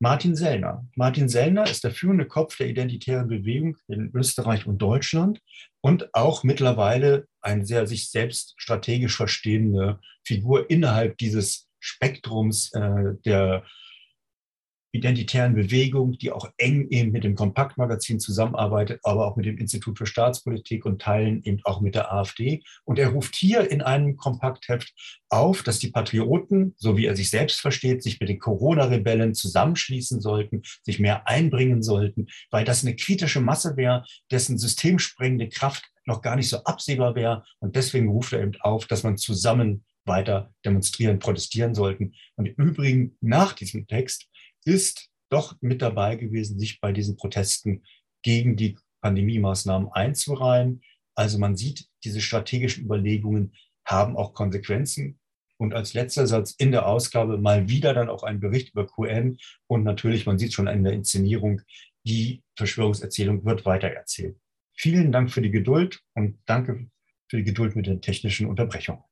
Martin 0.00 0.36
Sellner. 0.36 0.86
Martin 0.96 1.30
Sellner 1.30 1.64
ist 1.64 1.82
der 1.82 1.92
führende 1.92 2.26
Kopf 2.26 2.58
der 2.58 2.68
identitären 2.68 3.26
Bewegung 3.26 3.78
in 3.88 4.10
Österreich 4.14 4.66
und 4.66 4.76
Deutschland 4.76 5.40
und 5.80 6.14
auch 6.14 6.44
mittlerweile 6.44 7.26
eine 7.40 7.64
sehr 7.64 7.86
sich 7.86 8.10
selbst 8.10 8.52
strategisch 8.58 9.16
verstehende 9.16 9.98
Figur 10.26 10.68
innerhalb 10.68 11.16
dieses 11.16 11.70
Spektrums 11.78 12.70
äh, 12.74 13.14
der 13.24 13.64
identitären 14.92 15.54
Bewegung, 15.54 16.18
die 16.18 16.32
auch 16.32 16.50
eng 16.56 16.88
eben 16.90 17.12
mit 17.12 17.24
dem 17.24 17.34
Kompaktmagazin 17.34 18.20
zusammenarbeitet, 18.20 19.00
aber 19.04 19.26
auch 19.26 19.36
mit 19.36 19.46
dem 19.46 19.58
Institut 19.58 19.98
für 19.98 20.06
Staatspolitik 20.06 20.84
und 20.84 21.00
Teilen 21.00 21.42
eben 21.44 21.60
auch 21.64 21.80
mit 21.80 21.94
der 21.94 22.12
AfD. 22.12 22.62
Und 22.84 22.98
er 22.98 23.08
ruft 23.08 23.36
hier 23.36 23.70
in 23.70 23.82
einem 23.82 24.16
Kompaktheft 24.16 24.92
auf, 25.28 25.62
dass 25.62 25.78
die 25.78 25.90
Patrioten, 25.90 26.74
so 26.76 26.96
wie 26.96 27.06
er 27.06 27.16
sich 27.16 27.30
selbst 27.30 27.60
versteht, 27.60 28.02
sich 28.02 28.18
mit 28.20 28.28
den 28.28 28.38
Corona-Rebellen 28.38 29.34
zusammenschließen 29.34 30.20
sollten, 30.20 30.62
sich 30.82 30.98
mehr 30.98 31.28
einbringen 31.28 31.82
sollten, 31.82 32.26
weil 32.50 32.64
das 32.64 32.84
eine 32.84 32.96
kritische 32.96 33.40
Masse 33.40 33.76
wäre, 33.76 34.04
dessen 34.30 34.58
systemsprengende 34.58 35.48
Kraft 35.48 35.84
noch 36.06 36.22
gar 36.22 36.36
nicht 36.36 36.48
so 36.48 36.58
absehbar 36.64 37.14
wäre. 37.14 37.44
Und 37.60 37.76
deswegen 37.76 38.08
ruft 38.08 38.32
er 38.32 38.42
eben 38.42 38.56
auf, 38.60 38.86
dass 38.86 39.02
man 39.02 39.16
zusammen 39.16 39.84
weiter 40.04 40.52
demonstrieren, 40.64 41.18
protestieren 41.18 41.74
sollten. 41.74 42.14
Und 42.36 42.46
im 42.46 42.54
Übrigen 42.54 43.16
nach 43.20 43.52
diesem 43.52 43.86
Text 43.86 44.29
ist 44.64 45.08
doch 45.30 45.56
mit 45.60 45.82
dabei 45.82 46.16
gewesen, 46.16 46.58
sich 46.58 46.80
bei 46.80 46.92
diesen 46.92 47.16
Protesten 47.16 47.84
gegen 48.22 48.56
die 48.56 48.76
Pandemie-Maßnahmen 49.02 49.90
einzureihen. 49.92 50.82
Also 51.14 51.38
man 51.38 51.56
sieht, 51.56 51.86
diese 52.04 52.20
strategischen 52.20 52.84
Überlegungen 52.84 53.54
haben 53.84 54.16
auch 54.16 54.34
Konsequenzen. 54.34 55.18
Und 55.58 55.74
als 55.74 55.94
letzter 55.94 56.26
Satz 56.26 56.52
in 56.52 56.72
der 56.72 56.86
Ausgabe 56.86 57.38
mal 57.38 57.68
wieder 57.68 57.92
dann 57.92 58.08
auch 58.08 58.22
ein 58.22 58.40
Bericht 58.40 58.72
über 58.72 58.86
QN. 58.86 59.36
Und 59.66 59.84
natürlich, 59.84 60.26
man 60.26 60.38
sieht 60.38 60.54
schon 60.54 60.66
in 60.66 60.84
der 60.84 60.94
Inszenierung, 60.94 61.62
die 62.06 62.42
Verschwörungserzählung 62.56 63.44
wird 63.44 63.66
weitererzählt. 63.66 64.38
Vielen 64.74 65.12
Dank 65.12 65.30
für 65.30 65.42
die 65.42 65.50
Geduld 65.50 66.00
und 66.14 66.38
danke 66.46 66.88
für 67.28 67.36
die 67.36 67.44
Geduld 67.44 67.76
mit 67.76 67.86
den 67.86 68.00
technischen 68.00 68.46
Unterbrechungen. 68.46 69.02